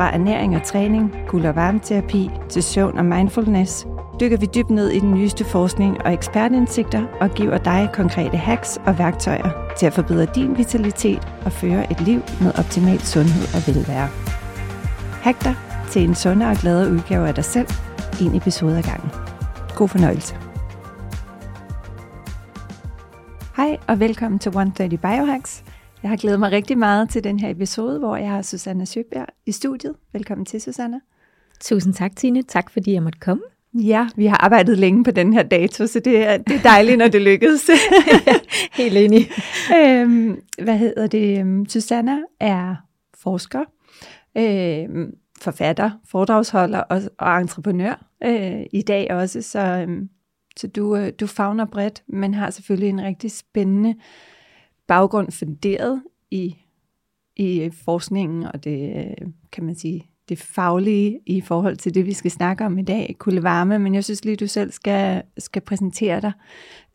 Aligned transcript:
Fra 0.00 0.14
ernæring 0.14 0.56
og 0.56 0.62
træning, 0.62 1.14
kul- 1.28 1.46
og 1.46 1.56
varmeterapi 1.56 2.30
til 2.48 2.62
søvn 2.62 2.98
og 2.98 3.04
mindfulness, 3.04 3.86
dykker 4.20 4.36
vi 4.36 4.46
dybt 4.54 4.70
ned 4.70 4.88
i 4.88 4.98
den 4.98 5.14
nyeste 5.14 5.44
forskning 5.44 6.02
og 6.04 6.12
ekspertindsigter 6.12 7.06
og 7.20 7.30
giver 7.30 7.58
dig 7.58 7.90
konkrete 7.92 8.36
hacks 8.36 8.78
og 8.86 8.98
værktøjer 8.98 9.74
til 9.78 9.86
at 9.86 9.92
forbedre 9.92 10.26
din 10.34 10.58
vitalitet 10.58 11.28
og 11.44 11.52
føre 11.52 11.90
et 11.92 12.00
liv 12.00 12.20
med 12.40 12.58
optimal 12.58 13.00
sundhed 13.00 13.42
og 13.54 13.74
velvære. 13.74 14.08
Hack 15.22 15.44
dig 15.44 15.54
til 15.90 16.02
en 16.02 16.14
sundere 16.14 16.50
og 16.50 16.56
gladere 16.56 16.92
udgave 16.92 17.28
af 17.28 17.34
dig 17.34 17.44
selv, 17.44 17.68
en 18.20 18.34
episode 18.34 18.78
ad 18.78 18.82
gangen. 18.82 19.10
God 19.76 19.88
fornøjelse. 19.88 20.36
Hej 23.56 23.76
og 23.88 24.00
velkommen 24.00 24.38
til 24.38 24.48
130 24.48 24.98
Biohacks. 24.98 25.64
Jeg 26.02 26.10
har 26.10 26.16
glædet 26.16 26.40
mig 26.40 26.52
rigtig 26.52 26.78
meget 26.78 27.10
til 27.10 27.24
den 27.24 27.40
her 27.40 27.50
episode, 27.50 27.98
hvor 27.98 28.16
jeg 28.16 28.30
har 28.30 28.42
Susanne 28.42 28.86
Søbjerg 28.86 29.26
i 29.46 29.52
studiet. 29.52 29.94
Velkommen 30.12 30.44
til, 30.44 30.60
Susanne. 30.60 31.00
Tusind 31.60 31.94
tak, 31.94 32.16
Tine. 32.16 32.42
Tak, 32.42 32.70
fordi 32.70 32.92
jeg 32.92 33.02
måtte 33.02 33.18
komme. 33.18 33.42
Ja, 33.74 34.08
vi 34.16 34.26
har 34.26 34.36
arbejdet 34.36 34.78
længe 34.78 35.04
på 35.04 35.10
den 35.10 35.32
her 35.32 35.42
dato, 35.42 35.86
så 35.86 36.00
det 36.00 36.26
er, 36.26 36.36
det 36.36 36.56
er 36.56 36.62
dejligt, 36.62 36.98
når 36.98 37.08
det 37.08 37.22
lykkedes. 37.22 37.70
Helt 38.80 38.96
enig. 38.96 39.30
øhm, 39.76 40.42
hvad 40.62 40.78
hedder 40.78 41.06
det? 41.06 41.38
Øhm, 41.38 41.66
Susanna 41.68 42.18
er 42.40 42.76
forsker, 43.14 43.64
øhm, 44.36 45.14
forfatter, 45.40 45.90
foredragsholder 46.04 46.78
og, 46.78 47.02
og 47.18 47.40
entreprenør 47.40 48.06
øh, 48.24 48.62
i 48.72 48.82
dag 48.82 49.10
også, 49.10 49.42
så, 49.42 49.60
øhm, 49.60 50.08
så 50.56 50.66
du, 50.66 50.96
øh, 50.96 51.12
du 51.20 51.26
fagner 51.26 51.64
bredt, 51.64 52.02
men 52.08 52.34
har 52.34 52.50
selvfølgelig 52.50 52.88
en 52.88 53.02
rigtig 53.02 53.30
spændende 53.30 53.94
baggrund 54.90 55.32
funderet 55.32 56.02
i, 56.30 56.56
i 57.36 57.70
forskningen 57.84 58.44
og 58.44 58.64
det, 58.64 59.04
kan 59.52 59.64
man 59.64 59.74
sige, 59.74 60.06
det 60.28 60.38
faglige 60.38 61.18
i 61.26 61.40
forhold 61.40 61.76
til 61.76 61.94
det, 61.94 62.06
vi 62.06 62.12
skal 62.12 62.30
snakke 62.30 62.64
om 62.64 62.78
i 62.78 62.82
dag, 62.82 63.16
kulde 63.18 63.42
varme, 63.42 63.78
men 63.78 63.94
jeg 63.94 64.04
synes 64.04 64.24
lige, 64.24 64.36
du 64.36 64.46
selv 64.46 64.72
skal, 64.72 65.22
skal 65.38 65.62
præsentere 65.62 66.20
dig 66.20 66.32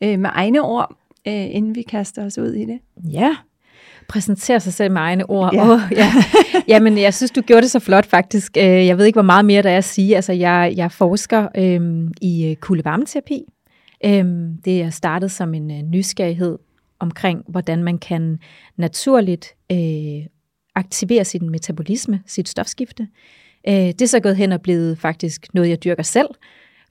øh, 0.04 0.20
med 0.20 0.30
egne 0.34 0.62
ord, 0.62 0.96
øh, 1.28 1.56
inden 1.56 1.76
vi 1.76 1.82
kaster 1.82 2.26
os 2.26 2.38
ud 2.38 2.54
i 2.54 2.66
det. 2.66 2.80
Ja, 3.12 3.36
præsentere 4.10 4.60
sig 4.60 4.74
selv 4.74 4.92
med 4.92 5.02
egne 5.02 5.30
ord. 5.30 5.54
Ja. 5.54 5.74
Oh, 5.74 5.80
ja. 5.92 6.14
Jamen, 6.74 6.98
jeg 6.98 7.14
synes, 7.14 7.32
du 7.32 7.42
gjorde 7.42 7.62
det 7.62 7.72
så 7.72 7.80
flot 7.80 8.06
faktisk. 8.06 8.58
Øh, 8.58 8.64
jeg 8.64 8.98
ved 8.98 9.06
ikke, 9.06 9.16
hvor 9.16 9.22
meget 9.22 9.46
mere 9.46 9.62
der 9.62 9.70
er 9.70 9.78
at 9.78 9.84
sige. 9.84 10.16
Altså, 10.16 10.34
jeg, 10.34 10.74
jeg 10.76 10.92
forsker 10.92 11.48
øhm, 11.58 12.12
i 12.22 12.48
øh, 12.50 12.56
kulde 12.56 12.86
varmeterapi. 12.86 13.44
Øhm, 14.06 14.58
det 14.66 14.82
er 14.82 14.90
startet 14.90 15.32
som 15.32 15.54
en 15.54 15.72
øh, 15.72 15.82
nysgerrighed 15.82 16.58
omkring, 17.00 17.44
hvordan 17.48 17.84
man 17.84 17.98
kan 17.98 18.40
naturligt 18.78 19.56
øh, 19.72 20.28
aktivere 20.76 21.26
sin 21.26 21.50
metabolisme, 21.50 22.22
sit 22.26 22.50
stofskifte. 22.50 23.08
Øh, 23.68 23.74
det 23.74 24.02
er 24.02 24.08
så 24.08 24.20
gået 24.20 24.38
hen 24.38 24.52
og 24.52 24.62
blevet 24.62 24.98
faktisk 24.98 25.54
noget, 25.54 25.70
jeg 25.70 25.84
dyrker 25.84 26.04
selv, 26.04 26.30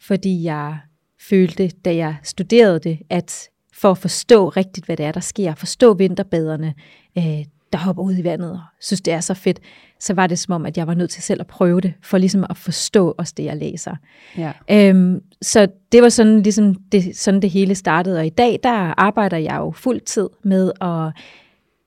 fordi 0.00 0.44
jeg 0.44 0.78
følte, 1.20 1.68
da 1.68 1.96
jeg 1.96 2.16
studerede 2.22 2.78
det, 2.78 2.98
at 3.10 3.48
for 3.72 3.90
at 3.90 3.98
forstå 3.98 4.48
rigtigt, 4.48 4.86
hvad 4.86 4.96
det 4.96 5.06
er, 5.06 5.12
der 5.12 5.20
sker, 5.20 5.54
forstå 5.54 5.94
vinterbaderne, 5.94 6.74
øh, 7.18 7.44
der 7.74 7.80
hopper 7.80 8.02
ud 8.02 8.16
i 8.18 8.24
vandet 8.24 8.50
og 8.50 8.60
synes, 8.80 9.00
det 9.00 9.12
er 9.12 9.20
så 9.20 9.34
fedt, 9.34 9.60
så 10.00 10.14
var 10.14 10.26
det 10.26 10.38
som 10.38 10.54
om, 10.54 10.66
at 10.66 10.76
jeg 10.76 10.86
var 10.86 10.94
nødt 10.94 11.10
til 11.10 11.22
selv 11.22 11.40
at 11.40 11.46
prøve 11.46 11.80
det, 11.80 11.92
for 12.02 12.18
ligesom 12.18 12.44
at 12.50 12.56
forstå 12.56 13.14
også 13.18 13.34
det, 13.36 13.44
jeg 13.44 13.56
læser. 13.56 13.96
Ja. 14.38 14.52
Øhm, 14.70 15.20
så 15.42 15.68
det 15.92 16.02
var 16.02 16.08
sådan, 16.08 16.42
ligesom 16.42 16.74
det, 16.74 17.16
sådan 17.16 17.42
det 17.42 17.50
hele 17.50 17.74
startede, 17.74 18.18
og 18.18 18.26
i 18.26 18.30
dag, 18.30 18.60
der 18.62 19.00
arbejder 19.00 19.36
jeg 19.36 19.56
jo 19.56 19.70
fuld 19.70 20.00
tid 20.00 20.28
med 20.44 20.72
at 20.80 21.22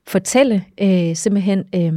fortælle, 0.08 0.66
øh, 0.82 1.16
simpelthen 1.16 1.64
øh, 1.76 1.94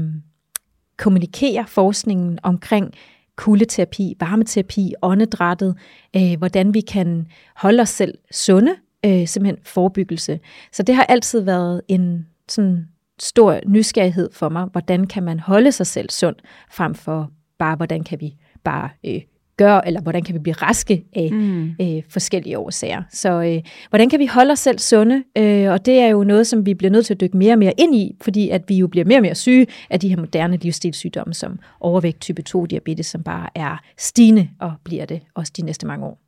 kommunikere 0.96 1.64
forskningen 1.68 2.38
omkring 2.42 2.94
kuldeterapi, 3.36 4.16
varmeterapi, 4.20 4.94
åndedrættet, 5.02 5.76
øh, 6.16 6.38
hvordan 6.38 6.74
vi 6.74 6.80
kan 6.80 7.26
holde 7.56 7.80
os 7.80 7.88
selv 7.88 8.14
sunde, 8.30 8.74
øh, 9.06 9.26
simpelthen 9.26 9.58
forebyggelse. 9.64 10.40
Så 10.72 10.82
det 10.82 10.94
har 10.94 11.04
altid 11.04 11.40
været 11.40 11.82
en 11.88 12.26
sådan 12.48 12.88
stor 13.22 13.60
nysgerrighed 13.66 14.28
for 14.32 14.48
mig, 14.48 14.64
hvordan 14.64 15.06
kan 15.06 15.22
man 15.22 15.40
holde 15.40 15.72
sig 15.72 15.86
selv 15.86 16.10
sund, 16.10 16.36
frem 16.70 16.94
for 16.94 17.30
bare, 17.58 17.76
hvordan 17.76 18.04
kan 18.04 18.20
vi 18.20 18.34
bare 18.64 18.88
øh, 19.06 19.20
gøre, 19.56 19.86
eller 19.86 20.00
hvordan 20.00 20.22
kan 20.22 20.34
vi 20.34 20.38
blive 20.38 20.54
raske 20.54 21.04
af 21.12 21.28
mm. 21.32 21.70
øh, 21.80 22.02
forskellige 22.08 22.58
årsager. 22.58 23.02
Så 23.10 23.42
øh, 23.42 23.62
hvordan 23.88 24.08
kan 24.08 24.18
vi 24.18 24.26
holde 24.26 24.52
os 24.52 24.58
selv 24.58 24.78
sunde? 24.78 25.22
Øh, 25.38 25.70
og 25.72 25.86
det 25.86 25.98
er 25.98 26.06
jo 26.06 26.24
noget, 26.24 26.46
som 26.46 26.66
vi 26.66 26.74
bliver 26.74 26.90
nødt 26.90 27.06
til 27.06 27.14
at 27.14 27.20
dykke 27.20 27.36
mere 27.36 27.52
og 27.52 27.58
mere 27.58 27.72
ind 27.78 27.94
i, 27.94 28.16
fordi 28.20 28.48
at 28.48 28.62
vi 28.68 28.74
jo 28.74 28.86
bliver 28.86 29.04
mere 29.04 29.18
og 29.18 29.22
mere 29.22 29.34
syge 29.34 29.66
af 29.90 30.00
de 30.00 30.08
her 30.08 30.16
moderne 30.16 30.56
livsstilssygdomme, 30.56 31.34
som 31.34 31.58
overvægt, 31.80 32.20
type 32.20 32.42
2 32.42 32.66
diabetes, 32.66 33.06
som 33.06 33.22
bare 33.22 33.48
er 33.54 33.76
stigende 33.98 34.48
og 34.60 34.72
bliver 34.84 35.04
det 35.04 35.20
også 35.34 35.52
de 35.56 35.62
næste 35.62 35.86
mange 35.86 36.06
år. 36.06 36.18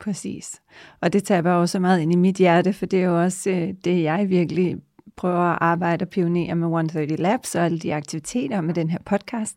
Præcis. 0.00 0.60
Og 1.00 1.12
det 1.12 1.24
tager 1.24 1.50
også 1.50 1.78
meget 1.78 2.00
ind 2.00 2.12
i 2.12 2.16
mit 2.16 2.36
hjerte, 2.36 2.72
for 2.72 2.86
det 2.86 3.00
er 3.00 3.04
jo 3.04 3.22
også 3.22 3.50
øh, 3.50 3.68
det, 3.84 4.02
jeg 4.02 4.28
virkelig 4.28 4.76
prøver 5.20 5.52
at 5.52 5.58
arbejde 5.60 6.02
og 6.02 6.08
pionere 6.08 6.54
med 6.54 6.66
130 6.66 7.16
Labs 7.16 7.54
og 7.54 7.64
alle 7.64 7.78
de 7.78 7.94
aktiviteter 7.94 8.60
med 8.60 8.74
den 8.74 8.90
her 8.90 8.98
podcast. 9.04 9.56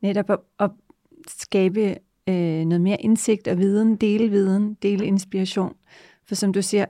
Netop 0.00 0.30
at, 0.30 0.38
at 0.60 0.70
skabe 1.28 1.96
øh, 2.28 2.64
noget 2.64 2.80
mere 2.80 3.00
indsigt 3.00 3.48
og 3.48 3.58
viden, 3.58 3.96
dele 3.96 4.28
viden, 4.28 4.74
dele 4.74 5.06
inspiration. 5.06 5.74
For 6.28 6.34
som 6.34 6.52
du 6.52 6.62
siger, 6.62 6.84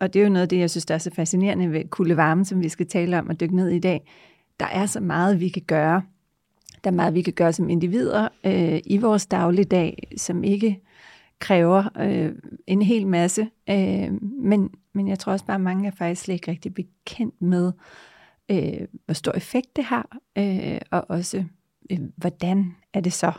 og 0.00 0.14
det 0.14 0.20
er 0.20 0.24
jo 0.24 0.30
noget 0.30 0.42
af 0.42 0.48
det, 0.48 0.58
jeg 0.58 0.70
synes, 0.70 0.86
der 0.86 0.94
er 0.94 0.98
så 0.98 1.10
fascinerende 1.10 1.72
ved 1.72 1.88
kulde 1.88 2.16
varme, 2.16 2.44
som 2.44 2.62
vi 2.62 2.68
skal 2.68 2.86
tale 2.86 3.18
om 3.18 3.28
og 3.28 3.40
dykke 3.40 3.56
ned 3.56 3.68
i 3.68 3.78
dag, 3.78 4.10
der 4.60 4.66
er 4.66 4.86
så 4.86 5.00
meget, 5.00 5.40
vi 5.40 5.48
kan 5.48 5.62
gøre. 5.66 6.02
Der 6.84 6.90
er 6.90 6.94
meget, 6.94 7.14
vi 7.14 7.22
kan 7.22 7.32
gøre 7.32 7.52
som 7.52 7.68
individer 7.68 8.28
øh, 8.44 8.80
i 8.86 8.98
vores 8.98 9.26
dagligdag, 9.26 10.08
som 10.16 10.44
ikke 10.44 10.80
kræver 11.38 11.84
øh, 12.00 12.32
en 12.66 12.82
hel 12.82 13.06
masse. 13.06 13.48
Øh, 13.70 14.22
men, 14.22 14.70
men 14.94 15.08
jeg 15.08 15.18
tror 15.18 15.32
også 15.32 15.44
bare, 15.44 15.54
at 15.54 15.60
mange 15.60 15.86
er 15.86 15.90
faktisk 15.90 16.22
slet 16.22 16.34
ikke 16.34 16.50
rigtig 16.50 16.74
bekendt 16.74 17.42
med, 17.42 17.72
øh, 18.50 18.88
hvor 19.04 19.14
stor 19.14 19.32
effekt 19.32 19.76
det 19.76 19.84
har, 19.84 20.16
øh, 20.38 20.80
og 20.90 21.04
også, 21.08 21.44
øh, 21.90 21.98
hvordan 22.16 22.74
er 22.94 23.00
det 23.00 23.12
så 23.12 23.32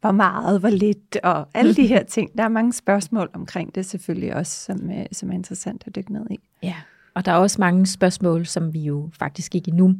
hvor 0.00 0.12
meget, 0.12 0.60
hvor 0.60 0.68
lidt, 0.68 1.16
og 1.22 1.46
alle 1.54 1.74
de 1.74 1.86
her 1.86 2.02
ting. 2.02 2.38
Der 2.38 2.44
er 2.44 2.48
mange 2.48 2.72
spørgsmål 2.72 3.30
omkring 3.34 3.74
det 3.74 3.86
selvfølgelig 3.86 4.34
også, 4.34 4.64
som, 4.64 4.90
øh, 4.90 5.06
som 5.12 5.30
er 5.30 5.34
interessant 5.34 5.82
at 5.86 5.96
dykke 5.96 6.12
ned 6.12 6.26
i. 6.30 6.38
Ja, 6.62 6.74
og 7.14 7.24
der 7.24 7.32
er 7.32 7.36
også 7.36 7.60
mange 7.60 7.86
spørgsmål, 7.86 8.46
som 8.46 8.74
vi 8.74 8.80
jo 8.80 9.10
faktisk 9.18 9.54
ikke 9.54 9.68
endnu 9.68 9.94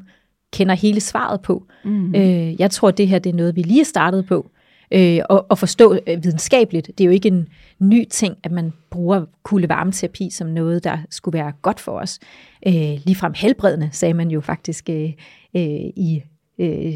kender 0.52 0.74
hele 0.74 1.00
svaret 1.00 1.42
på. 1.42 1.66
Mm-hmm. 1.84 2.14
Øh, 2.14 2.60
jeg 2.60 2.70
tror, 2.70 2.90
det 2.90 3.08
her 3.08 3.18
det 3.18 3.30
er 3.30 3.36
noget, 3.36 3.56
vi 3.56 3.62
lige 3.62 3.80
er 3.80 3.84
startet 3.84 4.26
på. 4.26 4.50
Øh, 4.94 5.20
og, 5.28 5.46
og 5.48 5.58
forstå 5.58 5.98
øh, 6.06 6.24
videnskabeligt. 6.24 6.86
Det 6.86 7.00
er 7.00 7.04
jo 7.04 7.10
ikke 7.10 7.28
en 7.28 7.48
ny 7.78 8.04
ting, 8.10 8.36
at 8.42 8.52
man 8.52 8.72
bruger 8.90 9.24
kulde 9.42 9.68
varmeterapi 9.68 10.30
som 10.30 10.46
noget, 10.46 10.84
der 10.84 10.98
skulle 11.10 11.38
være 11.38 11.52
godt 11.62 11.80
for 11.80 11.92
os. 11.92 12.18
Øh, 12.66 12.74
ligefrem 13.04 13.32
helbredende, 13.36 13.88
sagde 13.92 14.14
man 14.14 14.30
jo 14.30 14.40
faktisk 14.40 14.90
øh, 14.90 15.12
øh, 15.56 15.62
i 15.96 16.22
øh, 16.58 16.92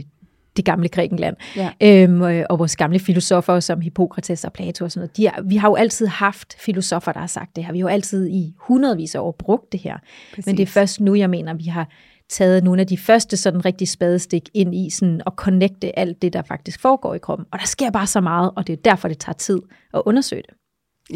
det 0.56 0.64
gamle 0.64 0.88
Grækenland. 0.88 1.36
Ja. 1.56 1.70
Øhm, 1.80 2.20
og 2.50 2.58
vores 2.58 2.76
gamle 2.76 2.98
filosofer 2.98 3.60
som 3.60 3.80
Hippokrates 3.80 4.44
og 4.44 4.52
Plato 4.52 4.84
og 4.84 4.92
sådan 4.92 5.00
noget, 5.00 5.16
de 5.16 5.26
er, 5.26 5.42
vi 5.42 5.56
har 5.56 5.68
jo 5.68 5.74
altid 5.74 6.06
haft 6.06 6.56
filosofer, 6.60 7.12
der 7.12 7.20
har 7.20 7.26
sagt 7.26 7.56
det 7.56 7.64
her. 7.64 7.72
Vi 7.72 7.78
har 7.78 7.82
jo 7.82 7.88
altid 7.88 8.28
i 8.28 8.54
hundredvis 8.58 9.14
af 9.14 9.20
år 9.20 9.32
brugt 9.38 9.72
det 9.72 9.80
her. 9.80 9.98
Præcis. 10.30 10.46
Men 10.46 10.56
det 10.56 10.62
er 10.62 10.66
først 10.66 11.00
nu, 11.00 11.14
jeg 11.14 11.30
mener, 11.30 11.54
vi 11.54 11.64
har 11.64 11.88
taget 12.28 12.64
nogle 12.64 12.80
af 12.80 12.86
de 12.86 12.98
første 12.98 13.36
sådan 13.36 13.64
rigtig 13.64 13.88
spadestik 13.88 14.48
ind 14.54 14.74
i 14.74 14.90
sådan 14.90 15.22
at 15.26 15.32
connecte 15.36 15.98
alt 15.98 16.22
det, 16.22 16.32
der 16.32 16.42
faktisk 16.42 16.80
foregår 16.80 17.14
i 17.14 17.18
kroppen. 17.18 17.46
Og 17.52 17.58
der 17.58 17.66
sker 17.66 17.90
bare 17.90 18.06
så 18.06 18.20
meget, 18.20 18.50
og 18.56 18.66
det 18.66 18.72
er 18.72 18.76
derfor, 18.76 19.08
det 19.08 19.18
tager 19.18 19.36
tid 19.36 19.58
at 19.94 20.02
undersøge 20.06 20.42
det. 20.42 20.54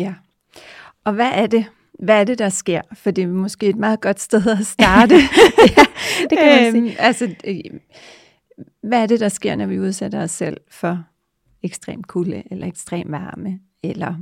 Ja. 0.00 0.14
Og 1.04 1.12
hvad 1.12 1.30
er 1.34 1.46
det, 1.46 1.64
hvad 1.98 2.20
er 2.20 2.24
det, 2.24 2.38
der 2.38 2.48
sker? 2.48 2.80
For 2.92 3.10
det 3.10 3.24
er 3.24 3.28
måske 3.28 3.66
et 3.66 3.76
meget 3.76 4.00
godt 4.00 4.20
sted 4.20 4.46
at 4.46 4.66
starte. 4.66 5.14
ja, 5.76 5.84
det 6.30 6.38
kan 6.38 6.62
man 6.62 6.72
sige. 6.72 6.90
Øhm, 6.90 6.96
altså, 6.98 7.34
øh, 7.44 7.80
hvad 8.82 9.02
er 9.02 9.06
det, 9.06 9.20
der 9.20 9.28
sker, 9.28 9.56
når 9.56 9.66
vi 9.66 9.80
udsætter 9.80 10.22
os 10.22 10.30
selv 10.30 10.56
for 10.70 11.04
ekstrem 11.62 12.02
kulde, 12.02 12.42
eller 12.50 12.66
ekstrem 12.66 13.12
varme, 13.12 13.58
eller 13.82 14.14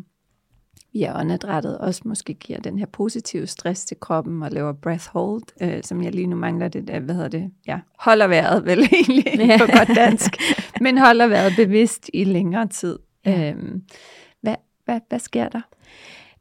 vi 0.93 1.03
er 1.03 1.21
åndedrættet 1.21 1.79
også 1.79 2.03
måske 2.05 2.35
giver 2.35 2.61
den 2.61 2.79
her 2.79 2.87
positive 2.87 3.47
stress 3.47 3.85
til 3.85 3.97
kroppen 4.01 4.43
og 4.43 4.51
laver 4.51 4.73
breath 4.73 5.09
hold, 5.13 5.43
øh, 5.63 5.83
som 5.83 6.03
jeg 6.03 6.15
lige 6.15 6.27
nu 6.27 6.37
mangler 6.37 6.69
det 6.69 6.89
der, 6.89 7.01
hvad 7.01 7.15
hedder 7.15 7.29
det, 7.29 7.51
ja, 7.67 7.79
holder 7.99 8.27
vejret 8.27 8.65
vel 8.65 8.79
egentlig 8.93 9.59
på 9.59 9.67
godt 9.77 9.97
dansk, 9.97 10.37
men 10.81 10.99
holder 10.99 11.27
vejret 11.27 11.53
bevidst 11.57 12.11
i 12.15 12.25
længere 12.25 12.67
tid. 12.67 12.99
Ja. 13.27 13.51
Øhm, 13.51 13.83
hvad, 14.41 14.57
hvad, 14.85 15.01
hvad 15.09 15.19
sker 15.19 15.49
der? 15.49 15.61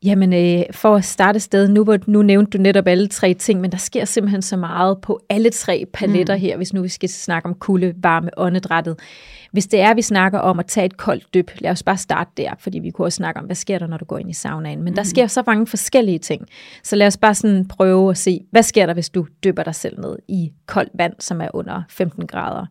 Jamen, 0.04 0.34
øh, 0.34 0.64
for 0.72 0.96
at 0.96 1.06
starte 1.06 1.40
sted, 1.40 1.68
nu, 1.68 1.98
nu 2.08 2.22
nævnte 2.22 2.58
du 2.58 2.62
netop 2.62 2.88
alle 2.88 3.08
tre 3.08 3.34
ting, 3.34 3.62
men 3.62 3.72
der 3.72 3.78
sker 3.78 4.06
simpelthen 4.06 4.42
så 4.42 4.58
meget 4.58 5.02
på 5.02 5.20
alle 5.30 5.50
tre 5.50 5.86
paletter 5.94 6.36
mm. 6.36 6.42
her, 6.42 6.58
hvis 6.58 6.74
nu 6.74 6.82
vi 6.82 6.88
skal 6.88 7.10
snakke 7.10 7.50
om 7.50 7.56
kulde, 7.56 7.94
varme, 7.98 8.30
åndedrættet. 8.38 9.00
Hvis 9.52 9.68
det 9.68 9.80
er, 9.80 9.94
vi 9.94 10.02
snakker 10.02 10.40
om 10.40 10.60
at 10.60 10.66
tage 10.66 10.86
et 10.86 10.98
koldt 10.98 11.34
dyb, 11.34 11.52
lad 11.58 11.72
os 11.72 11.84
bare 11.84 11.98
starte 11.98 12.32
der, 12.38 12.54
fordi 12.60 12.80
vi 12.80 12.90
kunne 12.90 13.06
også 13.06 13.16
snakke 13.16 13.40
om, 13.40 13.46
hvad 13.46 13.56
sker 13.56 13.80
der, 13.80 13.88
når 13.88 13.98
du 13.98 14.06
går 14.06 14.18
ind 14.18 14.30
i 14.30 14.34
saunaen. 14.34 14.84
Men 14.84 14.92
mm. 14.92 14.96
der 14.96 15.04
sker 15.04 15.28
så 15.28 15.44
mange 15.48 15.68
forskellige 15.68 16.20
ting. 16.20 16.48
Så 16.84 16.96
lad 16.96 17.08
os 17.08 17.18
bare 17.18 17.36
sådan 17.36 17.68
prøve 17.68 18.10
at 18.10 18.18
se, 18.18 18.42
hvad 18.52 18.64
sker 18.64 18.86
der, 18.86 18.94
hvis 18.94 19.10
du 19.10 19.28
dypper 19.44 19.64
dig 19.64 19.76
selv 19.76 20.00
ned 20.02 20.18
i 20.28 20.52
koldt 20.66 20.92
vand, 20.94 21.14
som 21.20 21.42
er 21.42 21.50
under 21.54 21.82
15 21.90 22.28
grader. 22.28 22.66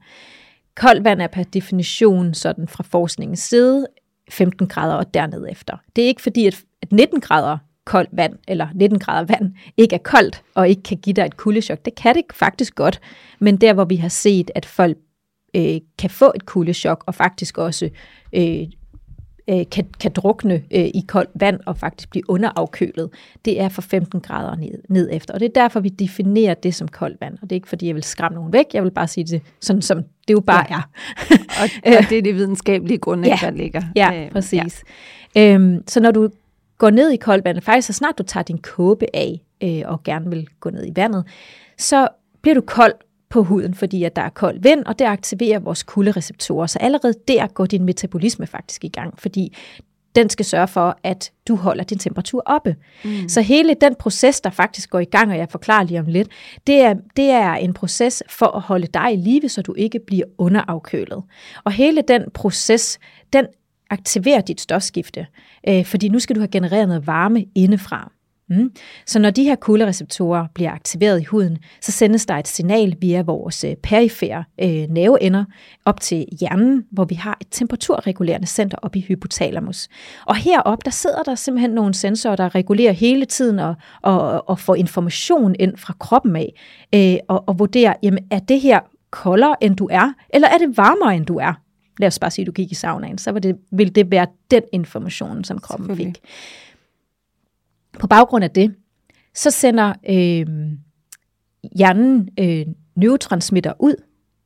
Koldt 0.76 1.04
vand 1.04 1.22
er 1.22 1.26
per 1.26 1.42
definition 1.42 2.34
sådan 2.34 2.68
fra 2.68 2.84
forskningens 2.90 3.40
side 3.40 3.86
15 4.30 4.66
grader 4.66 4.94
og 4.94 5.14
derned 5.14 5.46
efter. 5.50 5.76
Det 5.96 6.04
er 6.04 6.08
ikke 6.08 6.22
fordi, 6.22 6.46
at 6.46 6.64
19 6.92 7.20
grader 7.20 7.58
koldt 7.84 8.10
vand, 8.12 8.34
eller 8.48 8.68
19 8.74 8.98
grader 8.98 9.26
vand, 9.26 9.52
ikke 9.76 9.94
er 9.94 10.00
koldt 10.04 10.42
og 10.54 10.68
ikke 10.68 10.82
kan 10.82 10.96
give 10.96 11.14
dig 11.14 11.24
et 11.24 11.36
kuldechok. 11.36 11.84
Det 11.84 11.94
kan 11.94 12.14
det 12.14 12.24
faktisk 12.34 12.74
godt, 12.74 13.00
men 13.38 13.56
der 13.56 13.72
hvor 13.72 13.84
vi 13.84 13.96
har 13.96 14.08
set, 14.08 14.50
at 14.54 14.66
folk 14.66 14.96
øh, 15.56 15.80
kan 15.98 16.10
få 16.10 16.32
et 16.34 16.46
kuldechok 16.46 17.04
og 17.06 17.14
faktisk 17.14 17.58
også 17.58 17.88
øh, 18.32 18.66
øh, 19.50 19.64
kan, 19.70 19.86
kan 20.00 20.12
drukne 20.12 20.54
øh, 20.54 20.84
i 20.84 21.04
koldt 21.08 21.30
vand 21.34 21.60
og 21.66 21.76
faktisk 21.76 22.10
blive 22.10 22.30
underafkølet, 22.30 23.10
det 23.44 23.60
er 23.60 23.68
for 23.68 23.82
15 23.82 24.20
grader 24.20 24.56
ned, 24.56 24.82
ned 24.88 25.08
efter. 25.12 25.34
Og 25.34 25.40
det 25.40 25.46
er 25.46 25.62
derfor, 25.62 25.80
vi 25.80 25.88
definerer 25.88 26.54
det 26.54 26.74
som 26.74 26.88
koldt 26.88 27.20
vand. 27.20 27.34
Og 27.34 27.42
det 27.42 27.52
er 27.52 27.56
ikke, 27.56 27.68
fordi 27.68 27.86
jeg 27.86 27.94
vil 27.94 28.02
skræmme 28.02 28.36
nogen 28.36 28.52
væk, 28.52 28.66
jeg 28.74 28.84
vil 28.84 28.90
bare 28.90 29.08
sige 29.08 29.24
det 29.24 29.42
sådan, 29.60 29.82
som 29.82 30.02
det 30.28 30.34
jo 30.34 30.40
bare 30.40 30.66
ja. 30.70 30.74
er. 30.74 30.82
og, 31.62 31.68
og 31.98 32.10
det 32.10 32.18
er 32.18 32.22
det 32.22 32.34
videnskabelige 32.34 32.98
grund, 32.98 33.26
ja. 33.26 33.38
der 33.40 33.50
ligger. 33.50 33.82
Ja, 33.96 34.24
øh, 34.24 34.30
præcis. 34.30 34.84
Ja. 35.34 35.54
Øhm, 35.54 35.82
så 35.86 36.00
når 36.00 36.10
du 36.10 36.30
går 36.78 36.90
ned 36.90 37.10
i 37.10 37.16
koldt 37.16 37.44
vand, 37.44 37.60
faktisk 37.60 37.86
så 37.86 37.92
snart 37.92 38.18
du 38.18 38.22
tager 38.22 38.44
din 38.44 38.58
kåbe 38.58 39.06
af 39.14 39.40
øh, 39.62 39.82
og 39.84 40.02
gerne 40.02 40.30
vil 40.30 40.48
gå 40.60 40.70
ned 40.70 40.86
i 40.86 40.92
vandet, 40.96 41.24
så 41.78 42.08
bliver 42.42 42.54
du 42.54 42.60
kold 42.60 42.92
på 43.28 43.42
huden, 43.42 43.74
fordi 43.74 44.04
at 44.04 44.16
der 44.16 44.22
er 44.22 44.28
kold 44.28 44.60
vind, 44.62 44.84
og 44.84 44.98
det 44.98 45.04
aktiverer 45.04 45.58
vores 45.58 45.82
kuldereceptorer. 45.82 46.66
Så 46.66 46.78
allerede 46.78 47.14
der 47.28 47.46
går 47.46 47.66
din 47.66 47.84
metabolisme 47.84 48.46
faktisk 48.46 48.84
i 48.84 48.88
gang, 48.88 49.18
fordi 49.18 49.56
den 50.14 50.30
skal 50.30 50.44
sørge 50.44 50.68
for, 50.68 50.98
at 51.02 51.32
du 51.48 51.56
holder 51.56 51.84
din 51.84 51.98
temperatur 51.98 52.42
oppe. 52.46 52.76
Mm. 53.04 53.28
Så 53.28 53.40
hele 53.40 53.74
den 53.80 53.94
proces, 53.94 54.40
der 54.40 54.50
faktisk 54.50 54.90
går 54.90 54.98
i 54.98 55.04
gang, 55.04 55.30
og 55.30 55.38
jeg 55.38 55.48
forklarer 55.50 55.84
lige 55.84 56.00
om 56.00 56.06
lidt, 56.06 56.28
det 56.66 56.80
er, 56.80 56.94
det 57.16 57.30
er 57.30 57.54
en 57.54 57.74
proces 57.74 58.22
for 58.28 58.46
at 58.46 58.62
holde 58.62 58.86
dig 58.86 59.12
i 59.12 59.16
live, 59.16 59.48
så 59.48 59.62
du 59.62 59.74
ikke 59.74 60.00
bliver 60.06 60.24
underafkølet. 60.38 61.22
Og 61.64 61.72
hele 61.72 62.02
den 62.08 62.22
proces, 62.34 62.98
den 63.32 63.46
aktiverer 63.90 64.40
dit 64.40 64.60
stofskifte, 64.60 65.26
øh, 65.68 65.84
fordi 65.84 66.08
nu 66.08 66.18
skal 66.18 66.36
du 66.36 66.40
have 66.40 66.48
genereret 66.48 66.88
noget 66.88 67.06
varme 67.06 67.44
indefra. 67.54 68.12
Mm. 68.50 68.72
Så 69.06 69.18
når 69.18 69.30
de 69.30 69.44
her 69.44 69.56
kuldereceptorer 69.56 70.46
bliver 70.54 70.70
aktiveret 70.70 71.20
i 71.20 71.24
huden, 71.24 71.58
så 71.80 71.92
sendes 71.92 72.26
der 72.26 72.34
et 72.34 72.48
signal 72.48 72.96
via 73.00 73.22
vores 73.22 73.64
øh, 73.64 73.76
perifære 73.82 74.44
øh, 74.60 74.68
nerveender 74.68 75.44
op 75.84 76.00
til 76.00 76.26
hjernen, 76.40 76.84
hvor 76.90 77.04
vi 77.04 77.14
har 77.14 77.38
et 77.40 77.46
temperaturregulerende 77.50 78.46
center 78.46 78.78
op 78.82 78.96
i 78.96 79.00
hypotalamus. 79.00 79.88
Og 80.26 80.36
herop 80.36 80.84
der 80.84 80.90
sidder 80.90 81.22
der 81.22 81.34
simpelthen 81.34 81.70
nogle 81.70 81.94
sensorer, 81.94 82.36
der 82.36 82.54
regulerer 82.54 82.92
hele 82.92 83.24
tiden 83.24 83.58
og, 83.58 83.74
og, 84.02 84.48
og 84.48 84.58
får 84.58 84.74
information 84.74 85.54
ind 85.58 85.76
fra 85.76 85.94
kroppen 86.00 86.36
af, 86.36 86.52
øh, 86.94 87.16
og, 87.28 87.44
og 87.48 87.58
vurderer, 87.58 87.94
jamen 88.02 88.24
er 88.30 88.38
det 88.38 88.60
her 88.60 88.80
koldere 89.10 89.64
end 89.64 89.76
du 89.76 89.88
er, 89.90 90.12
eller 90.30 90.48
er 90.48 90.58
det 90.58 90.76
varmere 90.76 91.16
end 91.16 91.26
du 91.26 91.36
er? 91.36 91.67
Lad 91.98 92.06
os 92.06 92.18
bare 92.18 92.30
sige, 92.30 92.42
at 92.42 92.46
du 92.46 92.52
gik 92.52 92.72
i 92.72 92.74
saunaen, 92.74 93.18
så 93.18 93.32
vil 93.32 93.42
det, 93.42 93.56
vil 93.70 93.94
det 93.94 94.10
være 94.10 94.26
den 94.50 94.62
information, 94.72 95.44
som 95.44 95.58
kroppen 95.58 95.96
fik. 95.96 96.18
På 97.98 98.06
baggrund 98.06 98.44
af 98.44 98.50
det, 98.50 98.74
så 99.34 99.50
sender 99.50 99.92
øh, 100.08 100.46
hjernen 101.76 102.28
øh, 102.38 102.66
neurotransmitter 102.96 103.72
ud 103.78 103.94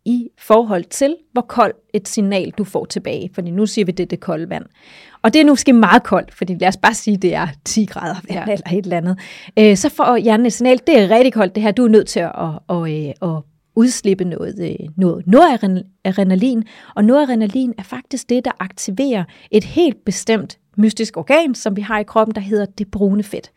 i 0.04 0.28
forhold 0.38 0.84
til, 0.84 1.16
hvor 1.32 1.42
koldt 1.42 1.76
et 1.94 2.08
signal 2.08 2.50
du 2.50 2.64
får 2.64 2.84
tilbage. 2.84 3.30
Fordi 3.34 3.50
nu 3.50 3.66
siger 3.66 3.84
vi, 3.84 3.92
det 3.92 4.02
er 4.02 4.08
det 4.08 4.20
kolde 4.20 4.50
vand. 4.50 4.64
Og 5.22 5.32
det 5.32 5.40
er 5.40 5.44
nu 5.44 5.52
måske 5.52 5.72
meget 5.72 6.02
koldt, 6.02 6.34
fordi 6.34 6.54
lad 6.54 6.68
os 6.68 6.76
bare 6.76 6.94
sige, 6.94 7.16
det 7.16 7.34
er 7.34 7.48
10 7.64 7.84
grader 7.84 8.14
vand 8.28 8.48
ja. 8.48 8.52
eller 8.52 8.72
et 8.72 8.84
eller 8.84 8.96
andet. 8.96 9.18
Øh, 9.58 9.76
så 9.76 9.88
får 9.88 10.16
hjernen 10.16 10.46
et 10.46 10.52
signal, 10.52 10.80
det 10.86 10.98
er 10.98 11.10
rigtig 11.10 11.32
koldt 11.32 11.54
det 11.54 11.62
her, 11.62 11.70
du 11.70 11.84
er 11.84 11.88
nødt 11.88 12.08
til 12.08 12.20
at, 12.20 12.32
at, 12.68 12.88
at, 12.88 13.14
at 13.22 13.42
udslippe 13.74 14.24
noget, 14.24 14.58
øh, 14.60 14.88
noget 14.96 15.26
noradrenalin. 15.26 16.64
Og 16.94 17.04
noradrenalin 17.04 17.74
er 17.78 17.82
faktisk 17.82 18.28
det, 18.28 18.44
der 18.44 18.50
aktiverer 18.60 19.24
et 19.50 19.64
helt 19.64 20.04
bestemt 20.04 20.58
mystisk 20.76 21.16
organ, 21.16 21.54
som 21.54 21.76
vi 21.76 21.80
har 21.80 21.98
i 21.98 22.02
kroppen, 22.02 22.34
der 22.34 22.40
hedder 22.40 22.66
det 22.78 22.90
brune 22.90 23.22
fedt. 23.22 23.52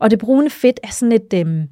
Og 0.00 0.10
det 0.10 0.18
brune 0.18 0.50
fedt 0.50 0.80
er 0.82 0.90
sådan 0.90 1.12
et, 1.12 1.32
øh, 1.34 1.64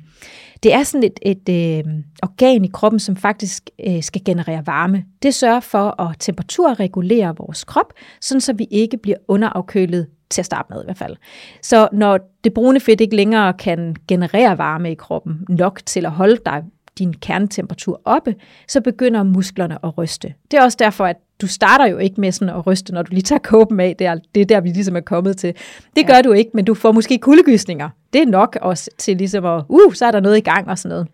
det 0.62 0.74
er 0.74 0.82
sådan 0.82 1.04
et, 1.04 1.20
et 1.22 1.48
øh, 1.48 1.84
organ 2.22 2.64
i 2.64 2.68
kroppen, 2.72 3.00
som 3.00 3.16
faktisk 3.16 3.70
øh, 3.86 4.02
skal 4.02 4.22
generere 4.24 4.66
varme. 4.66 5.04
Det 5.22 5.34
sørger 5.34 5.60
for 5.60 6.00
at 6.00 6.16
temperaturregulere 6.18 7.34
vores 7.36 7.64
krop, 7.64 7.92
sådan 8.20 8.40
så 8.40 8.52
vi 8.52 8.66
ikke 8.70 8.96
bliver 8.96 9.16
underafkølet 9.28 10.06
til 10.30 10.42
at 10.42 10.46
starte 10.46 10.66
med 10.70 10.82
i 10.82 10.84
hvert 10.84 10.98
fald. 10.98 11.16
Så 11.62 11.88
når 11.92 12.18
det 12.44 12.54
brune 12.54 12.80
fedt 12.80 13.00
ikke 13.00 13.16
længere 13.16 13.52
kan 13.52 13.96
generere 14.08 14.58
varme 14.58 14.92
i 14.92 14.94
kroppen 14.94 15.46
nok 15.48 15.80
til 15.86 16.06
at 16.06 16.12
holde 16.12 16.40
dig 16.46 16.62
din 16.98 17.14
kernetemperatur 17.14 18.00
oppe, 18.04 18.34
så 18.68 18.80
begynder 18.80 19.22
musklerne 19.22 19.84
at 19.84 19.98
ryste. 19.98 20.34
Det 20.50 20.58
er 20.58 20.62
også 20.62 20.76
derfor, 20.80 21.04
at 21.04 21.16
du 21.40 21.46
starter 21.46 21.86
jo 21.86 21.98
ikke 21.98 22.20
med 22.20 22.32
sådan 22.32 22.54
at 22.54 22.66
ryste, 22.66 22.94
når 22.94 23.02
du 23.02 23.10
lige 23.12 23.22
tager 23.22 23.38
kåben 23.38 23.80
af. 23.80 23.96
Det 23.98 24.06
er, 24.06 24.18
det 24.34 24.40
er 24.40 24.44
der, 24.44 24.60
vi 24.60 24.68
ligesom 24.68 24.96
er 24.96 25.00
kommet 25.00 25.36
til. 25.36 25.54
Det 25.96 26.06
gør 26.06 26.14
ja. 26.14 26.22
du 26.22 26.32
ikke, 26.32 26.50
men 26.54 26.64
du 26.64 26.74
får 26.74 26.92
måske 26.92 27.18
kuldegysninger. 27.18 27.88
Det 28.12 28.22
er 28.22 28.26
nok 28.26 28.58
også 28.60 28.90
til 28.98 29.16
ligesom 29.16 29.44
at, 29.44 29.64
uh, 29.68 29.94
så 29.94 30.06
er 30.06 30.10
der 30.10 30.20
noget 30.20 30.36
i 30.36 30.40
gang 30.40 30.68
og 30.68 30.78
sådan 30.78 30.88
noget. 30.88 31.08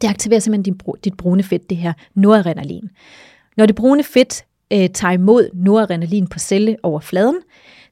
Det 0.00 0.08
aktiverer 0.08 0.40
simpelthen 0.40 0.74
din, 0.74 0.94
dit 1.04 1.16
brune 1.16 1.42
fedt, 1.42 1.70
det 1.70 1.76
her 1.76 1.92
noradrenalin. 2.14 2.90
Når 3.56 3.66
det 3.66 3.74
brune 3.74 4.02
fedt 4.02 4.44
øh, 4.72 4.88
tager 4.88 5.12
imod 5.12 5.50
noradrenalin 5.54 6.26
på 6.26 6.38
celleoverfladen, 6.38 7.36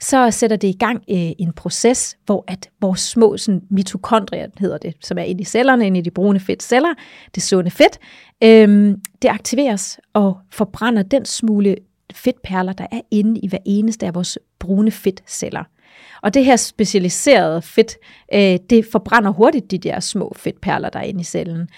så 0.00 0.30
sætter 0.30 0.57
det 0.57 0.69
i 0.69 0.76
gang 0.78 0.97
øh, 1.11 1.33
en 1.38 1.52
proces, 1.52 2.16
hvor 2.26 2.45
at 2.49 2.71
vores 2.80 3.00
små 3.00 3.37
sådan, 3.37 3.62
mitokondrier, 3.71 4.47
hedder 4.59 4.78
det, 4.78 4.95
som 5.00 5.19
er 5.19 5.23
inde 5.23 5.40
i 5.40 5.45
cellerne, 5.45 5.87
inde 5.87 5.99
i 5.99 6.02
de 6.02 6.11
brune 6.11 6.40
fedtceller, 6.40 6.95
det 7.35 7.42
sunde 7.42 7.71
fedt, 7.71 7.99
øh, 8.42 8.97
det 9.23 9.28
aktiveres 9.28 10.00
og 10.12 10.38
forbrænder 10.50 11.02
den 11.02 11.25
smule 11.25 11.76
fedtperler, 12.14 12.73
der 12.73 12.87
er 12.92 13.00
inde 13.11 13.40
i 13.40 13.49
hver 13.49 13.59
eneste 13.66 14.07
af 14.07 14.14
vores 14.14 14.38
brune 14.59 14.90
fedtceller. 14.90 15.64
Og 16.23 16.35
det 16.35 16.45
her 16.45 16.57
specialiserede 16.57 17.62
fedt, 17.62 17.97
øh, 18.35 18.59
det 18.71 18.87
forbrænder 18.92 19.30
hurtigt 19.30 19.71
de 19.71 19.78
der 19.78 20.00
små 20.00 20.33
fedtperler, 20.37 20.88
der 20.88 20.99
er 20.99 21.04
inde 21.04 21.21
i 21.21 21.25
cellen. 21.25 21.69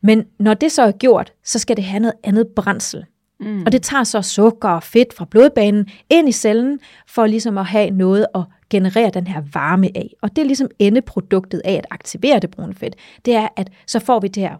Men 0.00 0.24
når 0.38 0.54
det 0.54 0.72
så 0.72 0.82
er 0.82 0.92
gjort, 0.92 1.32
så 1.44 1.58
skal 1.58 1.76
det 1.76 1.84
have 1.84 2.00
noget 2.00 2.14
andet 2.24 2.46
brændsel. 2.56 3.04
Mm. 3.40 3.62
Og 3.66 3.72
det 3.72 3.82
tager 3.82 4.04
så 4.04 4.22
sukker 4.22 4.68
og 4.68 4.82
fedt 4.82 5.14
fra 5.14 5.24
blodbanen 5.24 5.86
ind 6.10 6.28
i 6.28 6.32
cellen, 6.32 6.80
for 7.06 7.26
ligesom 7.26 7.58
at 7.58 7.66
have 7.66 7.90
noget 7.90 8.26
at 8.34 8.42
generere 8.70 9.10
den 9.10 9.26
her 9.26 9.42
varme 9.52 9.86
af. 9.94 10.14
Og 10.22 10.36
det 10.36 10.42
er 10.42 10.46
ligesom 10.46 10.68
endeproduktet 10.78 11.62
af 11.64 11.72
at 11.72 11.86
aktivere 11.90 12.38
det 12.38 12.50
brune 12.50 12.74
fedt. 12.74 12.96
Det 13.24 13.34
er, 13.34 13.48
at 13.56 13.70
så 13.86 13.98
får 13.98 14.20
vi 14.20 14.28
det 14.28 14.42
her 14.42 14.56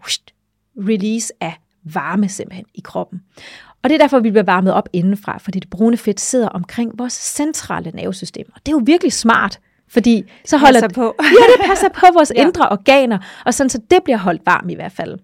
release 0.76 1.32
af 1.40 1.60
varme 1.84 2.28
simpelthen 2.28 2.64
i 2.74 2.80
kroppen. 2.84 3.20
Og 3.82 3.90
det 3.90 3.94
er 3.94 3.98
derfor, 3.98 4.18
vi 4.18 4.30
bliver 4.30 4.44
varmet 4.44 4.72
op 4.72 4.88
indenfra, 4.92 5.38
fordi 5.38 5.58
det 5.58 5.70
brune 5.70 5.96
fedt 5.96 6.20
sidder 6.20 6.48
omkring 6.48 6.98
vores 6.98 7.12
centrale 7.12 7.90
nervesystem. 7.94 8.46
Og 8.54 8.60
det 8.66 8.72
er 8.72 8.76
jo 8.76 8.82
virkelig 8.84 9.12
smart, 9.12 9.60
fordi 9.88 10.24
så 10.44 10.56
holder 10.56 10.80
det 10.80 10.94
på. 10.94 11.14
ja, 11.22 11.52
det 11.56 11.66
passer 11.66 11.88
på 11.88 12.06
vores 12.14 12.32
ja. 12.36 12.46
indre 12.46 12.68
organer, 12.68 13.18
og 13.44 13.54
sådan 13.54 13.70
så 13.70 13.80
det 13.90 13.98
bliver 14.04 14.18
holdt 14.18 14.42
varmt 14.46 14.70
i 14.70 14.74
hvert 14.74 14.92
fald. 14.92 15.18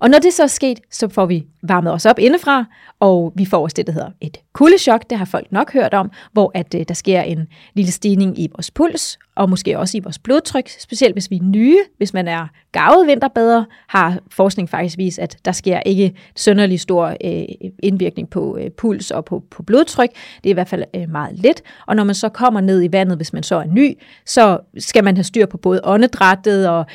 Og 0.00 0.10
når 0.10 0.18
det 0.18 0.32
så 0.32 0.42
er 0.42 0.46
sket, 0.46 0.80
så 0.90 1.08
får 1.08 1.26
vi 1.26 1.46
varmet 1.62 1.92
os 1.92 2.06
op 2.06 2.18
indefra, 2.18 2.64
og 3.00 3.32
vi 3.36 3.44
får 3.44 3.62
også 3.62 3.74
det, 3.74 3.86
der 3.86 3.92
hedder 3.92 4.10
et 4.20 4.38
kuldechok. 4.52 5.10
Det 5.10 5.18
har 5.18 5.24
folk 5.24 5.52
nok 5.52 5.72
hørt 5.72 5.94
om, 5.94 6.10
hvor 6.32 6.50
at, 6.54 6.74
øh, 6.74 6.84
der 6.88 6.94
sker 6.94 7.22
en 7.22 7.46
lille 7.74 7.92
stigning 7.92 8.38
i 8.38 8.48
vores 8.54 8.70
puls, 8.70 9.18
og 9.36 9.50
måske 9.50 9.78
også 9.78 9.96
i 9.96 10.00
vores 10.00 10.18
blodtryk, 10.18 10.68
specielt 10.68 11.14
hvis 11.14 11.30
vi 11.30 11.36
er 11.36 11.42
nye. 11.42 11.78
Hvis 11.96 12.12
man 12.12 12.28
er 12.28 12.46
gavet 12.72 13.06
vinterbader, 13.06 13.64
har 13.88 14.18
forskning 14.30 14.68
faktisk 14.70 14.98
vist, 14.98 15.18
at 15.18 15.36
der 15.44 15.52
sker 15.52 15.80
ikke 15.80 16.14
sønderlig 16.36 16.80
stor 16.80 17.06
øh, 17.24 17.44
indvirkning 17.82 18.30
på 18.30 18.56
øh, 18.60 18.70
puls 18.70 19.10
og 19.10 19.24
på, 19.24 19.42
på 19.50 19.62
blodtryk. 19.62 20.10
Det 20.36 20.46
er 20.46 20.50
i 20.50 20.52
hvert 20.52 20.68
fald 20.68 20.84
øh, 20.94 21.10
meget 21.10 21.38
let. 21.38 21.62
Og 21.86 21.96
når 21.96 22.04
man 22.04 22.14
så 22.14 22.28
kommer 22.28 22.60
ned 22.60 22.82
i 22.82 22.92
vandet, 22.92 23.16
hvis 23.16 23.32
man 23.32 23.42
så 23.42 23.56
er 23.56 23.64
ny, 23.64 23.98
så 24.26 24.58
skal 24.78 25.04
man 25.04 25.16
have 25.16 25.24
styr 25.24 25.46
på 25.46 25.56
både 25.56 25.80
åndedrættet 25.84 26.68
og 26.68 26.86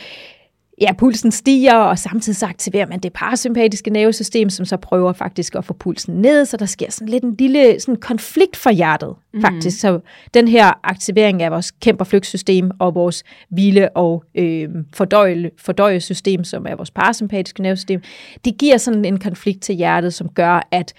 ja, 0.82 0.94
pulsen 0.94 1.32
stiger, 1.32 1.76
og 1.76 2.00
samtidig 2.00 2.36
så 2.36 2.46
aktiverer 2.46 2.86
man 2.86 3.00
det 3.00 3.14
parasympatiske 3.14 3.90
nervesystem, 3.90 4.50
som 4.50 4.66
så 4.66 4.78
prøver 4.78 5.14
faktisk 5.14 5.56
at 5.56 5.66
få 5.66 5.74
pulsen 5.74 6.16
ned, 6.16 6.46
så 6.46 6.58
der 6.58 6.66
sker 6.66 6.92
sådan 6.92 7.10
lidt 7.10 7.24
en 7.24 7.36
lille 7.40 7.80
sådan 7.80 7.96
konflikt 7.96 8.56
for 8.56 8.70
hjertet, 8.70 9.16
mm. 9.34 9.42
faktisk. 9.42 9.80
Så 9.80 10.00
den 10.34 10.48
her 10.48 10.80
aktivering 10.84 11.42
af 11.42 11.52
vores 11.52 11.72
kæmper 11.72 12.06
flygtsystem 12.06 12.72
og 12.80 12.96
vores 12.96 13.24
hvile- 13.50 13.98
og 13.98 14.24
øh, 14.36 14.70
fordøje, 14.94 15.52
fordøjesystem, 15.58 16.44
som 16.44 16.66
er 16.70 16.76
vores 16.76 16.92
parasympatiske 16.92 17.62
nervesystem, 17.62 18.02
det 18.46 18.58
giver 18.58 18.78
sådan 18.78 19.06
en 19.06 19.20
konflikt 19.20 19.62
til 19.62 19.76
hjertet, 19.76 20.14
som 20.14 20.30
gør, 20.30 20.68
at 20.72 20.94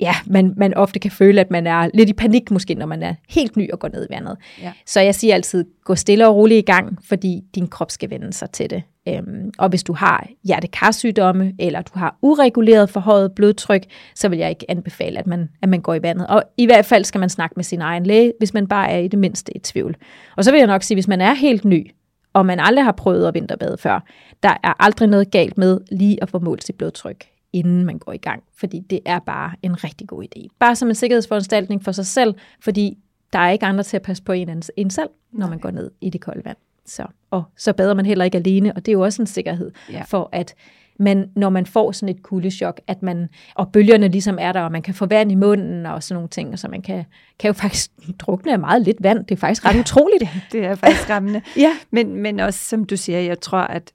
ja, 0.00 0.14
man, 0.26 0.54
man 0.56 0.74
ofte 0.74 0.98
kan 0.98 1.10
føle, 1.10 1.40
at 1.40 1.50
man 1.50 1.66
er 1.66 1.90
lidt 1.94 2.08
i 2.08 2.12
panik 2.12 2.50
måske, 2.50 2.74
når 2.74 2.86
man 2.86 3.02
er 3.02 3.14
helt 3.28 3.56
ny 3.56 3.70
og 3.72 3.78
går 3.78 3.88
ned 3.88 4.06
i 4.10 4.14
vandet. 4.14 4.36
Ja. 4.62 4.72
Så 4.86 5.00
jeg 5.00 5.14
siger 5.14 5.34
altid, 5.34 5.64
gå 5.84 5.94
stille 5.94 6.28
og 6.28 6.36
roligt 6.36 6.58
i 6.58 6.72
gang, 6.72 6.98
fordi 7.04 7.40
din 7.54 7.68
krop 7.68 7.90
skal 7.90 8.10
vende 8.10 8.32
sig 8.32 8.50
til 8.50 8.70
det. 8.70 8.82
Øhm, 9.08 9.50
og 9.58 9.68
hvis 9.68 9.82
du 9.82 9.92
har 9.92 10.28
hjertekarsygdomme, 10.44 11.52
eller 11.58 11.82
du 11.82 11.98
har 11.98 12.16
ureguleret 12.22 12.90
forhøjet 12.90 13.32
blodtryk, 13.32 13.82
så 14.14 14.28
vil 14.28 14.38
jeg 14.38 14.50
ikke 14.50 14.70
anbefale, 14.70 15.18
at 15.18 15.26
man, 15.26 15.48
at 15.62 15.68
man 15.68 15.80
går 15.80 15.94
i 15.94 16.02
vandet. 16.02 16.26
Og 16.26 16.42
i 16.56 16.66
hvert 16.66 16.86
fald 16.86 17.04
skal 17.04 17.18
man 17.18 17.30
snakke 17.30 17.52
med 17.56 17.64
sin 17.64 17.80
egen 17.80 18.06
læge, 18.06 18.32
hvis 18.38 18.54
man 18.54 18.66
bare 18.66 18.90
er 18.90 18.98
i 18.98 19.08
det 19.08 19.18
mindste 19.18 19.56
i 19.56 19.58
tvivl. 19.58 19.96
Og 20.36 20.44
så 20.44 20.50
vil 20.50 20.58
jeg 20.58 20.66
nok 20.66 20.82
sige, 20.82 20.96
hvis 20.96 21.08
man 21.08 21.20
er 21.20 21.34
helt 21.34 21.64
ny, 21.64 21.90
og 22.32 22.46
man 22.46 22.60
aldrig 22.60 22.84
har 22.84 22.92
prøvet 22.92 23.28
at 23.28 23.34
vinterbade 23.34 23.76
før, 23.78 24.04
der 24.42 24.56
er 24.62 24.84
aldrig 24.84 25.08
noget 25.08 25.30
galt 25.30 25.58
med 25.58 25.80
lige 25.90 26.22
at 26.22 26.30
få 26.30 26.38
målt 26.38 26.64
sit 26.64 26.74
blodtryk 26.74 27.26
inden 27.56 27.84
man 27.84 27.98
går 27.98 28.12
i 28.12 28.16
gang, 28.16 28.42
fordi 28.56 28.80
det 28.90 29.00
er 29.04 29.18
bare 29.18 29.52
en 29.62 29.84
rigtig 29.84 30.08
god 30.08 30.24
idé. 30.24 30.46
Bare 30.58 30.76
som 30.76 30.88
en 30.88 30.94
sikkerhedsforanstaltning 30.94 31.84
for 31.84 31.92
sig 31.92 32.06
selv, 32.06 32.34
fordi 32.60 32.98
der 33.32 33.38
er 33.38 33.50
ikke 33.50 33.66
andre 33.66 33.84
til 33.84 33.96
at 33.96 34.02
passe 34.02 34.22
på 34.22 34.32
en 34.32 34.62
end 34.76 34.90
selv, 34.90 35.08
når 35.32 35.48
man 35.48 35.58
går 35.58 35.70
ned 35.70 35.90
i 36.00 36.10
det 36.10 36.20
kolde 36.20 36.44
vand. 36.44 36.56
Så, 36.86 37.06
og 37.30 37.42
så 37.56 37.72
bader 37.72 37.94
man 37.94 38.06
heller 38.06 38.24
ikke 38.24 38.38
alene, 38.38 38.72
og 38.72 38.86
det 38.86 38.88
er 38.88 38.92
jo 38.92 39.00
også 39.00 39.22
en 39.22 39.26
sikkerhed 39.26 39.70
ja. 39.92 40.02
for, 40.02 40.28
at 40.32 40.54
man, 40.98 41.30
når 41.36 41.50
man 41.50 41.66
får 41.66 41.92
sådan 41.92 42.14
et 42.14 42.22
kuldechok, 42.22 42.80
at 42.86 43.02
man, 43.02 43.28
og 43.54 43.72
bølgerne 43.72 44.08
ligesom 44.08 44.38
er 44.40 44.52
der, 44.52 44.60
og 44.60 44.72
man 44.72 44.82
kan 44.82 44.94
få 44.94 45.06
vand 45.06 45.32
i 45.32 45.34
munden 45.34 45.86
og 45.86 46.02
sådan 46.02 46.14
nogle 46.14 46.28
ting, 46.28 46.58
så 46.58 46.68
man 46.68 46.82
kan, 46.82 47.04
kan 47.38 47.48
jo 47.48 47.52
faktisk 47.52 47.90
drukne 48.20 48.52
af 48.52 48.58
meget 48.58 48.82
lidt 48.82 48.96
vand. 49.00 49.24
Det 49.24 49.30
er 49.34 49.36
faktisk 49.36 49.64
ret 49.64 49.74
ja, 49.74 49.80
utroligt. 49.80 50.24
Det, 50.52 50.64
er 50.64 50.74
faktisk 50.74 51.02
skræmmende. 51.02 51.42
ja. 51.56 51.76
men, 51.90 52.16
men 52.16 52.40
også, 52.40 52.64
som 52.64 52.84
du 52.84 52.96
siger, 52.96 53.20
jeg 53.20 53.40
tror, 53.40 53.58
at, 53.58 53.92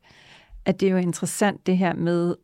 at 0.65 0.79
det 0.79 0.87
er 0.87 0.91
jo 0.91 0.97
interessant 0.97 1.67
det 1.67 1.77
her 1.77 1.93
med, 1.93 2.35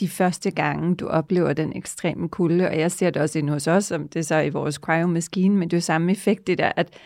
de 0.00 0.08
første 0.08 0.50
gange, 0.50 0.96
du 0.96 1.06
oplever 1.06 1.52
den 1.52 1.72
ekstreme 1.76 2.28
kulde, 2.28 2.68
og 2.68 2.78
jeg 2.78 2.92
ser 2.92 3.10
det 3.10 3.22
også 3.22 3.38
inde 3.38 3.52
hos 3.52 3.66
os, 3.66 3.90
om 3.90 4.08
det 4.08 4.18
er 4.18 4.24
så 4.24 4.40
i 4.40 4.48
vores 4.50 4.74
cryo-maskine, 4.74 5.56
men 5.56 5.70
det 5.70 5.72
er 5.72 5.78
jo 5.78 5.82
samme 5.82 6.12
effekt, 6.12 6.46
det 6.46 6.58
der, 6.58 6.72
at 6.76 6.98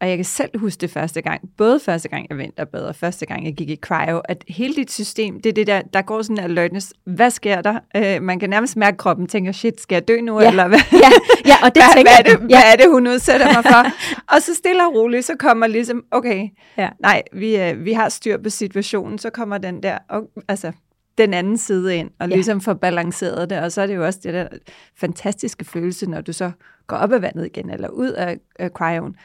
og 0.00 0.08
jeg 0.08 0.16
kan 0.18 0.24
selv 0.24 0.58
huske 0.58 0.80
det 0.80 0.90
første 0.90 1.22
gang, 1.22 1.40
både 1.56 1.80
første 1.80 2.08
gang 2.08 2.26
jeg 2.30 2.38
vinterbad, 2.38 2.82
og 2.82 2.96
første 2.96 3.26
gang 3.26 3.44
jeg 3.44 3.54
gik 3.54 3.70
i 3.70 3.76
cryo, 3.76 4.18
at 4.18 4.44
hele 4.48 4.74
dit 4.74 4.92
system, 4.92 5.40
det 5.40 5.50
er 5.50 5.52
det 5.52 5.66
der, 5.66 5.82
der 5.82 6.02
går 6.02 6.22
sådan 6.22 6.38
en 6.38 6.44
alertness. 6.44 6.92
Hvad 7.04 7.30
sker 7.30 7.62
der? 7.62 7.78
Uh, 7.98 8.22
man 8.22 8.38
kan 8.38 8.50
nærmest 8.50 8.76
mærke 8.76 8.96
kroppen, 8.96 9.26
tænker, 9.26 9.52
shit, 9.52 9.80
skal 9.80 9.96
jeg 9.96 10.08
dø 10.08 10.20
nu, 10.20 10.40
ja. 10.40 10.48
eller 10.48 10.68
hvad? 10.68 10.78
Ja, 10.92 11.10
ja 11.46 11.54
og 11.62 11.74
det 11.74 11.82
hvad, 11.82 11.94
tænker 11.94 12.12
hvad, 12.12 12.32
er 12.32 12.36
det, 12.36 12.50
ja. 12.50 12.60
hvad 12.60 12.72
er 12.72 12.76
det, 12.76 12.90
hun 12.90 13.06
udsætter 13.06 13.46
mig 13.46 13.64
for? 13.64 13.84
og 14.34 14.42
så 14.42 14.54
stille 14.54 14.86
og 14.86 14.94
roligt, 14.94 15.24
så 15.24 15.36
kommer 15.38 15.66
ligesom, 15.66 16.04
okay, 16.10 16.48
ja. 16.76 16.88
nej, 17.00 17.22
vi, 17.32 17.70
uh, 17.70 17.84
vi 17.84 17.92
har 17.92 18.08
styr 18.08 18.38
på 18.42 18.50
situationen, 18.50 19.18
så 19.18 19.30
kommer 19.30 19.58
den 19.58 19.82
der, 19.82 19.98
og, 20.08 20.22
altså, 20.48 20.72
den 21.20 21.34
anden 21.34 21.58
side 21.58 21.96
ind, 21.96 22.10
og 22.18 22.28
ja. 22.28 22.34
ligesom 22.34 22.60
få 22.60 22.74
balanceret 22.74 23.50
det. 23.50 23.60
Og 23.60 23.72
så 23.72 23.82
er 23.82 23.86
det 23.86 23.96
jo 23.96 24.06
også 24.06 24.20
det 24.22 24.34
der 24.34 24.48
fantastiske 24.96 25.64
følelse, 25.64 26.10
når 26.10 26.20
du 26.20 26.32
så 26.32 26.50
går 26.86 26.96
op 26.96 27.12
af 27.12 27.22
vandet 27.22 27.46
igen, 27.46 27.70
eller 27.70 27.88
ud 27.88 28.08
af, 28.08 28.38
af 28.58 28.70
cryon, 28.70 29.16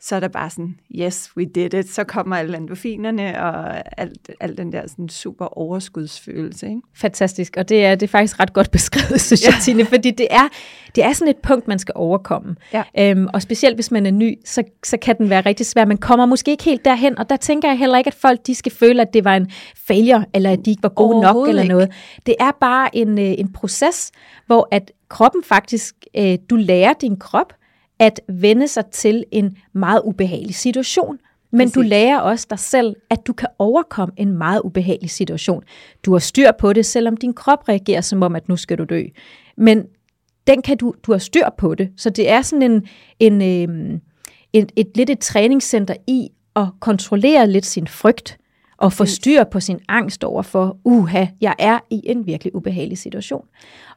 så 0.00 0.16
er 0.16 0.20
der 0.20 0.28
bare 0.28 0.50
sådan, 0.50 0.78
yes, 0.94 1.30
we 1.36 1.44
did 1.44 1.74
it. 1.74 1.90
Så 1.90 2.04
kommer 2.04 2.36
alle 2.36 2.56
endorfinerne 2.56 3.42
og 3.42 3.82
alt, 4.00 4.30
alt 4.40 4.58
den 4.58 4.72
der 4.72 4.86
sådan 4.86 5.08
super 5.08 5.58
overskudsfølelse. 5.58 6.66
Ikke? 6.68 6.80
Fantastisk, 6.94 7.56
og 7.56 7.68
det 7.68 7.84
er, 7.84 7.94
det 7.94 8.02
er 8.02 8.10
faktisk 8.10 8.40
ret 8.40 8.52
godt 8.52 8.70
beskrevet, 8.78 9.20
synes 9.20 9.44
jeg, 9.44 9.52
ja. 9.52 9.60
Tine, 9.62 9.84
fordi 9.84 10.10
det 10.10 10.26
er, 10.30 10.48
det 10.94 11.04
er 11.04 11.12
sådan 11.12 11.28
et 11.28 11.36
punkt, 11.36 11.68
man 11.68 11.78
skal 11.78 11.92
overkomme. 11.96 12.56
Ja. 12.72 12.82
Øhm, 12.98 13.26
og 13.34 13.42
specielt 13.42 13.76
hvis 13.76 13.90
man 13.90 14.06
er 14.06 14.10
ny, 14.10 14.38
så, 14.44 14.62
så 14.84 14.96
kan 14.96 15.18
den 15.18 15.30
være 15.30 15.40
rigtig 15.40 15.66
svær. 15.66 15.84
Man 15.84 15.98
kommer 15.98 16.26
måske 16.26 16.50
ikke 16.50 16.64
helt 16.64 16.84
derhen, 16.84 17.18
og 17.18 17.30
der 17.30 17.36
tænker 17.36 17.68
jeg 17.68 17.78
heller 17.78 17.98
ikke, 17.98 18.08
at 18.08 18.14
folk 18.14 18.46
de 18.46 18.54
skal 18.54 18.72
føle, 18.72 19.02
at 19.02 19.14
det 19.14 19.24
var 19.24 19.36
en 19.36 19.50
failure, 19.76 20.24
eller 20.34 20.52
at 20.52 20.58
de 20.64 20.70
ikke 20.70 20.82
var 20.82 20.88
gode 20.88 21.20
nok, 21.20 21.48
eller 21.48 21.64
noget. 21.64 21.92
Det 22.26 22.34
er 22.40 22.50
bare 22.60 22.96
en, 22.96 23.18
øh, 23.18 23.34
en 23.38 23.52
proces, 23.52 24.10
hvor 24.46 24.68
at 24.70 24.92
kroppen 25.08 25.42
faktisk, 25.44 25.94
øh, 26.16 26.38
du 26.50 26.56
lærer 26.56 26.92
din 26.92 27.16
krop, 27.16 27.52
at 27.98 28.20
vende 28.28 28.68
sig 28.68 28.86
til 28.86 29.24
en 29.32 29.56
meget 29.72 30.02
ubehagelig 30.04 30.54
situation. 30.54 31.18
Men 31.50 31.60
Præcis. 31.60 31.74
du 31.74 31.80
lærer 31.80 32.20
også 32.20 32.46
dig 32.50 32.58
selv, 32.58 32.96
at 33.10 33.26
du 33.26 33.32
kan 33.32 33.48
overkomme 33.58 34.14
en 34.16 34.32
meget 34.38 34.60
ubehagelig 34.64 35.10
situation. 35.10 35.62
Du 36.04 36.12
har 36.12 36.18
styr 36.18 36.50
på 36.58 36.72
det, 36.72 36.86
selvom 36.86 37.16
din 37.16 37.34
krop 37.34 37.68
reagerer 37.68 38.00
som 38.00 38.22
om, 38.22 38.36
at 38.36 38.48
nu 38.48 38.56
skal 38.56 38.78
du 38.78 38.84
dø. 38.84 39.02
Men 39.56 39.84
den 40.46 40.62
kan 40.62 40.76
du, 40.76 40.94
du 41.02 41.12
har 41.12 41.18
styr 41.18 41.48
på 41.58 41.74
det. 41.74 41.90
Så 41.96 42.10
det 42.10 42.28
er 42.28 42.42
sådan 42.42 42.62
en, 42.70 42.86
en, 43.20 43.42
øh, 43.42 44.00
et, 44.52 44.72
et, 44.76 44.96
lidt 44.96 45.10
et 45.10 45.18
træningscenter 45.18 45.94
i 46.06 46.28
at 46.56 46.66
kontrollere 46.80 47.50
lidt 47.50 47.66
sin 47.66 47.86
frygt 47.86 48.38
og 48.78 48.92
få 48.92 49.04
styr 49.04 49.44
på 49.44 49.60
sin 49.60 49.80
angst 49.88 50.24
over 50.24 50.42
for, 50.42 50.76
uha, 50.84 51.26
jeg 51.40 51.54
er 51.58 51.78
i 51.90 52.00
en 52.04 52.26
virkelig 52.26 52.54
ubehagelig 52.54 52.98
situation. 52.98 53.44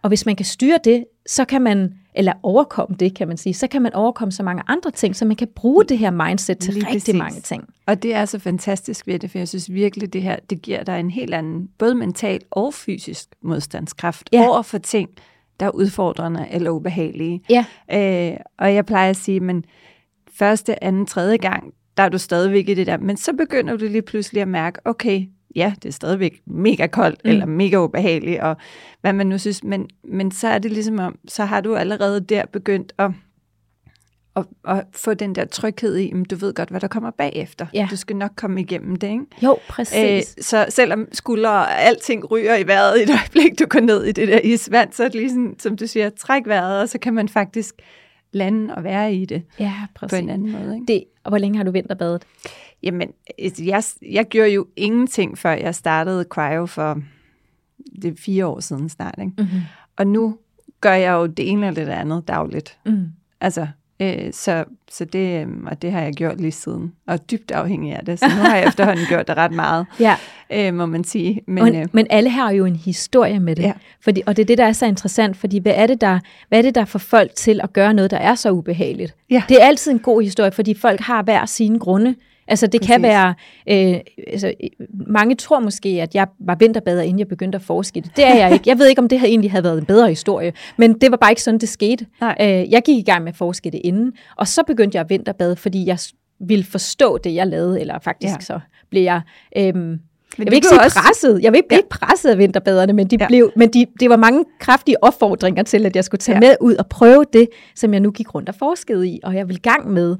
Og 0.02 0.08
hvis 0.08 0.26
man 0.26 0.36
kan 0.36 0.46
styre 0.46 0.80
det, 0.84 1.06
så 1.28 1.46
kan 1.46 1.62
man, 1.62 1.94
eller 2.16 2.34
overkomme 2.44 2.96
det, 3.00 3.16
kan 3.16 3.28
man 3.28 3.38
sige, 3.38 3.54
så 3.54 3.68
kan 3.68 3.82
man 3.82 3.94
overkomme 3.94 4.32
så 4.32 4.44
mange 4.44 4.64
andre 4.68 4.92
ting, 4.92 5.16
så 5.16 5.26
man 5.26 5.36
kan 5.36 5.48
bruge 5.56 5.86
det 5.86 5.98
her 5.98 6.12
mindset 6.12 6.58
til 6.60 6.74
Lige 6.74 6.86
rigtig 6.86 7.00
præcis. 7.02 7.16
mange 7.16 7.42
ting. 7.42 7.64
Og 7.86 8.04
det 8.04 8.14
er 8.14 8.26
så 8.26 8.40
fantastisk 8.40 9.08
ved 9.08 9.20
det, 9.20 9.32
for 9.32 9.38
jeg 9.38 9.48
synes 9.48 9.74
virkelig, 9.74 10.14
det 10.14 10.22
her, 10.22 10.36
det 10.50 10.62
giver 10.62 10.84
dig 10.84 11.00
en 11.00 11.10
helt 11.10 11.34
anden, 11.34 11.70
både 11.78 11.96
mental 11.96 12.42
og 12.52 12.74
fysisk 12.74 13.30
modstandskraft 13.44 14.30
ja. 14.34 14.48
over 14.48 14.62
for 14.62 14.78
ting, 14.78 15.10
der 15.60 15.66
er 15.66 15.72
udfordrende 15.72 16.48
eller 16.52 16.72
ubehagelige. 16.72 17.42
Ja. 17.50 17.66
Øh, 17.94 18.38
og 18.60 18.74
jeg 18.76 18.86
plejer 18.86 19.10
at 19.10 19.18
sige, 19.18 19.40
men 19.40 19.64
første, 20.34 20.84
anden, 20.84 21.06
tredje 21.06 21.38
gang, 21.38 21.74
der 21.98 22.04
er 22.04 22.10
du 22.10 22.18
stadigvæk 22.18 22.70
i 22.70 22.74
det 22.74 22.88
der, 22.88 22.98
men 22.98 23.18
så 23.18 23.34
begynder 23.34 23.78
du 23.78 23.86
lige 23.86 24.02
pludselig 24.02 24.42
at 24.42 24.48
mærke, 24.48 24.80
okay, 24.86 25.26
ja, 25.56 25.74
det 25.84 25.90
er 25.90 25.94
stadigvæk 25.94 26.42
mega 26.46 26.88
koldt, 26.88 27.22
mm. 27.26 27.30
eller 27.30 27.46
mega 27.46 27.78
ubehageligt, 27.78 28.40
og 28.40 28.58
hvad 29.02 29.14
man 29.14 29.28
nu 29.28 29.38
synes, 29.38 29.64
men, 29.64 29.90
men 30.04 30.32
så 30.32 30.48
er 30.48 30.58
det 30.58 30.72
ligesom 30.72 31.00
om, 31.00 31.20
så 31.28 31.46
har 31.46 31.62
du 31.62 31.76
allerede 31.76 32.22
der 32.22 32.46
begyndt 32.46 32.94
at, 32.98 33.12
at, 34.36 34.46
at 34.68 34.84
få 34.96 35.14
den 35.14 35.36
der 35.36 35.46
tryghed 35.46 35.98
i, 35.98 36.14
at 36.22 36.32
du 36.32 36.36
ved 36.36 36.54
godt, 36.54 36.70
hvad 36.70 36.80
der 36.80 36.88
kommer 36.88 37.12
bagefter. 37.12 37.66
Ja. 37.74 37.88
Du 37.92 37.96
skal 37.96 38.16
nok 38.16 38.32
komme 38.36 38.62
igennem 38.62 38.96
det, 38.96 39.08
ikke? 39.08 39.26
Jo, 39.44 39.58
præcis. 39.70 39.96
Æ, 39.96 40.18
øh, 40.18 40.24
så 40.42 40.66
selvom 40.70 41.08
skuldre 41.14 41.50
og 41.50 41.82
alting 41.82 42.32
ryger 42.32 42.56
i 42.56 42.68
vejret 42.68 43.00
i 43.00 43.04
et 43.04 43.10
øjeblik, 43.10 43.60
du 43.60 43.66
går 43.66 43.80
ned 43.80 44.04
i 44.04 44.12
det 44.12 44.28
der 44.28 44.40
isvand, 44.40 44.94
så 44.94 45.04
er 45.04 45.08
det 45.08 45.22
ligesom, 45.22 45.56
som 45.60 45.78
du 45.78 45.88
siger, 45.88 46.10
træk 46.10 46.42
vejret, 46.46 46.82
og 46.82 46.90
så 46.90 47.00
kan 47.00 47.14
man 47.14 47.30
faktisk 47.30 47.76
lande 48.32 48.76
og 48.76 48.84
være 48.84 49.16
i 49.16 49.26
det 49.26 49.44
ja, 49.60 49.74
præcis. 49.96 50.18
på 50.18 50.24
en 50.24 50.30
anden 50.30 50.52
måde. 50.52 50.74
Ikke? 50.76 50.94
Det, 50.94 51.04
og 51.24 51.30
hvor 51.30 51.38
længe 51.38 51.58
har 51.58 51.64
du 51.64 51.72
vinterbadet? 51.72 52.24
Jamen, 52.84 53.10
altså, 53.40 53.64
jeg, 53.64 53.84
jeg 54.02 54.26
gjorde 54.26 54.50
jo 54.50 54.68
ingenting, 54.76 55.38
før 55.38 55.52
jeg 55.52 55.76
startede 55.76 56.24
cryo 56.24 56.66
for 56.66 57.02
det 58.02 58.12
er 58.12 58.16
fire 58.16 58.46
år 58.46 58.60
siden 58.60 58.90
snart. 58.90 59.16
Ikke? 59.20 59.34
Mm-hmm. 59.38 59.62
Og 59.98 60.08
nu 60.08 60.38
gør 60.82 60.94
jeg 60.94 61.12
jo 61.12 61.26
det 61.26 61.50
ene 61.50 61.68
eller 61.68 61.86
det 61.86 61.92
andet 61.92 62.28
dagligt. 62.28 62.78
Mm. 62.86 63.06
Altså, 63.42 63.68
øh, 64.02 64.34
så, 64.34 64.64
så 64.92 65.06
det, 65.06 65.42
øhm, 65.42 65.68
og 65.68 65.82
det 65.82 65.92
har 65.92 66.02
jeg 66.02 66.14
gjort 66.14 66.42
lige 66.42 66.52
siden, 66.52 66.94
og 67.08 67.32
dybt 67.32 67.52
afhængig 67.52 67.96
af 67.96 68.06
det, 68.06 68.20
så 68.20 68.26
nu 68.26 68.42
har 68.42 68.56
jeg 68.56 68.68
efterhånden 68.68 69.06
gjort 69.06 69.28
det 69.28 69.38
ret 69.38 69.52
meget, 69.52 69.86
ja. 70.00 70.16
øh, 70.50 70.74
må 70.74 70.86
man 70.86 71.04
sige. 71.04 71.42
Men, 71.48 71.64
men, 71.64 71.76
øh, 71.76 71.88
men 71.92 72.08
alle 72.10 72.30
har 72.30 72.52
jo 72.52 72.66
en 72.66 72.76
historie 72.76 73.40
med 73.40 73.56
det, 73.56 73.64
ja. 73.64 73.74
fordi, 74.04 74.22
og 74.26 74.36
det 74.36 74.42
er 74.42 74.46
det, 74.46 74.58
der 74.58 74.66
er 74.66 74.74
så 74.74 74.86
interessant, 74.86 75.38
fordi 75.38 75.60
hvad 75.60 75.74
er, 75.76 75.88
det, 75.88 76.02
der, 76.02 76.20
hvad 76.50 76.60
er 76.60 76.62
det, 76.64 76.76
der 76.76 76.86
får 76.86 77.00
folk 77.00 77.36
til 77.36 77.60
at 77.64 77.74
gøre 77.74 77.94
noget, 77.94 78.12
der 78.12 78.18
er 78.18 78.36
så 78.36 78.52
ubehageligt? 78.52 79.16
Ja. 79.30 79.44
Det 79.50 79.62
er 79.62 79.66
altid 79.66 79.92
en 79.92 80.00
god 80.00 80.22
historie, 80.22 80.52
fordi 80.52 80.74
folk 80.74 81.00
har 81.00 81.24
hver 81.24 81.46
sine 81.46 81.80
grunde 81.80 82.16
Altså 82.48 82.68
det 82.68 82.82
Præcis. 82.82 82.94
kan 82.94 83.02
være, 83.02 83.34
øh, 83.70 84.00
altså, 84.28 84.54
mange 85.08 85.36
tror 85.36 85.60
måske, 85.60 85.90
at 85.90 86.16
jeg 86.16 86.28
var 86.40 86.56
vinterbader, 86.56 87.02
inden 87.02 87.20
jeg 87.20 87.28
begyndte 87.28 87.56
at 87.56 87.62
forske 87.62 88.02
det. 88.02 88.12
Det 88.16 88.28
er 88.28 88.36
jeg 88.36 88.54
ikke. 88.54 88.64
Jeg 88.70 88.80
ved 88.80 88.88
ikke, 88.88 89.02
om 89.02 89.08
det 89.08 89.20
her 89.20 89.28
egentlig 89.28 89.52
havde 89.52 89.64
været 89.64 89.78
en 89.78 89.86
bedre 89.86 90.10
historie, 90.10 90.54
men 90.78 90.94
det 90.94 91.12
var 91.12 91.18
bare 91.18 91.32
ikke 91.32 91.44
sådan, 91.44 91.60
det 91.60 91.70
skete. 91.70 92.06
Nej. 92.22 92.36
Øh, 92.42 92.72
jeg 92.72 92.82
gik 92.86 92.98
i 92.98 93.02
gang 93.02 93.24
med 93.24 93.32
at 93.32 93.38
forske 93.38 93.72
det 93.72 93.82
inden, 93.84 94.14
og 94.38 94.48
så 94.48 94.64
begyndte 94.68 94.96
jeg 94.96 95.04
at 95.04 95.10
vinterbade, 95.10 95.56
fordi 95.56 95.86
jeg 95.86 95.98
ville 96.40 96.66
forstå 96.66 97.18
det, 97.18 97.36
jeg 97.36 97.48
lavede, 97.48 97.82
eller 97.82 98.00
faktisk 98.04 98.36
ja. 98.36 98.40
så 98.40 98.60
blev 98.90 99.04
jeg... 99.04 99.22
Øh, 99.58 99.76
Men 99.76 100.00
jeg 100.38 100.46
vil 100.46 100.54
ikke 100.54 100.68
sige 100.68 100.82
også... 100.82 101.00
presset. 101.00 101.40
Jeg 101.44 101.52
vil 101.52 101.58
ikke 101.58 101.76
ja. 101.76 101.82
presset 101.90 102.30
af 102.30 102.38
vinterbaderne, 102.38 102.94
men, 102.94 103.08
de 103.08 103.18
ja. 103.20 103.28
blev, 103.28 103.52
men 103.56 103.70
de, 103.70 103.86
det 104.00 104.10
var 104.10 104.18
mange 104.18 104.46
kraftige 104.60 105.04
opfordringer 105.04 105.64
til, 105.64 105.86
at 105.86 105.96
jeg 105.96 106.04
skulle 106.04 106.20
tage 106.20 106.36
ja. 106.36 106.40
med 106.40 106.56
ud 106.62 106.76
og 106.76 106.88
prøve 106.88 107.26
det, 107.34 107.48
som 107.76 107.94
jeg 107.94 108.00
nu 108.02 108.12
gik 108.12 108.36
rundt 108.36 108.50
og 108.50 108.56
forskede 108.56 109.10
i, 109.10 109.20
og 109.24 109.36
jeg 109.36 109.48
vil 109.48 109.62
gang 109.62 109.92
med. 109.92 110.18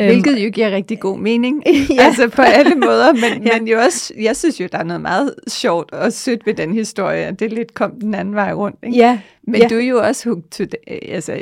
Øhm, 0.00 0.08
Hvilket 0.08 0.44
jo 0.44 0.50
giver 0.50 0.70
rigtig 0.70 1.00
god 1.00 1.18
mening, 1.18 1.62
ja. 1.66 2.02
altså 2.02 2.28
på 2.28 2.42
alle 2.42 2.74
måder, 2.74 3.12
men, 3.12 3.46
ja. 3.46 3.58
men 3.58 3.68
jo 3.68 3.78
også, 3.78 4.14
jeg 4.20 4.36
synes 4.36 4.60
jo, 4.60 4.68
der 4.72 4.78
er 4.78 4.82
noget 4.82 5.02
meget 5.02 5.34
sjovt 5.48 5.92
og 5.92 6.12
sødt 6.12 6.46
ved 6.46 6.54
den 6.54 6.72
historie, 6.72 7.30
det 7.38 7.52
er 7.52 7.54
lidt 7.54 7.74
kom 7.74 8.00
den 8.00 8.14
anden 8.14 8.34
vej 8.34 8.52
rundt. 8.52 8.78
Ikke? 8.82 8.98
Ja. 8.98 9.18
Men 9.48 9.60
ja. 9.60 9.68
du 9.68 9.74
er 9.74 9.84
jo 9.84 9.98
også 9.98 10.28
hooked 10.28 10.50
today, 10.50 11.12
altså 11.14 11.38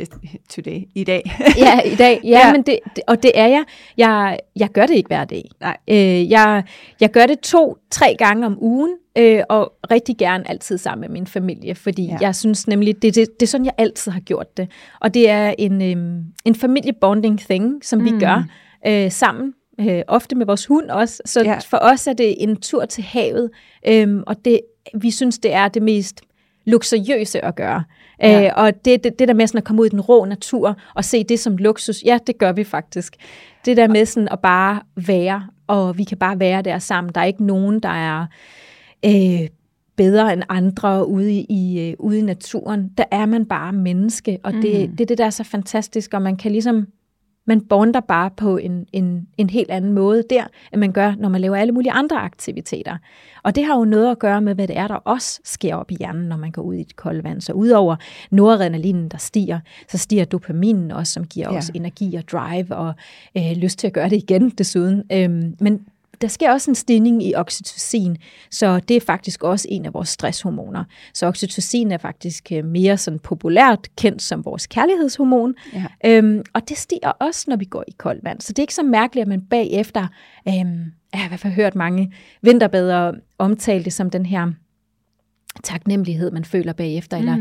today, 0.48 0.80
i 0.94 1.04
dag. 1.04 1.22
ja, 1.56 1.80
i 1.80 1.94
dag, 1.94 2.20
ja, 2.24 2.28
ja. 2.28 2.52
Men 2.52 2.62
det, 2.62 2.78
og 3.06 3.22
det 3.22 3.32
er 3.34 3.46
jeg. 3.46 3.64
jeg. 3.96 4.38
Jeg 4.56 4.68
gør 4.68 4.86
det 4.86 4.94
ikke 4.94 5.06
hver 5.06 5.24
dag. 5.24 5.44
Nej. 5.60 5.76
Øh, 5.90 6.30
jeg, 6.30 6.62
jeg 7.00 7.10
gør 7.10 7.26
det 7.26 7.40
to-tre 7.40 8.14
gange 8.18 8.46
om 8.46 8.58
ugen, 8.60 8.96
øh, 9.18 9.42
og 9.48 9.72
rigtig 9.90 10.16
gerne 10.18 10.50
altid 10.50 10.78
sammen 10.78 11.00
med 11.00 11.08
min 11.08 11.26
familie, 11.26 11.74
fordi 11.74 12.06
ja. 12.06 12.16
jeg 12.20 12.34
synes 12.34 12.68
nemlig, 12.68 13.02
det, 13.02 13.14
det, 13.14 13.40
det 13.40 13.46
er 13.46 13.50
sådan, 13.50 13.64
jeg 13.64 13.74
altid 13.78 14.12
har 14.12 14.20
gjort 14.20 14.56
det. 14.56 14.70
Og 15.00 15.14
det 15.14 15.30
er 15.30 15.54
en, 15.58 15.82
øh, 15.82 16.24
en 16.44 16.54
familiebonding 16.54 17.38
thing, 17.38 17.84
som 17.84 17.98
mm. 17.98 18.04
vi 18.04 18.10
gør 18.10 18.44
øh, 18.86 19.10
sammen, 19.10 19.54
øh, 19.80 20.02
ofte 20.08 20.36
med 20.36 20.46
vores 20.46 20.66
hund 20.66 20.90
også. 20.90 21.22
Så 21.24 21.42
ja. 21.44 21.58
for 21.58 21.78
os 21.82 22.06
er 22.06 22.12
det 22.12 22.42
en 22.42 22.56
tur 22.56 22.84
til 22.84 23.04
havet, 23.04 23.50
øh, 23.88 24.22
og 24.26 24.44
det, 24.44 24.60
vi 24.94 25.10
synes, 25.10 25.38
det 25.38 25.52
er 25.52 25.68
det 25.68 25.82
mest 25.82 26.20
luksuriøse 26.64 27.44
at 27.44 27.54
gøre. 27.54 27.84
Ja. 28.20 28.46
Øh, 28.46 28.52
og 28.56 28.84
det, 28.84 29.04
det, 29.04 29.18
det 29.18 29.28
der 29.28 29.34
med 29.34 29.46
sådan 29.46 29.58
at 29.58 29.64
komme 29.64 29.82
ud 29.82 29.86
i 29.86 29.90
den 29.90 30.00
rå 30.00 30.24
natur 30.24 30.76
og 30.94 31.04
se 31.04 31.24
det 31.24 31.40
som 31.40 31.56
luksus, 31.56 32.02
ja, 32.04 32.18
det 32.26 32.38
gør 32.38 32.52
vi 32.52 32.64
faktisk. 32.64 33.16
Det 33.64 33.76
der 33.76 33.88
med 33.88 34.06
sådan 34.06 34.28
at 34.28 34.40
bare 34.40 34.80
være, 35.06 35.48
og 35.66 35.98
vi 35.98 36.04
kan 36.04 36.18
bare 36.18 36.40
være 36.40 36.62
der 36.62 36.78
sammen. 36.78 37.12
Der 37.14 37.20
er 37.20 37.24
ikke 37.24 37.44
nogen, 37.44 37.80
der 37.80 37.88
er 37.88 38.26
øh, 39.04 39.48
bedre 39.96 40.32
end 40.32 40.42
andre 40.48 41.08
ude 41.08 41.32
i, 41.32 41.46
i, 41.48 41.90
øh, 41.90 41.96
ude 41.98 42.18
i 42.18 42.22
naturen. 42.22 42.90
Der 42.98 43.04
er 43.10 43.26
man 43.26 43.46
bare 43.46 43.72
menneske, 43.72 44.38
og 44.42 44.52
det, 44.52 44.90
mm. 44.90 44.96
det 44.96 45.00
er 45.00 45.06
det, 45.06 45.18
der 45.18 45.24
er 45.24 45.30
så 45.30 45.44
fantastisk, 45.44 46.14
og 46.14 46.22
man 46.22 46.36
kan 46.36 46.52
ligesom 46.52 46.86
man 47.46 47.60
bonder 47.60 48.00
bare 48.00 48.30
på 48.36 48.56
en, 48.56 48.86
en, 48.92 49.26
en 49.38 49.50
helt 49.50 49.70
anden 49.70 49.92
måde 49.92 50.22
der, 50.30 50.44
end 50.72 50.80
man 50.80 50.92
gør, 50.92 51.14
når 51.18 51.28
man 51.28 51.40
laver 51.40 51.56
alle 51.56 51.72
mulige 51.72 51.92
andre 51.92 52.16
aktiviteter. 52.16 52.96
Og 53.42 53.54
det 53.54 53.64
har 53.64 53.78
jo 53.78 53.84
noget 53.84 54.10
at 54.10 54.18
gøre 54.18 54.40
med, 54.40 54.54
hvad 54.54 54.68
det 54.68 54.78
er, 54.78 54.88
der 54.88 54.94
også 54.94 55.40
sker 55.44 55.76
op 55.76 55.90
i 55.90 55.96
hjernen, 55.98 56.28
når 56.28 56.36
man 56.36 56.50
går 56.50 56.62
ud 56.62 56.74
i 56.74 56.80
et 56.80 56.96
koldt 56.96 57.24
vand. 57.24 57.40
Så 57.40 57.52
udover 57.52 57.96
noradrenalinen, 58.30 59.08
der 59.08 59.18
stiger, 59.18 59.60
så 59.88 59.98
stiger 59.98 60.24
dopaminen 60.24 60.90
også, 60.90 61.12
som 61.12 61.24
giver 61.24 61.52
ja. 61.52 61.58
os 61.58 61.70
energi 61.74 62.14
og 62.14 62.28
drive 62.32 62.76
og 62.76 62.94
øh, 63.36 63.52
lyst 63.56 63.78
til 63.78 63.86
at 63.86 63.92
gøre 63.92 64.08
det 64.08 64.16
igen 64.16 64.50
desuden. 64.50 65.02
Øhm, 65.12 65.56
men 65.60 65.80
der 66.20 66.28
sker 66.28 66.52
også 66.52 66.70
en 66.70 66.74
stigning 66.74 67.22
i 67.22 67.34
oxytocin, 67.34 68.16
så 68.50 68.80
det 68.80 68.96
er 68.96 69.00
faktisk 69.00 69.42
også 69.42 69.68
en 69.70 69.86
af 69.86 69.94
vores 69.94 70.08
stresshormoner. 70.08 70.84
Så 71.14 71.26
oxytocin 71.26 71.92
er 71.92 71.98
faktisk 71.98 72.52
øh, 72.52 72.64
mere 72.64 72.98
sådan 72.98 73.18
populært 73.18 73.88
kendt 73.96 74.22
som 74.22 74.44
vores 74.44 74.66
kærlighedshormon, 74.66 75.54
ja. 75.74 75.84
øhm, 76.04 76.42
og 76.52 76.68
det 76.68 76.78
stiger 76.78 77.10
også, 77.10 77.44
når 77.48 77.56
vi 77.56 77.64
går 77.64 77.84
i 77.88 77.94
koldt 77.98 78.24
vand. 78.24 78.40
Så 78.40 78.52
det 78.52 78.58
er 78.58 78.62
ikke 78.62 78.74
så 78.74 78.82
mærkeligt, 78.82 79.22
at 79.22 79.28
man 79.28 79.40
bagefter, 79.40 80.06
øhm, 80.48 80.92
jeg 81.12 81.20
har 81.20 81.24
i 81.24 81.28
hvert 81.28 81.40
fald 81.40 81.52
hørt 81.52 81.74
mange 81.74 82.12
vinterbadere 82.42 83.14
omtale 83.38 83.84
det 83.84 83.92
som 83.92 84.10
den 84.10 84.26
her 84.26 84.52
taknemmelighed, 85.62 86.30
man 86.30 86.44
føler 86.44 86.72
bagefter, 86.72 87.18
mm. 87.20 87.28
eller 87.28 87.38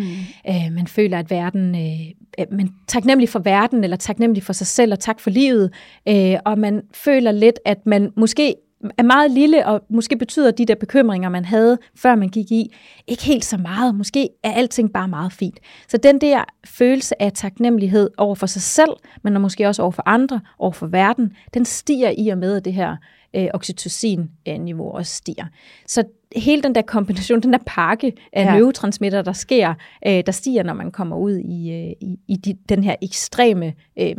øh, 0.49 0.73
man 0.73 0.87
føler, 0.87 1.19
at 1.19 1.29
verden, 1.29 1.75
øh, 1.75 2.45
man 2.51 2.69
taknemmelig 2.87 3.29
for 3.29 3.39
verden, 3.39 3.83
eller 3.83 3.97
taknemmelig 3.97 4.43
for 4.43 4.53
sig 4.53 4.67
selv, 4.67 4.91
og 4.91 4.99
tak 4.99 5.19
for 5.19 5.29
livet, 5.29 5.73
øh, 6.07 6.35
og 6.45 6.59
man 6.59 6.81
føler 6.93 7.31
lidt, 7.31 7.59
at 7.65 7.85
man 7.85 8.11
måske 8.15 8.55
er 8.97 9.03
meget 9.03 9.31
lille, 9.31 9.67
og 9.67 9.81
måske 9.89 10.17
betyder 10.17 10.51
de 10.51 10.65
der 10.65 10.75
bekymringer, 10.75 11.29
man 11.29 11.45
havde, 11.45 11.77
før 11.95 12.15
man 12.15 12.29
gik 12.29 12.51
i, 12.51 12.75
ikke 13.07 13.23
helt 13.23 13.45
så 13.45 13.57
meget. 13.57 13.95
Måske 13.95 14.29
er 14.43 14.51
alting 14.51 14.93
bare 14.93 15.07
meget 15.07 15.33
fint. 15.33 15.59
Så 15.87 15.97
den 15.97 16.21
der 16.21 16.43
følelse 16.65 17.21
af 17.21 17.31
taknemmelighed 17.33 18.09
over 18.17 18.35
for 18.35 18.47
sig 18.47 18.61
selv, 18.61 18.91
men 19.23 19.41
måske 19.41 19.67
også 19.67 19.81
over 19.81 19.91
for 19.91 20.03
andre, 20.05 20.41
over 20.59 20.71
for 20.71 20.87
verden, 20.87 21.33
den 21.53 21.65
stiger 21.65 22.13
i 22.17 22.29
og 22.29 22.37
med, 22.37 22.55
at 22.55 22.65
det 22.65 22.73
her 22.73 22.95
øh, 23.35 23.47
oxytocin-niveau 23.53 24.91
også 24.91 25.15
stiger. 25.15 25.45
Så 25.87 26.03
hele 26.35 26.61
den 26.61 26.75
der 26.75 26.81
kombination, 26.81 27.41
den 27.41 27.53
der 27.53 27.59
pakke 27.65 28.13
af 28.33 28.45
ja. 28.45 28.55
neurotransmitter, 28.55 29.21
der 29.21 29.33
sker, 29.33 29.73
øh, 30.07 30.23
der 30.25 30.31
stiger, 30.31 30.63
når 30.63 30.73
man 30.73 30.91
kommer 30.91 31.17
ud 31.17 31.37
i, 31.37 31.71
øh, 31.71 31.91
i, 32.01 32.19
i 32.27 32.35
de, 32.35 32.57
den 32.69 32.83
her 32.83 32.95
ekstreme 33.01 33.73
øh, 33.99 34.15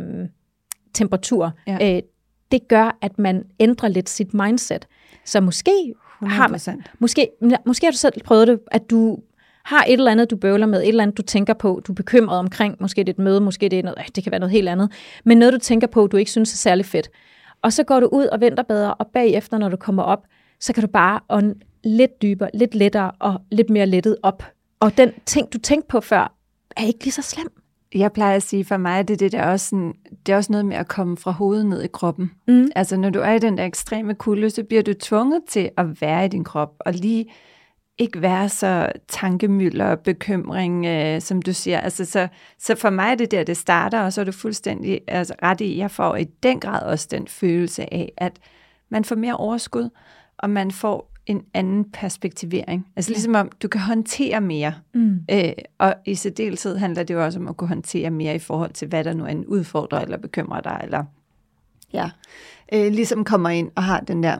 temperatur, 0.93 1.51
ja. 1.67 1.95
øh, 1.95 2.01
det 2.55 2.67
gør, 2.67 2.97
at 3.01 3.19
man 3.19 3.43
ændrer 3.59 3.89
lidt 3.89 4.09
sit 4.09 4.33
mindset. 4.33 4.87
Så 5.25 5.41
måske 5.41 5.93
100%. 6.23 6.27
har 6.27 6.47
man, 6.47 6.83
måske, 6.99 7.29
måske 7.65 7.85
har 7.85 7.91
du 7.91 7.97
selv 7.97 8.13
prøvet 8.23 8.47
det, 8.47 8.59
at 8.71 8.89
du 8.89 9.19
har 9.63 9.83
et 9.83 9.93
eller 9.93 10.11
andet, 10.11 10.31
du 10.31 10.35
bøvler 10.35 10.65
med, 10.65 10.81
et 10.81 10.87
eller 10.87 11.03
andet, 11.03 11.17
du 11.17 11.21
tænker 11.21 11.53
på, 11.53 11.81
du 11.87 11.91
er 11.91 11.95
bekymret 11.95 12.39
omkring, 12.39 12.75
måske 12.79 13.03
det 13.03 13.09
er 13.09 13.13
et 13.13 13.19
møde, 13.19 13.41
måske 13.41 13.69
det 13.69 13.79
er 13.79 13.83
noget, 13.83 14.15
det 14.15 14.23
kan 14.23 14.31
være 14.31 14.39
noget 14.39 14.51
helt 14.51 14.69
andet, 14.69 14.91
men 15.23 15.37
noget, 15.37 15.53
du 15.53 15.59
tænker 15.59 15.87
på, 15.87 16.07
du 16.07 16.17
ikke 16.17 16.31
synes 16.31 16.53
er 16.53 16.57
særlig 16.57 16.85
fedt. 16.85 17.09
Og 17.61 17.73
så 17.73 17.83
går 17.83 17.99
du 17.99 18.09
ud 18.11 18.25
og 18.25 18.41
venter 18.41 18.63
bedre, 18.63 18.93
og 18.93 19.07
bagefter, 19.07 19.57
når 19.57 19.69
du 19.69 19.77
kommer 19.77 20.03
op, 20.03 20.25
så 20.59 20.73
kan 20.73 20.83
du 20.83 20.87
bare 20.87 21.19
ånde 21.29 21.55
lidt 21.83 22.21
dybere, 22.21 22.49
lidt 22.53 22.75
lettere 22.75 23.11
og 23.19 23.41
lidt 23.51 23.69
mere 23.69 23.85
lettet 23.85 24.17
op. 24.23 24.43
Og 24.79 24.97
den 24.97 25.11
ting, 25.25 25.53
du 25.53 25.57
tænkte 25.57 25.87
på 25.87 26.01
før, 26.01 26.35
er 26.77 26.85
ikke 26.85 27.03
lige 27.03 27.11
så 27.11 27.21
slem 27.21 27.47
jeg 27.95 28.11
plejer 28.11 28.35
at 28.35 28.43
sige, 28.43 28.65
for 28.65 28.77
mig 28.77 29.07
det, 29.07 29.19
det, 29.19 29.31
der 29.31 29.43
også 29.43 29.69
sådan, 29.69 29.93
det 30.25 30.33
er 30.33 30.37
også 30.37 30.51
noget 30.51 30.65
med 30.65 30.77
at 30.77 30.87
komme 30.87 31.17
fra 31.17 31.31
hovedet 31.31 31.65
ned 31.65 31.81
i 31.81 31.87
kroppen. 31.87 32.31
Mm. 32.47 32.67
Altså 32.75 32.97
når 32.97 33.09
du 33.09 33.19
er 33.19 33.31
i 33.31 33.39
den 33.39 33.57
der 33.57 33.65
ekstreme 33.65 34.15
kulde, 34.15 34.49
så 34.49 34.63
bliver 34.63 34.83
du 34.83 34.93
tvunget 34.93 35.41
til 35.47 35.69
at 35.77 36.01
være 36.01 36.25
i 36.25 36.27
din 36.27 36.43
krop, 36.43 36.73
og 36.79 36.93
lige 36.93 37.25
ikke 37.97 38.21
være 38.21 38.49
så 38.49 38.91
tankemylder 39.07 39.85
og 39.85 39.99
bekymring, 39.99 40.85
øh, 40.85 41.21
som 41.21 41.41
du 41.41 41.53
siger. 41.53 41.79
Altså, 41.79 42.05
så, 42.05 42.27
så 42.59 42.75
for 42.75 42.89
mig 42.89 43.11
er 43.11 43.15
det 43.15 43.31
der, 43.31 43.43
det 43.43 43.57
starter, 43.57 44.01
og 44.01 44.13
så 44.13 44.21
er 44.21 44.25
du 44.25 44.31
fuldstændig 44.31 45.01
altså, 45.07 45.35
ret 45.43 45.61
i, 45.61 45.77
jeg 45.77 45.91
får 45.91 46.15
i 46.15 46.23
den 46.23 46.59
grad 46.59 46.81
også 46.81 47.07
den 47.11 47.27
følelse 47.27 47.93
af, 47.93 48.13
at 48.17 48.39
man 48.89 49.05
får 49.05 49.15
mere 49.15 49.37
overskud, 49.37 49.89
og 50.37 50.49
man 50.49 50.71
får 50.71 51.14
en 51.25 51.45
anden 51.53 51.91
perspektivering. 51.91 52.87
Altså 52.95 53.11
ligesom 53.11 53.35
om, 53.35 53.49
du 53.61 53.67
kan 53.67 53.81
håndtere 53.81 54.41
mere. 54.41 54.73
Mm. 54.93 55.19
Øh, 55.31 55.51
og 55.77 55.95
i 56.05 56.15
særdeleshed 56.15 56.77
handler 56.77 57.03
det 57.03 57.13
jo 57.13 57.25
også 57.25 57.39
om 57.39 57.47
at 57.47 57.57
kunne 57.57 57.67
håndtere 57.67 58.09
mere 58.09 58.35
i 58.35 58.39
forhold 58.39 58.71
til, 58.71 58.87
hvad 58.87 59.03
der 59.03 59.13
nu 59.13 59.23
er 59.23 59.29
en 59.29 59.45
udfordrer 59.45 59.99
eller 59.99 60.17
bekymrer 60.17 60.61
dig, 60.61 60.79
eller 60.83 61.03
ja, 61.93 62.09
øh, 62.73 62.91
ligesom 62.91 63.23
kommer 63.23 63.49
ind 63.49 63.71
og 63.75 63.83
har 63.83 63.99
den 63.99 64.23
der 64.23 64.37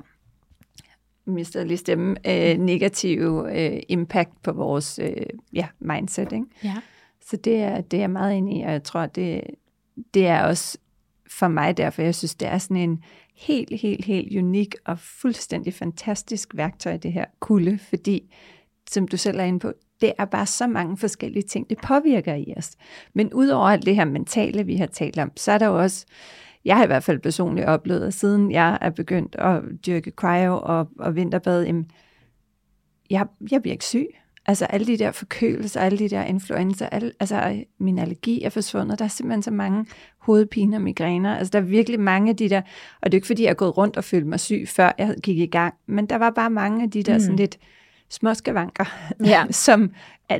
mister 1.25 1.63
lige 1.63 1.77
stemme, 1.77 2.15
øh, 2.27 2.57
negative 2.57 3.59
øh, 3.59 3.81
impact 3.89 4.41
på 4.43 4.51
vores 4.51 4.99
øh, 4.99 5.25
ja, 5.53 5.67
mindset. 5.79 6.31
Ikke? 6.31 6.45
Ja. 6.63 6.75
Så 7.21 7.37
det 7.37 7.55
er, 7.55 7.81
det 7.81 8.03
er 8.03 8.07
meget 8.07 8.37
enig 8.37 8.59
i, 8.59 8.63
og 8.63 8.71
jeg 8.71 8.83
tror, 8.83 9.05
det, 9.05 9.41
det 10.13 10.27
er 10.27 10.43
også 10.43 10.77
for 11.29 11.47
mig 11.47 11.77
derfor, 11.77 12.01
jeg 12.01 12.15
synes, 12.15 12.35
det 12.35 12.47
er 12.47 12.57
sådan 12.57 12.77
en 12.77 13.03
helt, 13.35 13.81
helt, 13.81 14.05
helt 14.05 14.37
unik 14.37 14.75
og 14.85 14.99
fuldstændig 14.99 15.73
fantastisk 15.73 16.55
værktøj, 16.55 16.97
det 16.97 17.13
her 17.13 17.25
kulde, 17.39 17.77
fordi, 17.77 18.33
som 18.89 19.07
du 19.07 19.17
selv 19.17 19.39
er 19.39 19.43
inde 19.43 19.59
på, 19.59 19.73
det 20.01 20.13
er 20.17 20.25
bare 20.25 20.45
så 20.45 20.67
mange 20.67 20.97
forskellige 20.97 21.43
ting, 21.43 21.69
det 21.69 21.77
påvirker 21.77 22.33
i 22.33 22.53
os. 22.57 22.71
Men 23.13 23.33
udover 23.33 23.67
alt 23.67 23.85
det 23.85 23.95
her 23.95 24.05
mentale, 24.05 24.65
vi 24.65 24.75
har 24.75 24.85
talt 24.85 25.19
om, 25.19 25.31
så 25.35 25.51
er 25.51 25.57
der 25.57 25.67
jo 25.67 25.79
også, 25.79 26.05
jeg 26.65 26.77
har 26.77 26.83
i 26.83 26.87
hvert 26.87 27.03
fald 27.03 27.19
personligt 27.19 27.67
oplevet, 27.67 28.07
at 28.07 28.13
siden 28.13 28.51
jeg 28.51 28.77
er 28.81 28.89
begyndt 28.89 29.35
at 29.35 29.61
dyrke 29.85 30.11
cryo 30.11 30.59
og, 30.63 30.87
og 30.99 31.15
vinterbad, 31.15 31.65
jamen, 31.65 31.91
jeg, 33.09 33.27
jeg 33.51 33.61
bliver 33.61 33.73
ikke 33.73 33.85
syg. 33.85 34.07
Altså 34.47 34.65
alle 34.65 34.87
de 34.87 34.97
der 34.97 35.11
forkølelser, 35.11 35.81
alle 35.81 35.99
de 35.99 36.09
der 36.09 36.23
influenza, 36.23 36.89
alle, 36.91 37.11
altså 37.19 37.63
min 37.79 37.99
allergi 37.99 38.43
er 38.43 38.49
forsvundet. 38.49 38.99
Der 38.99 39.05
er 39.05 39.09
simpelthen 39.09 39.41
så 39.41 39.51
mange 39.51 39.85
hovedpiner 40.17 40.77
og 40.77 40.81
migræner. 40.81 41.35
Altså 41.37 41.51
der 41.51 41.59
er 41.59 41.63
virkelig 41.63 41.99
mange 41.99 42.29
af 42.29 42.37
de 42.37 42.49
der, 42.49 42.61
og 43.01 43.11
det 43.11 43.13
er 43.13 43.17
ikke 43.17 43.27
fordi, 43.27 43.43
jeg 43.43 43.49
er 43.49 43.53
gået 43.53 43.77
rundt 43.77 43.97
og 43.97 44.03
følte 44.03 44.27
mig 44.27 44.39
syg, 44.39 44.63
før 44.67 44.91
jeg 44.97 45.15
gik 45.23 45.37
i 45.37 45.45
gang, 45.45 45.73
men 45.87 46.05
der 46.05 46.15
var 46.15 46.29
bare 46.29 46.49
mange 46.49 46.83
af 46.83 46.91
de 46.91 47.03
der 47.03 47.13
mm. 47.13 47.19
sådan 47.19 47.35
lidt 47.35 47.57
små 48.09 48.33
skavanker, 48.33 48.85
ja. 49.25 49.45
som 49.65 49.91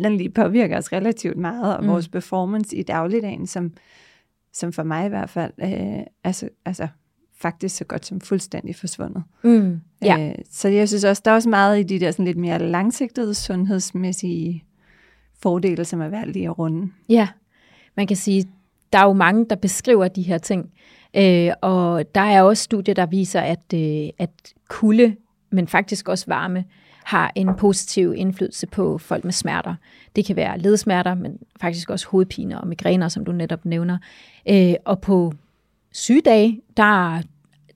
lige 0.10 0.30
påvirker 0.30 0.78
os 0.78 0.94
relativt 0.94 1.38
meget, 1.38 1.78
og 1.78 1.84
mm. 1.84 1.90
vores 1.90 2.08
performance 2.08 2.76
i 2.76 2.84
dagligdagen, 2.84 3.48
som, 3.48 3.74
som 4.54 4.74
for 4.74 4.84
mig 4.84 5.06
i 5.06 5.10
hvert 5.10 5.30
fald, 5.30 5.52
øh, 5.62 6.04
altså, 6.24 6.50
altså 6.66 6.88
faktisk 7.38 7.76
så 7.76 7.84
godt 7.84 8.06
som 8.06 8.22
fuldstændig 8.22 8.76
forsvundet. 8.76 9.24
Mm, 9.44 9.82
ja. 10.06 10.30
øh, 10.30 10.36
så 10.52 10.68
jeg 10.68 10.88
synes 10.88 11.04
også, 11.04 11.22
der 11.26 11.32
er 11.32 11.36
også 11.36 11.50
meget 11.50 11.80
i 11.80 11.84
de 11.84 12.00
der 12.00 12.12
sådan 12.12 12.26
lidt 12.26 12.38
mere 12.38 12.60
langsigtede 12.60 13.34
sundhedsmæssige 13.34 14.64
fordele, 15.42 15.86
som 15.86 16.02
er 16.02 16.08
værd 16.08 16.28
lige 16.28 16.46
at 16.46 16.60
runde. 16.60 16.92
Ja, 17.10 17.28
man 17.96 18.08
kan 18.08 18.18
sige, 18.18 18.46
der 18.94 19.00
er 19.00 19.06
jo 19.06 19.14
mange, 19.14 19.46
der 19.50 19.56
beskriver 19.56 20.08
de 20.08 20.22
her 20.22 20.38
ting, 20.38 20.72
øh, 21.16 21.52
og 21.62 22.16
der 22.16 22.22
er 22.22 22.42
også 22.42 22.64
studier, 22.64 22.94
der 22.94 23.06
viser, 23.06 23.42
at, 23.42 23.74
øh, 23.74 24.10
at 24.18 24.54
kulde, 24.70 25.16
men 25.50 25.68
faktisk 25.68 26.10
også 26.10 26.26
varme, 26.28 26.66
har 27.04 27.32
en 27.36 27.56
positiv 27.56 28.14
indflydelse 28.18 28.68
på 28.68 28.98
folk 28.98 29.24
med 29.24 29.34
smerter. 29.34 29.76
Det 30.16 30.26
kan 30.26 30.36
være 30.36 30.60
ledsmerter, 30.60 31.16
men 31.16 31.38
faktisk 31.62 31.90
også 31.90 32.08
hovedpiner 32.08 32.58
og 32.58 32.68
migræner, 32.68 33.08
som 33.08 33.26
du 33.26 33.32
netop 33.32 33.66
nævner. 33.66 33.98
Øh, 34.50 34.74
og 34.86 35.02
på 35.02 35.34
sygedage, 35.92 36.62
der 36.78 37.22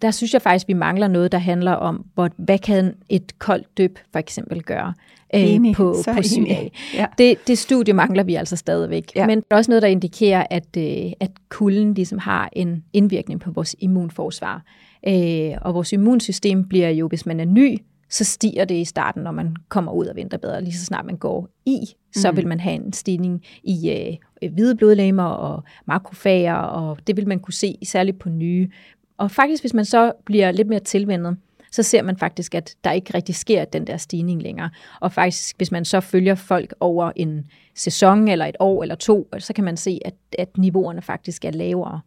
der 0.02 0.12
synes 0.12 0.34
jeg 0.34 0.42
faktisk, 0.42 0.68
vi 0.68 0.74
mangler 0.74 1.08
noget, 1.08 1.32
der 1.32 1.38
handler 1.38 1.72
om, 1.72 2.06
hvor, 2.14 2.30
hvad 2.38 2.60
kan 2.60 2.94
et 3.10 3.40
koldt 3.40 3.78
dyb 3.78 3.98
for 4.12 4.20
eksempel 4.20 4.64
gøre 4.64 4.94
øh, 5.36 5.76
på, 5.76 5.96
på 6.16 6.24
syge. 6.24 6.72
Ja. 6.94 7.06
Det, 7.18 7.48
det 7.48 7.58
studie 7.58 7.94
mangler 7.94 8.24
vi 8.24 8.36
altså 8.36 8.56
stadigvæk. 8.56 9.12
Ja. 9.16 9.28
Men 9.28 9.38
der 9.38 9.46
er 9.52 9.56
også 9.56 9.72
noget, 9.72 9.82
der 9.82 9.88
indikerer, 9.88 10.48
at, 10.50 10.78
øh, 10.78 11.12
at 11.20 11.32
kulden 11.50 11.94
ligesom 11.94 12.18
har 12.18 12.50
en 12.54 12.84
indvirkning 12.94 13.40
på 13.40 13.52
vores 13.52 13.76
immunforsvar. 13.80 14.64
Øh, 15.08 15.52
og 15.62 15.74
vores 15.74 15.94
immunsystem 15.94 16.68
bliver 16.68 16.90
jo, 16.90 17.08
hvis 17.08 17.26
man 17.26 17.40
er 17.40 17.46
ny, 17.46 17.78
så 18.10 18.24
stiger 18.24 18.66
det 18.66 18.76
i 18.76 18.86
starten, 18.86 19.24
når 19.24 19.32
man 19.32 19.56
kommer 19.70 19.92
ud 19.92 20.06
af 20.06 20.16
vinterbadet. 20.16 20.64
Lige 20.64 20.74
så 20.74 20.86
snart 20.86 21.06
man 21.06 21.18
går 21.18 21.48
i, 21.66 21.78
så 22.16 22.32
mm. 22.32 22.38
vil 22.38 22.48
man 22.48 22.60
have 22.60 22.76
en 22.76 22.94
stigning 22.94 23.42
i 23.64 23.92
øh, 24.42 24.54
hvide 24.54 24.76
blodlegemer 24.76 25.24
og 25.24 25.64
makrofager, 25.86 26.54
og 26.54 26.98
det 27.08 27.18
vil 27.18 27.28
man 27.28 27.40
kunne 27.40 27.54
se 27.54 27.78
særligt 27.84 28.20
på 28.20 28.30
nye. 28.30 28.70
Og 29.20 29.32
faktisk, 29.32 29.64
hvis 29.64 29.74
man 29.74 29.86
så 29.86 30.12
bliver 30.26 30.52
lidt 30.52 30.68
mere 30.68 30.80
tilvendet, 30.80 31.38
så 31.72 31.84
ser 31.84 32.02
man 32.02 32.18
faktisk, 32.18 32.56
at 32.56 32.76
der 32.84 32.92
ikke 32.92 33.14
rigtig 33.14 33.36
sker 33.36 33.66
den 33.66 33.88
der 33.88 33.98
stigning 33.98 34.42
længere. 34.42 34.70
Og 35.00 35.12
faktisk, 35.12 35.58
hvis 35.58 35.72
man 35.72 35.86
så 35.86 36.00
følger 36.00 36.36
folk 36.36 36.74
over 36.80 37.12
en 37.16 37.46
sæson 37.76 38.28
eller 38.28 38.46
et 38.46 38.56
år 38.60 38.84
eller 38.84 38.96
to, 38.96 39.30
så 39.40 39.54
kan 39.54 39.64
man 39.64 39.78
se, 39.78 40.00
at, 40.06 40.14
at 40.38 40.58
niveauerne 40.58 41.02
faktisk 41.02 41.46
er 41.46 41.52
lavere. 41.52 42.02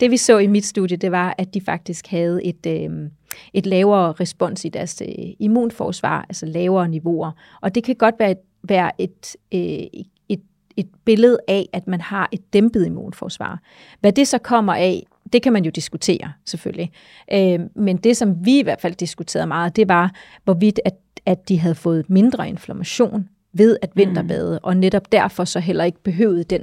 Det 0.00 0.10
vi 0.10 0.16
så 0.16 0.38
i 0.38 0.46
mit 0.46 0.66
studie, 0.66 0.96
det 0.96 1.12
var, 1.12 1.34
at 1.38 1.54
de 1.54 1.60
faktisk 1.60 2.06
havde 2.06 2.44
et, 2.44 2.66
øh, 2.66 3.10
et 3.54 3.66
lavere 3.66 4.12
respons 4.12 4.64
i 4.64 4.68
deres 4.68 5.02
øh, 5.08 5.24
immunforsvar, 5.38 6.26
altså 6.28 6.46
lavere 6.46 6.88
niveauer. 6.88 7.30
Og 7.60 7.74
det 7.74 7.84
kan 7.84 7.96
godt 7.96 8.14
være 8.18 8.30
et, 8.30 8.38
være 8.62 8.90
et, 8.98 9.36
øh, 9.54 10.00
et, 10.28 10.40
et 10.76 10.88
billede 11.04 11.38
af, 11.48 11.68
at 11.72 11.86
man 11.86 12.00
har 12.00 12.28
et 12.32 12.52
dæmpet 12.52 12.86
immunforsvar. 12.86 13.60
Hvad 14.00 14.12
det 14.12 14.28
så 14.28 14.38
kommer 14.38 14.74
af, 14.74 15.06
det 15.32 15.42
kan 15.42 15.52
man 15.52 15.64
jo 15.64 15.70
diskutere, 15.70 16.32
selvfølgelig. 16.44 16.90
Øh, 17.32 17.60
men 17.76 17.96
det, 17.96 18.16
som 18.16 18.46
vi 18.46 18.58
i 18.58 18.62
hvert 18.62 18.80
fald 18.80 18.94
diskuterede 18.94 19.46
meget, 19.46 19.76
det 19.76 19.88
var, 19.88 20.14
hvorvidt 20.44 20.80
at, 20.84 20.94
at 21.26 21.48
de 21.48 21.58
havde 21.58 21.74
fået 21.74 22.10
mindre 22.10 22.48
inflammation 22.48 23.28
ved 23.52 23.76
at 23.82 23.90
vinterbade, 23.94 24.52
mm. 24.52 24.68
og 24.68 24.76
netop 24.76 25.12
derfor 25.12 25.44
så 25.44 25.60
heller 25.60 25.84
ikke 25.84 26.02
behøvede 26.02 26.44
den, 26.44 26.62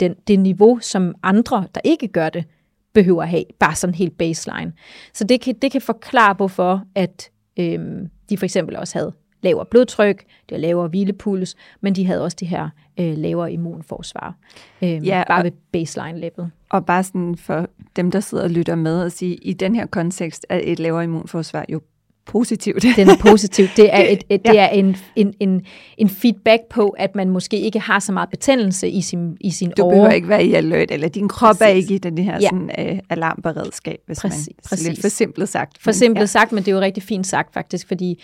den, 0.00 0.14
det 0.28 0.38
niveau, 0.38 0.78
som 0.82 1.14
andre, 1.22 1.66
der 1.74 1.80
ikke 1.84 2.08
gør 2.08 2.28
det, 2.28 2.44
behøver 2.94 3.22
at 3.22 3.28
have, 3.28 3.44
bare 3.58 3.74
sådan 3.74 3.94
helt 3.94 4.18
baseline. 4.18 4.72
Så 5.14 5.24
det 5.24 5.40
kan, 5.40 5.54
det 5.62 5.72
kan 5.72 5.80
forklare, 5.80 6.34
hvorfor 6.34 6.84
at 6.94 7.30
øhm, 7.58 8.08
de 8.30 8.38
for 8.38 8.44
eksempel 8.44 8.76
også 8.76 8.98
havde 8.98 9.12
lavere 9.42 9.66
blodtryk, 9.70 10.22
de 10.22 10.54
havde 10.54 10.62
lavere 10.62 10.88
hvilepuls, 10.88 11.56
men 11.80 11.94
de 11.94 12.06
havde 12.06 12.22
også 12.22 12.36
det 12.40 12.48
her 12.48 12.68
øh, 13.00 13.18
lavere 13.18 13.52
immunforsvar, 13.52 14.34
øh, 14.82 15.06
ja, 15.06 15.22
bare 15.28 15.40
og, 15.40 15.44
ved 15.44 15.52
baseline-level. 15.72 16.46
Og 16.70 16.86
bare 16.86 17.02
sådan 17.02 17.36
for 17.36 17.68
dem, 17.96 18.10
der 18.10 18.20
sidder 18.20 18.44
og 18.44 18.50
lytter 18.50 18.74
med, 18.74 19.02
at 19.02 19.12
sige, 19.12 19.34
i 19.34 19.52
den 19.52 19.74
her 19.74 19.86
kontekst 19.86 20.46
er 20.48 20.60
et 20.62 20.78
lavere 20.78 21.04
immunforsvar 21.04 21.64
jo 21.68 21.80
positivt. 22.26 22.82
Den 22.96 23.08
er 23.08 23.16
positiv. 23.20 23.66
Det 23.76 23.94
er, 23.94 24.04
et, 24.12 24.24
et, 24.30 24.40
ja. 24.44 24.52
det 24.52 24.60
er 24.60 24.68
en, 24.68 24.96
en, 25.16 25.34
en, 25.40 25.62
en 25.98 26.08
feedback 26.08 26.62
på, 26.70 26.88
at 26.88 27.14
man 27.14 27.30
måske 27.30 27.60
ikke 27.60 27.80
har 27.80 27.98
så 27.98 28.12
meget 28.12 28.30
betændelse 28.30 28.88
i 28.88 29.00
sin, 29.00 29.36
i 29.40 29.50
sin 29.50 29.72
Du 29.76 29.82
år. 29.84 29.90
behøver 29.90 30.10
ikke 30.10 30.28
være 30.28 30.44
i 30.44 30.54
alert, 30.54 30.90
eller 30.90 31.08
din 31.08 31.28
krop 31.28 31.48
præcis. 31.48 31.62
er 31.62 31.68
ikke 31.68 31.94
i 31.94 31.98
den 31.98 32.18
her 32.18 32.38
ja. 32.40 32.48
sådan, 32.48 32.92
uh, 32.92 32.98
alarmberedskab, 33.10 33.98
hvis 34.06 34.20
præcis, 34.20 34.48
man 34.48 34.54
præcis. 34.68 34.88
lidt 34.88 35.00
forsimplet 35.00 35.48
sagt. 35.48 35.78
Forsimplet 35.80 36.20
ja. 36.20 36.26
sagt, 36.26 36.52
men 36.52 36.62
det 36.62 36.70
er 36.70 36.74
jo 36.74 36.80
rigtig 36.80 37.02
fint 37.02 37.26
sagt 37.26 37.54
faktisk, 37.54 37.88
fordi 37.88 38.22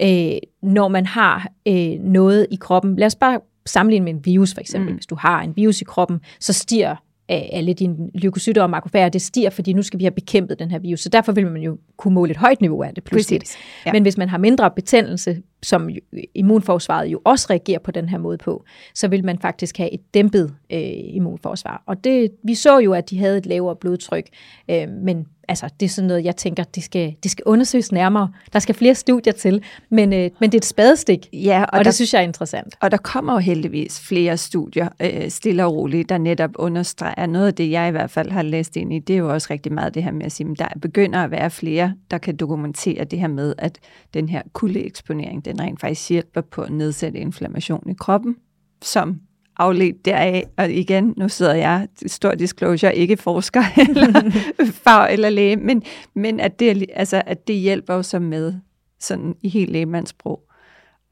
øh, 0.00 0.32
når 0.62 0.88
man 0.88 1.06
har 1.06 1.48
øh, 1.68 1.90
noget 2.00 2.46
i 2.50 2.56
kroppen, 2.60 2.96
lad 2.96 3.06
os 3.06 3.16
bare 3.16 3.40
sammenligne 3.66 4.04
med 4.04 4.14
en 4.14 4.24
virus 4.24 4.54
for 4.54 4.60
eksempel. 4.60 4.90
Mm. 4.90 4.96
Hvis 4.96 5.06
du 5.06 5.14
har 5.14 5.42
en 5.42 5.56
virus 5.56 5.80
i 5.80 5.84
kroppen, 5.84 6.20
så 6.40 6.52
stiger 6.52 6.96
alle 7.28 7.72
dine 7.72 7.96
leukocytter 8.14 8.62
og 8.62 8.70
makrofager, 8.70 9.08
det 9.08 9.22
stiger, 9.22 9.50
fordi 9.50 9.72
nu 9.72 9.82
skal 9.82 9.98
vi 9.98 10.04
have 10.04 10.10
bekæmpet 10.10 10.58
den 10.58 10.70
her 10.70 10.78
virus. 10.78 11.00
Så 11.00 11.08
derfor 11.08 11.32
vil 11.32 11.46
man 11.46 11.62
jo 11.62 11.78
kunne 11.96 12.14
måle 12.14 12.30
et 12.30 12.36
højt 12.36 12.60
niveau 12.60 12.82
af 12.82 12.94
det 12.94 13.04
pludselig. 13.04 13.40
Ja. 13.86 13.92
Men 13.92 14.02
hvis 14.02 14.16
man 14.16 14.28
har 14.28 14.38
mindre 14.38 14.70
betændelse, 14.70 15.42
som 15.62 15.88
immunforsvaret 16.34 17.06
jo 17.06 17.20
også 17.24 17.46
reagerer 17.50 17.78
på 17.78 17.90
den 17.90 18.08
her 18.08 18.18
måde 18.18 18.38
på, 18.38 18.64
så 18.94 19.08
vil 19.08 19.24
man 19.24 19.38
faktisk 19.38 19.78
have 19.78 19.94
et 19.94 20.14
dæmpet 20.14 20.54
øh, 20.72 20.80
immunforsvar. 20.92 21.82
Og 21.86 22.04
det, 22.04 22.30
vi 22.42 22.54
så 22.54 22.78
jo, 22.78 22.92
at 22.92 23.10
de 23.10 23.18
havde 23.18 23.38
et 23.38 23.46
lavere 23.46 23.76
blodtryk, 23.76 24.28
øh, 24.70 24.88
men 24.88 25.26
altså, 25.48 25.68
det 25.80 25.86
er 25.86 25.90
sådan 25.90 26.08
noget, 26.08 26.24
jeg 26.24 26.36
tænker, 26.36 26.64
det 26.64 26.82
skal, 26.82 27.14
det 27.22 27.30
skal 27.30 27.42
undersøges 27.46 27.92
nærmere. 27.92 28.32
Der 28.52 28.58
skal 28.58 28.74
flere 28.74 28.94
studier 28.94 29.32
til, 29.32 29.62
men, 29.90 30.12
øh, 30.12 30.30
men 30.40 30.50
det 30.50 30.54
er 30.54 30.60
et 30.60 30.64
spadestik, 30.64 31.28
ja, 31.32 31.62
og, 31.62 31.68
og 31.72 31.78
der, 31.78 31.84
det 31.84 31.94
synes 31.94 32.14
jeg 32.14 32.20
er 32.20 32.24
interessant. 32.24 32.74
Og 32.80 32.90
der 32.90 32.96
kommer 32.96 33.32
jo 33.32 33.38
heldigvis 33.38 34.00
flere 34.00 34.36
studier, 34.36 34.88
øh, 35.00 35.30
stille 35.30 35.64
og 35.64 35.72
roligt, 35.72 36.08
der 36.08 36.18
netop 36.18 36.50
understreger 36.58 37.26
noget 37.26 37.46
af 37.46 37.54
det, 37.54 37.70
jeg 37.70 37.88
i 37.88 37.90
hvert 37.90 38.10
fald 38.10 38.30
har 38.30 38.42
læst 38.42 38.76
ind 38.76 38.92
i, 38.92 38.98
det 38.98 39.14
er 39.14 39.18
jo 39.18 39.32
også 39.32 39.48
rigtig 39.50 39.72
meget 39.72 39.94
det 39.94 40.02
her 40.02 40.12
med 40.12 40.26
at 40.26 40.32
sige, 40.32 40.50
at 40.50 40.58
der 40.58 40.68
begynder 40.82 41.24
at 41.24 41.30
være 41.30 41.50
flere, 41.50 41.94
der 42.10 42.18
kan 42.18 42.36
dokumentere 42.36 43.04
det 43.04 43.18
her 43.18 43.28
med, 43.28 43.54
at 43.58 43.78
den 44.14 44.28
her 44.28 44.42
kuldeeksponering, 44.52 45.44
den 45.44 45.60
rent 45.60 45.80
faktisk 45.80 46.10
hjælper 46.10 46.40
på 46.40 46.62
at 46.62 46.70
nedsætte 46.70 47.18
inflammation 47.18 47.90
i 47.90 47.94
kroppen, 48.00 48.36
som 48.82 49.20
afledt 49.56 50.04
deraf, 50.04 50.44
og 50.56 50.70
igen, 50.70 51.14
nu 51.16 51.28
sidder 51.28 51.54
jeg, 51.54 51.88
stor 52.06 52.34
disclosure, 52.34 52.96
ikke 52.96 53.16
forsker 53.16 53.62
eller 53.88 54.30
fag 54.72 55.12
eller 55.12 55.30
læge, 55.30 55.56
men, 55.56 55.82
men 56.14 56.40
at, 56.40 56.60
det, 56.60 56.86
altså, 56.94 57.22
at 57.26 57.48
det 57.48 57.56
hjælper 57.56 57.94
jo 57.94 58.02
så 58.02 58.18
med, 58.18 58.54
sådan 59.00 59.34
i 59.42 59.48
helt 59.48 59.70
lægemandssprog, 59.70 60.40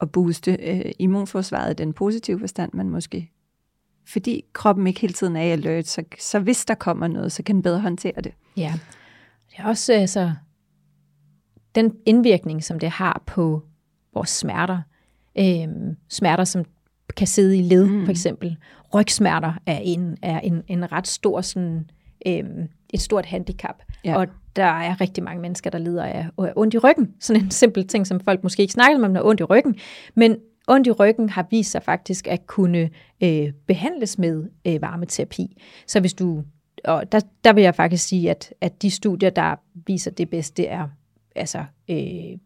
at 0.01 0.11
booste 0.11 0.57
øh, 0.63 0.91
immunforsvaret 0.99 1.71
i 1.71 1.83
den 1.83 1.93
positive 1.93 2.39
forstand, 2.39 2.71
man 2.73 2.89
måske 2.89 3.33
fordi 4.07 4.43
kroppen 4.53 4.87
ikke 4.87 5.01
hele 5.01 5.13
tiden 5.13 5.35
er 5.35 5.41
i 5.41 5.49
alert, 5.49 5.87
så, 5.87 6.03
så 6.19 6.39
hvis 6.39 6.65
der 6.65 6.75
kommer 6.75 7.07
noget, 7.07 7.31
så 7.31 7.43
kan 7.43 7.55
den 7.55 7.63
bedre 7.63 7.79
håndtere 7.79 8.21
det. 8.23 8.33
Ja, 8.57 8.73
det 9.49 9.55
er 9.57 9.67
også 9.67 9.93
altså, 9.93 10.33
den 11.75 11.95
indvirkning, 12.05 12.63
som 12.63 12.79
det 12.79 12.89
har 12.89 13.23
på 13.25 13.63
vores 14.13 14.29
smerter, 14.29 14.81
øh, 15.37 15.67
smerter, 16.09 16.43
som 16.43 16.65
kan 17.15 17.27
sidde 17.27 17.57
i 17.57 17.61
led, 17.61 17.85
mm. 17.85 18.05
for 18.05 18.11
eksempel. 18.11 18.57
Rygsmerter 18.93 19.53
er 19.65 19.79
en, 19.83 20.17
er 20.21 20.39
en, 20.39 20.63
en 20.67 20.91
ret 20.91 21.07
stor 21.07 21.41
sådan, 21.41 21.89
øhm, 22.27 22.67
et 22.93 23.01
stort 23.01 23.25
handicap. 23.25 23.83
Ja. 24.05 24.17
Og 24.17 24.27
der 24.55 24.63
er 24.63 25.01
rigtig 25.01 25.23
mange 25.23 25.41
mennesker, 25.41 25.69
der 25.69 25.77
lider 25.77 26.03
af, 26.03 26.27
af 26.37 26.53
ondt 26.55 26.73
i 26.73 26.77
ryggen. 26.77 27.13
Sådan 27.19 27.43
en 27.43 27.51
simpel 27.51 27.87
ting, 27.87 28.07
som 28.07 28.19
folk 28.19 28.43
måske 28.43 28.61
ikke 28.61 28.73
snakker 28.73 29.05
om, 29.05 29.11
når 29.11 29.25
ondt 29.25 29.41
i 29.41 29.43
ryggen. 29.43 29.75
Men 30.15 30.37
ondt 30.67 30.87
i 30.87 30.91
ryggen 30.91 31.29
har 31.29 31.47
vist 31.49 31.71
sig 31.71 31.83
faktisk 31.83 32.27
at 32.27 32.47
kunne 32.47 32.89
øh, 33.23 33.51
behandles 33.67 34.17
med 34.17 34.43
øh, 34.67 34.81
varmeterapi. 34.81 35.61
Så 35.87 35.99
hvis 35.99 36.13
du, 36.13 36.43
og 36.83 37.11
der, 37.11 37.19
der 37.43 37.53
vil 37.53 37.63
jeg 37.63 37.75
faktisk 37.75 38.07
sige, 38.07 38.29
at, 38.29 38.53
at 38.61 38.81
de 38.81 38.91
studier, 38.91 39.29
der 39.29 39.55
viser 39.87 40.11
det 40.11 40.29
bedste, 40.29 40.61
det 40.61 40.71
er 40.71 40.87
altså, 41.35 41.65
øh, 41.89 42.37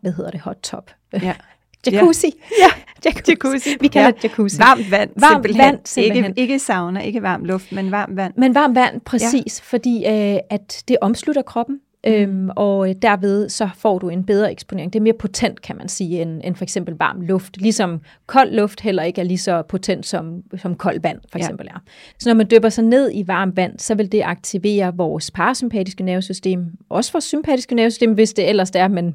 hvad 0.00 0.12
hedder 0.12 0.30
det, 0.30 0.40
hot 0.40 0.58
top. 0.62 0.90
Ja. 1.12 1.34
Jacuzzi. 1.92 2.32
Ja, 2.60 2.70
jacuzzi. 3.04 3.30
jacuzzi. 3.30 3.70
Vi 3.80 3.88
kalder 3.88 4.06
ja. 4.06 4.12
det 4.12 4.24
jacuzzi. 4.24 4.58
Varmt 4.58 4.90
vand, 4.90 5.10
varmt 5.16 5.32
simpelthen. 5.32 5.64
vand 5.64 5.78
simpelthen. 5.84 6.24
Ikke, 6.24 6.40
ikke 6.40 6.58
sauna, 6.58 7.00
ikke 7.00 7.22
varm 7.22 7.44
luft, 7.44 7.72
men 7.72 7.90
varmt 7.90 8.16
vand. 8.16 8.34
Men 8.36 8.54
varmt 8.54 8.74
vand, 8.74 9.00
præcis, 9.00 9.60
ja. 9.60 9.76
fordi 9.76 9.96
øh, 10.06 10.38
at 10.50 10.84
det 10.88 10.96
omslutter 11.00 11.42
kroppen, 11.42 11.80
mm. 12.06 12.12
øhm, 12.12 12.50
og 12.56 12.94
derved 13.02 13.48
så 13.48 13.68
får 13.76 13.98
du 13.98 14.08
en 14.08 14.24
bedre 14.24 14.52
eksponering. 14.52 14.92
Det 14.92 14.98
er 14.98 15.02
mere 15.02 15.14
potent, 15.18 15.62
kan 15.62 15.76
man 15.76 15.88
sige, 15.88 16.22
end, 16.22 16.40
end 16.44 16.56
for 16.56 16.64
eksempel 16.64 16.94
varm 16.98 17.20
luft. 17.20 17.56
Ligesom 17.56 18.00
kold 18.26 18.50
luft 18.50 18.80
heller 18.80 19.02
ikke 19.02 19.20
er 19.20 19.24
lige 19.24 19.38
så 19.38 19.62
potent 19.62 20.06
som, 20.06 20.42
som 20.56 20.74
kold 20.74 21.00
vand, 21.02 21.18
for 21.32 21.38
eksempel 21.38 21.66
ja. 21.70 21.76
er. 21.76 21.78
Så 22.18 22.28
når 22.28 22.34
man 22.34 22.46
dypper 22.50 22.68
sig 22.68 22.84
ned 22.84 23.10
i 23.14 23.24
varmt 23.26 23.56
vand, 23.56 23.78
så 23.78 23.94
vil 23.94 24.12
det 24.12 24.22
aktivere 24.24 24.96
vores 24.96 25.30
parasympatiske 25.30 26.04
nervesystem, 26.04 26.66
også 26.88 27.12
vores 27.12 27.24
sympatiske 27.24 27.74
nervesystem, 27.74 28.12
hvis 28.12 28.32
det 28.32 28.48
ellers 28.48 28.70
er, 28.74 28.88
men 28.88 29.14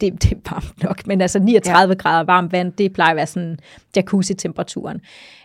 det, 0.00 0.22
det 0.22 0.32
er 0.32 0.50
varmt 0.50 0.82
nok, 0.82 1.06
men 1.06 1.20
altså 1.20 1.38
39 1.38 1.90
ja. 1.92 1.94
grader 1.94 2.24
varmt 2.24 2.52
vand, 2.52 2.72
det 2.72 2.92
plejer 2.92 3.10
at 3.10 3.16
være 3.16 3.26
sådan 3.26 3.58
jacuzzi-temperaturen. 3.96 5.00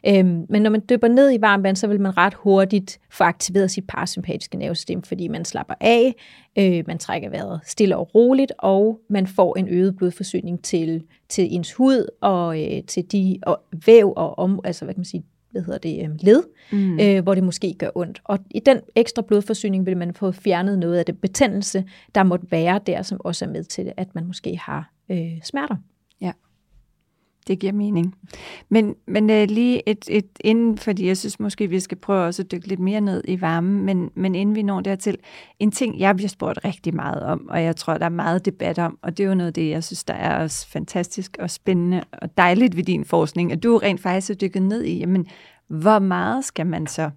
Øhm, 0.08 0.46
men 0.50 0.62
når 0.62 0.70
man 0.70 0.82
dypper 0.90 1.08
ned 1.08 1.34
i 1.34 1.42
varmt 1.42 1.64
vand, 1.64 1.76
så 1.76 1.88
vil 1.88 2.02
man 2.02 2.18
ret 2.18 2.34
hurtigt 2.34 3.00
få 3.10 3.24
aktiveret 3.24 3.72
sit 3.72 3.88
parasympatiske 3.88 4.58
nervesystem, 4.58 5.02
fordi 5.02 5.28
man 5.28 5.46
slapper 5.46 5.74
af, 5.82 6.16
øh, 6.58 6.84
man 6.88 6.98
trækker 6.98 7.30
vejret 7.30 7.60
stille 7.66 7.98
og 7.98 8.16
roligt, 8.16 8.52
og 8.58 9.00
man 9.10 9.28
får 9.28 9.58
en 9.58 9.68
øget 9.70 9.96
blodforsyning 9.96 10.64
til, 10.64 11.04
til 11.30 11.56
ens 11.56 11.74
hud 11.74 12.08
og 12.22 12.64
øh, 12.64 12.84
til 12.84 13.12
de 13.12 13.40
og 13.44 13.62
væv 13.86 14.14
og 14.16 14.40
om, 14.40 14.60
altså 14.64 14.86
hvad 14.86 14.94
kan 14.94 15.00
man 15.00 15.06
sige, 15.06 15.24
hvad 15.56 15.64
hedder 15.64 15.80
det, 15.80 16.04
øh, 16.04 16.10
led, 16.20 16.44
mm. 16.72 17.00
øh, 17.00 17.24
hvor 17.24 17.36
det 17.36 17.44
måske 17.44 17.76
gør 17.80 17.90
ondt. 17.96 18.22
Og 18.24 18.40
i 18.52 18.60
den 18.60 18.80
ekstra 18.96 19.22
blodforsyning 19.22 19.86
vil 19.86 19.98
man 19.98 20.14
få 20.14 20.32
fjernet 20.32 20.80
noget 20.80 20.98
af 20.98 21.06
det 21.06 21.22
betændelse, 21.22 21.86
der 22.16 22.24
måtte 22.24 22.46
være 22.52 22.80
der, 22.88 23.02
som 23.02 23.22
også 23.24 23.46
er 23.46 23.50
med 23.50 23.64
til, 23.64 23.92
at 23.98 24.16
man 24.16 24.26
måske 24.26 24.58
har 24.58 24.92
øh, 25.10 25.42
smerter. 25.44 25.76
Ja, 26.22 26.32
det 27.48 27.60
giver 27.60 27.74
mening. 27.74 28.16
Men, 28.70 28.96
men 29.08 29.30
uh, 29.30 29.44
lige 29.44 29.90
et, 29.90 30.06
et 30.10 30.28
inden, 30.40 30.78
fordi 30.78 31.08
jeg 31.08 31.18
synes 31.18 31.40
måske, 31.40 31.68
vi 31.68 31.80
skal 31.80 31.98
prøve 31.98 32.26
også 32.26 32.42
at 32.42 32.52
dykke 32.52 32.68
lidt 32.68 32.80
mere 32.80 33.02
ned 33.02 33.24
i 33.28 33.42
varmen, 33.42 33.86
men, 33.86 34.12
men 34.16 34.36
inden 34.36 34.56
vi 34.56 34.62
når 34.62 34.82
dertil, 34.82 35.18
en 35.60 35.72
ting, 35.72 36.00
jeg 36.00 36.16
bliver 36.16 36.30
spurgt 36.30 36.66
rigtig 36.66 36.96
meget 36.96 37.24
om, 37.24 37.48
og 37.50 37.64
jeg 37.64 37.76
tror, 37.76 37.98
der 37.98 38.06
er 38.06 38.10
meget 38.10 38.46
debat 38.46 38.80
om, 38.80 39.00
og 39.02 39.18
det 39.18 39.24
er 39.24 39.28
jo 39.28 39.36
noget 39.36 39.48
af 39.48 39.54
det, 39.54 39.70
jeg 39.70 39.84
synes, 39.84 40.04
der 40.04 40.14
er 40.14 40.44
også 40.44 40.68
fantastisk 40.68 41.38
og 41.40 41.50
spændende 41.50 42.04
og 42.12 42.38
dejligt 42.38 42.76
ved 42.76 42.84
din 42.84 43.06
forskning, 43.06 43.52
at 43.52 43.64
du 43.64 43.78
rent 43.78 44.02
faktisk 44.02 44.30
er 44.30 44.36
dykket 44.36 44.62
ned 44.62 44.84
i, 44.84 44.98
jamen, 44.98 45.26
hvor 45.68 46.00
meget 46.00 46.46
skal 46.46 46.68
man 46.68 46.88
så 46.88 47.10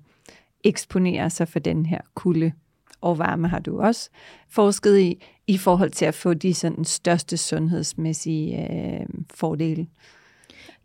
eksponere 0.65 1.31
sig 1.31 1.49
for 1.49 1.59
den 1.59 1.87
her 1.87 2.01
kulde? 2.15 2.53
og 3.01 3.19
varme 3.19 3.49
har 3.49 3.59
du 3.59 3.81
også 3.81 4.11
forsket 4.49 4.99
i, 4.99 5.25
i 5.47 5.59
forhold 5.59 5.91
til 5.91 6.05
at 6.05 6.15
få 6.15 6.35
de 6.35 6.55
sådan 6.55 6.85
største 6.85 7.37
sundhedsmæssige 7.37 8.73
øh, 8.73 9.07
fordele. 9.35 9.87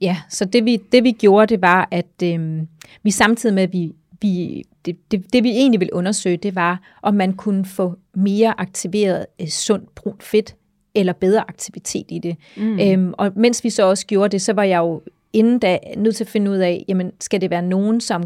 Ja, 0.01 0.17
så 0.29 0.45
det 0.45 0.65
vi, 0.65 0.77
det 0.91 1.03
vi 1.03 1.11
gjorde, 1.11 1.53
det 1.53 1.61
var, 1.61 1.87
at 1.91 2.23
øh, 2.23 2.61
vi 3.03 3.11
samtidig 3.11 3.55
med, 3.55 3.63
at 3.63 3.73
vi, 3.73 3.91
vi 4.21 4.63
det, 4.85 5.11
det, 5.11 5.33
det 5.33 5.43
vi 5.43 5.49
egentlig 5.49 5.79
ville 5.79 5.93
undersøge, 5.93 6.37
det 6.37 6.55
var, 6.55 6.81
om 7.01 7.13
man 7.13 7.33
kunne 7.33 7.65
få 7.65 7.95
mere 8.15 8.59
aktiveret 8.59 9.25
øh, 9.41 9.47
sundt 9.47 9.95
brunt 9.95 10.23
fedt, 10.23 10.55
eller 10.95 11.13
bedre 11.13 11.41
aktivitet 11.41 12.05
i 12.09 12.19
det. 12.19 12.37
Mm. 12.57 12.79
Øhm, 12.79 13.13
og 13.17 13.31
mens 13.35 13.63
vi 13.63 13.69
så 13.69 13.83
også 13.83 14.07
gjorde 14.07 14.31
det, 14.31 14.41
så 14.41 14.53
var 14.53 14.63
jeg 14.63 14.77
jo 14.77 15.01
inden 15.33 15.59
da 15.59 15.77
nødt 15.97 16.15
til 16.15 16.23
at 16.23 16.29
finde 16.29 16.51
ud 16.51 16.57
af, 16.57 16.85
jamen 16.87 17.11
skal 17.19 17.41
det 17.41 17.49
være 17.49 17.61
nogen, 17.61 18.01
som 18.01 18.23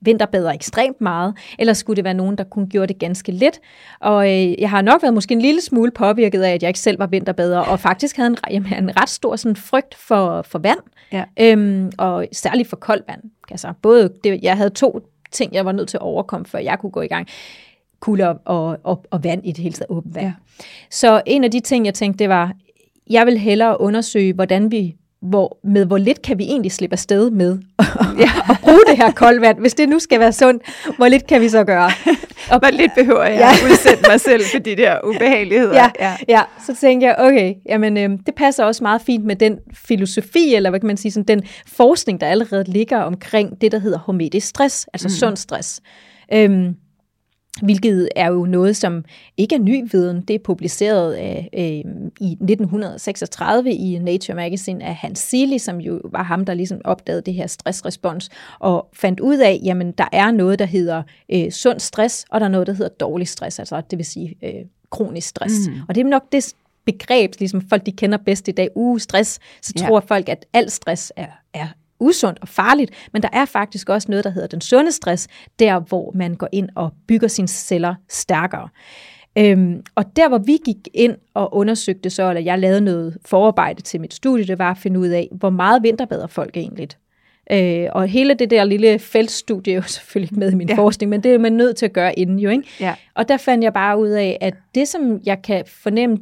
vinterbedre 0.00 0.54
ekstremt 0.54 1.00
meget, 1.00 1.34
eller 1.58 1.72
skulle 1.72 1.96
det 1.96 2.04
være 2.04 2.14
nogen, 2.14 2.38
der 2.38 2.44
kunne 2.44 2.68
gøre 2.68 2.86
det 2.86 2.98
ganske 2.98 3.32
let. 3.32 3.60
Og 4.00 4.26
øh, 4.26 4.60
jeg 4.60 4.70
har 4.70 4.82
nok 4.82 5.02
været 5.02 5.14
måske 5.14 5.32
en 5.32 5.40
lille 5.40 5.60
smule 5.60 5.90
påvirket 5.90 6.42
af, 6.42 6.52
at 6.52 6.62
jeg 6.62 6.68
ikke 6.68 6.80
selv 6.80 6.98
var 6.98 7.06
vinterbedre, 7.06 7.64
og 7.64 7.80
faktisk 7.80 8.16
havde 8.16 8.30
en, 8.30 8.36
jamen, 8.50 8.72
en 8.72 9.00
ret 9.00 9.08
stor 9.08 9.36
sådan, 9.36 9.56
frygt 9.56 9.94
for, 9.94 10.42
for 10.42 10.58
vand, 10.58 10.80
ja. 11.12 11.24
øhm, 11.40 11.92
og 11.98 12.26
særligt 12.32 12.68
for 12.68 12.76
koldt 12.76 13.04
vand. 13.08 13.22
Altså, 13.50 13.72
både 13.82 14.12
det, 14.24 14.42
jeg 14.42 14.56
havde 14.56 14.70
to 14.70 15.00
ting, 15.32 15.54
jeg 15.54 15.64
var 15.64 15.72
nødt 15.72 15.88
til 15.88 15.96
at 15.96 16.02
overkomme, 16.02 16.46
før 16.46 16.58
jeg 16.58 16.78
kunne 16.78 16.90
gå 16.90 17.00
i 17.00 17.06
gang 17.06 17.28
kulde 18.00 18.38
og, 18.38 18.78
og, 18.84 19.04
og 19.10 19.24
vand 19.24 19.46
i 19.46 19.52
det 19.52 19.62
hele 19.62 19.72
taget, 19.72 19.90
åbent 19.90 20.14
vand. 20.14 20.26
Ja. 20.26 20.32
Så 20.90 21.22
en 21.26 21.44
af 21.44 21.50
de 21.50 21.60
ting, 21.60 21.86
jeg 21.86 21.94
tænkte, 21.94 22.18
det 22.18 22.28
var, 22.28 22.52
jeg 23.10 23.26
vil 23.26 23.38
hellere 23.38 23.80
undersøge, 23.80 24.32
hvordan 24.32 24.70
vi 24.70 24.96
hvor, 25.20 25.58
med 25.64 25.86
hvor 25.86 25.98
lidt 25.98 26.22
kan 26.22 26.38
vi 26.38 26.44
egentlig 26.44 26.72
slippe 26.72 26.94
afsted 26.94 27.30
med 27.30 27.58
ja, 28.18 28.30
at 28.50 28.56
bruge 28.62 28.80
det 28.88 28.96
her 28.96 29.12
koldt 29.12 29.40
vand. 29.40 29.58
Hvis 29.58 29.74
det 29.74 29.88
nu 29.88 29.98
skal 29.98 30.20
være 30.20 30.32
sundt, 30.32 30.62
hvor 30.96 31.08
lidt 31.08 31.26
kan 31.26 31.40
vi 31.40 31.48
så 31.48 31.64
gøre? 31.64 31.90
Og 32.50 32.58
hvor 32.60 32.70
lidt 32.70 32.92
behøver 32.94 33.24
jeg 33.24 33.38
ja. 33.38 33.50
at 33.50 33.72
udsætte 33.72 34.04
mig 34.10 34.20
selv 34.20 34.42
for 34.52 34.58
de 34.58 34.76
der 34.76 34.98
ubehageligheder. 35.04 35.74
Ja, 35.74 35.90
ja. 36.00 36.16
ja. 36.28 36.42
så 36.66 36.74
tænkte 36.74 37.06
jeg, 37.06 37.16
okay, 37.18 37.54
jamen, 37.66 37.96
øh, 37.96 38.10
det 38.26 38.34
passer 38.36 38.64
også 38.64 38.84
meget 38.84 39.00
fint 39.00 39.24
med 39.24 39.36
den 39.36 39.58
filosofi, 39.74 40.54
eller 40.54 40.70
hvad 40.70 40.80
kan 40.80 40.86
man 40.86 40.96
sige, 40.96 41.12
sådan, 41.12 41.38
den 41.38 41.42
forskning, 41.66 42.20
der 42.20 42.26
allerede 42.26 42.64
ligger 42.64 42.98
omkring 42.98 43.60
det, 43.60 43.72
der 43.72 43.78
hedder 43.78 43.98
hormetisk 43.98 44.46
stress, 44.46 44.86
altså 44.92 45.08
mm. 45.08 45.12
sund 45.12 45.36
stress. 45.36 45.80
Øhm, 46.32 46.74
hvilket 47.62 48.08
er 48.16 48.28
jo 48.28 48.46
noget, 48.46 48.76
som 48.76 49.04
ikke 49.36 49.54
er 49.54 49.58
ny 49.58 49.88
viden. 49.92 50.20
Det 50.20 50.34
er 50.34 50.38
publiceret 50.44 51.12
af, 51.12 51.48
øh, 51.52 51.92
i 52.20 52.36
1936 52.40 53.72
i 53.72 53.98
Nature 53.98 54.36
Magazine 54.36 54.84
af 54.84 54.94
Hans 54.94 55.18
Seeley, 55.18 55.58
som 55.58 55.80
jo 55.80 56.00
var 56.04 56.22
ham, 56.22 56.44
der 56.44 56.54
ligesom 56.54 56.80
opdagede 56.84 57.22
det 57.22 57.34
her 57.34 57.46
stressrespons, 57.46 58.30
og 58.58 58.88
fandt 58.92 59.20
ud 59.20 59.38
af, 59.38 59.60
jamen 59.64 59.92
der 59.92 60.08
er 60.12 60.30
noget, 60.30 60.58
der 60.58 60.64
hedder 60.64 61.02
øh, 61.32 61.50
sund 61.50 61.80
stress, 61.80 62.24
og 62.30 62.40
der 62.40 62.46
er 62.46 62.50
noget, 62.50 62.66
der 62.66 62.72
hedder 62.72 62.94
dårlig 63.00 63.28
stress, 63.28 63.58
altså 63.58 63.82
det 63.90 63.98
vil 63.98 64.06
sige 64.06 64.36
øh, 64.44 64.64
kronisk 64.90 65.28
stress. 65.28 65.68
Mm. 65.68 65.74
Og 65.88 65.94
det 65.94 66.00
er 66.00 66.08
nok 66.08 66.32
det 66.32 66.54
begreb, 66.84 67.32
ligesom 67.38 67.68
folk 67.68 67.86
de 67.86 67.92
kender 67.92 68.18
bedst 68.18 68.48
i 68.48 68.50
dag, 68.50 68.68
uh, 68.74 68.98
stress, 68.98 69.40
så 69.62 69.72
ja. 69.76 69.86
tror 69.86 70.00
folk, 70.00 70.28
at 70.28 70.46
al 70.52 70.70
stress 70.70 71.12
er, 71.16 71.26
er 71.54 71.66
usundt 72.00 72.38
og 72.42 72.48
farligt, 72.48 72.90
men 73.12 73.22
der 73.22 73.28
er 73.32 73.44
faktisk 73.44 73.88
også 73.88 74.10
noget, 74.10 74.24
der 74.24 74.30
hedder 74.30 74.48
den 74.48 74.60
sunde 74.60 74.92
stress, 74.92 75.28
der 75.58 75.80
hvor 75.80 76.12
man 76.14 76.34
går 76.34 76.48
ind 76.52 76.68
og 76.74 76.92
bygger 77.08 77.28
sine 77.28 77.48
celler 77.48 77.94
stærkere. 78.08 78.68
Øhm, 79.38 79.82
og 79.94 80.16
der 80.16 80.28
hvor 80.28 80.38
vi 80.38 80.58
gik 80.64 80.88
ind 80.94 81.16
og 81.34 81.54
undersøgte 81.54 82.10
så, 82.10 82.28
eller 82.28 82.40
jeg 82.40 82.58
lavede 82.58 82.80
noget 82.80 83.18
forarbejde 83.24 83.82
til 83.82 84.00
mit 84.00 84.14
studie, 84.14 84.46
det 84.46 84.58
var 84.58 84.70
at 84.70 84.78
finde 84.78 85.00
ud 85.00 85.08
af, 85.08 85.28
hvor 85.32 85.50
meget 85.50 85.82
vinterbader 85.82 86.26
folk 86.26 86.56
egentlig. 86.56 86.88
Øh, 87.52 87.88
og 87.92 88.08
hele 88.08 88.34
det 88.34 88.50
der 88.50 88.64
lille 88.64 88.98
feltstudie 88.98 89.72
er 89.72 89.76
jo 89.76 89.82
selvfølgelig 89.96 90.32
ikke 90.32 90.40
med 90.40 90.52
i 90.52 90.54
min 90.54 90.68
ja. 90.68 90.74
forskning, 90.74 91.10
men 91.10 91.22
det 91.22 91.34
er 91.34 91.38
man 91.38 91.52
nødt 91.52 91.76
til 91.76 91.86
at 91.86 91.92
gøre 91.92 92.18
inden 92.18 92.38
jo. 92.38 92.50
Ikke? 92.50 92.64
Ja. 92.80 92.94
Og 93.14 93.28
der 93.28 93.36
fandt 93.36 93.64
jeg 93.64 93.72
bare 93.72 93.98
ud 93.98 94.08
af, 94.08 94.38
at 94.40 94.54
det 94.74 94.88
som 94.88 95.20
jeg 95.26 95.42
kan 95.42 95.64
fornemme, 95.66 96.18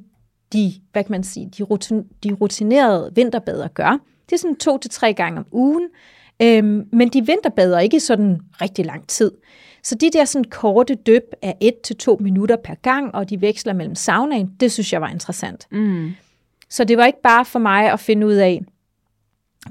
de, 0.53 0.73
hvad 0.93 1.05
kan 1.05 1.13
man 1.13 1.23
sige, 1.23 1.51
de, 1.59 1.63
rutin, 1.63 2.05
de 2.25 2.33
rutinerede 2.33 3.13
vinterbader 3.15 3.69
gør, 3.69 3.99
det 4.27 4.33
er 4.33 4.37
sådan 4.39 4.57
to 4.57 4.79
til 4.79 4.91
tre 4.91 5.15
gange 5.15 5.39
om 5.39 5.47
ugen, 5.53 5.89
øhm, 6.43 6.89
men 6.93 7.09
de 7.09 7.27
vinterbader 7.27 7.79
ikke 7.79 8.01
sådan 8.01 8.41
rigtig 8.61 8.87
lang 8.87 9.09
tid. 9.09 9.33
Så 9.83 9.95
de 9.95 10.11
der 10.11 10.25
sådan 10.25 10.45
korte 10.45 10.95
døb 10.95 11.23
er 11.43 11.53
et 11.61 11.81
til 11.85 11.97
to 11.97 12.19
minutter 12.21 12.57
per 12.57 12.75
gang, 12.75 13.15
og 13.15 13.31
de 13.31 13.41
veksler 13.41 13.73
mellem 13.73 13.95
saunaen, 13.95 14.51
det 14.61 14.73
synes 14.73 14.93
jeg 14.93 15.01
var 15.01 15.09
interessant. 15.09 15.67
Mm. 15.71 16.11
Så 16.69 16.85
det 16.85 16.97
var 16.97 17.07
ikke 17.07 17.23
bare 17.23 17.45
for 17.45 17.59
mig 17.59 17.93
at 17.93 18.01
finde 18.01 18.27
ud 18.27 18.35
af, 18.35 18.63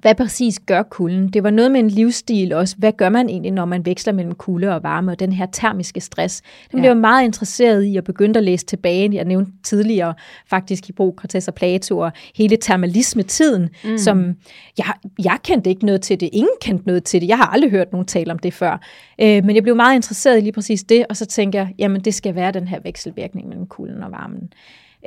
hvad 0.02 0.16
præcis 0.16 0.60
gør 0.60 0.84
kulden? 0.84 1.28
Det 1.28 1.44
var 1.44 1.50
noget 1.50 1.72
med 1.72 1.80
en 1.80 1.88
livsstil 1.88 2.54
også. 2.54 2.76
Hvad 2.78 2.92
gør 2.92 3.10
man 3.10 3.30
egentlig, 3.30 3.52
når 3.52 3.66
man 3.66 3.86
veksler 3.86 4.14
mellem 4.14 4.36
kulde 4.36 4.76
og 4.76 4.84
varme, 4.84 5.12
og 5.12 5.20
den 5.20 5.32
her 5.32 5.46
termiske 5.46 6.02
stress? 6.02 6.42
Den 6.72 6.78
ja. 6.78 6.82
blev 6.82 6.90
jeg 6.90 6.98
meget 6.98 7.26
interesseret 7.26 7.86
i, 7.94 7.98
og 7.98 8.04
begyndte 8.04 8.38
at 8.38 8.44
læse 8.44 8.66
tilbage. 8.66 9.10
Jeg 9.14 9.26
nævnte 9.26 9.52
tidligere 9.64 10.14
faktisk 10.50 10.88
Hippokrates 10.88 11.48
og 11.48 11.54
Plato, 11.54 12.00
og 12.00 12.12
hele 12.36 12.58
termalisme-tiden, 12.58 13.70
mm. 13.84 13.98
som 13.98 14.36
jeg, 14.78 14.94
jeg 15.24 15.38
kendte 15.44 15.70
ikke 15.70 15.86
noget 15.86 16.02
til 16.02 16.20
det. 16.20 16.30
Ingen 16.34 16.56
kendte 16.62 16.88
noget 16.88 17.04
til 17.04 17.22
det. 17.22 17.28
Jeg 17.28 17.38
har 17.38 17.46
aldrig 17.46 17.72
hørt 17.72 17.92
nogen 17.92 18.08
tale 18.08 18.32
om 18.32 18.40
det 18.40 18.54
før. 18.54 18.82
Øh, 19.22 19.46
men 19.46 19.56
jeg 19.56 19.64
blev 19.64 19.76
meget 19.76 19.96
interesseret 19.96 20.38
i 20.38 20.42
lige 20.42 20.54
præcis 20.54 20.84
det, 20.84 21.06
og 21.10 21.18
så 21.18 21.26
tænker 21.26 21.60
jeg, 21.60 21.74
jamen 21.80 22.02
det 22.02 22.14
skal 22.14 22.36
være 22.36 22.52
den 22.52 22.68
her 22.68 22.80
vekselvirkning 22.84 23.48
mellem 23.48 23.68
kulden 23.68 24.04
og 24.04 24.12
varmen. 24.12 24.50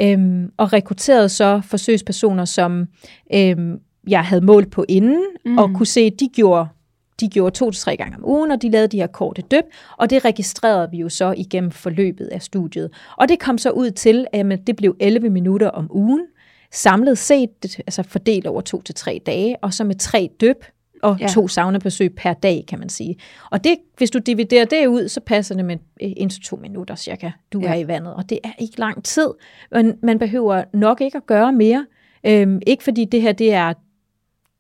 Øhm, 0.01 0.53
og 0.57 0.73
rekrutterede 0.73 1.29
så 1.29 1.61
forsøgspersoner, 1.65 2.45
som 2.45 2.87
øhm, 3.35 3.79
jeg 4.09 4.25
havde 4.25 4.45
målt 4.45 4.71
på 4.71 4.85
inden, 4.89 5.25
mm. 5.45 5.59
og 5.59 5.71
kunne 5.75 5.87
se, 5.87 6.01
at 6.01 6.21
de 6.21 6.29
gjorde 6.29 6.69
de 7.21 7.29
gjorde 7.29 7.55
to 7.55 7.71
til 7.71 7.83
tre 7.83 7.97
gange 7.97 8.17
om 8.17 8.29
ugen, 8.29 8.51
og 8.51 8.63
de 8.63 8.71
lavede 8.71 8.89
de 8.89 8.97
her 8.97 9.07
korte 9.07 9.43
døb, 9.43 9.65
og 9.97 10.11
det 10.11 10.25
registrerede 10.25 10.89
vi 10.91 10.99
jo 10.99 11.09
så 11.09 11.35
igennem 11.37 11.71
forløbet 11.71 12.27
af 12.27 12.43
studiet. 12.43 12.91
Og 13.17 13.29
det 13.29 13.39
kom 13.39 13.59
så 13.59 13.71
ud 13.71 13.91
til, 13.91 14.27
at 14.33 14.67
det 14.67 14.77
blev 14.77 14.97
11 15.01 15.31
minutter 15.31 15.69
om 15.69 15.87
ugen, 15.91 16.27
samlet 16.73 17.19
set, 17.19 17.79
altså 17.79 18.03
fordelt 18.03 18.47
over 18.47 18.61
to 18.61 18.83
til 18.83 18.95
tre 18.95 19.21
dage, 19.27 19.57
og 19.63 19.75
så 19.75 19.85
med 19.85 19.95
tre 19.95 20.31
døb 20.41 20.65
og 21.03 21.17
ja. 21.21 21.27
to 21.27 21.49
saunabesøg 21.49 22.15
per 22.15 22.33
dag, 22.33 22.65
kan 22.69 22.79
man 22.79 22.89
sige. 22.89 23.17
Og 23.51 23.65
det, 23.65 23.77
hvis 23.97 24.11
du 24.11 24.19
dividerer 24.19 24.65
det 24.65 24.87
ud, 24.87 25.09
så 25.09 25.21
passer 25.21 25.55
det 25.55 25.65
med 25.65 25.77
en 26.01 26.29
til 26.29 26.43
to 26.43 26.57
minutter 26.57 26.95
cirka, 26.95 27.31
du 27.53 27.61
ja. 27.61 27.69
er 27.69 27.75
i 27.75 27.89
vandet. 27.89 28.15
Og 28.15 28.31
det 28.31 28.39
er 28.45 28.53
ikke 28.59 28.79
lang 28.81 29.05
tid, 29.05 29.29
men 29.73 29.95
man 30.03 30.19
behøver 30.19 30.65
nok 30.73 31.01
ikke 31.01 31.17
at 31.17 31.27
gøre 31.27 31.53
mere. 31.53 31.87
Øhm, 32.27 32.61
ikke 32.67 32.85
fordi 32.85 33.05
det 33.05 33.23
her 33.23 33.33
det 33.33 33.55
er 33.55 33.73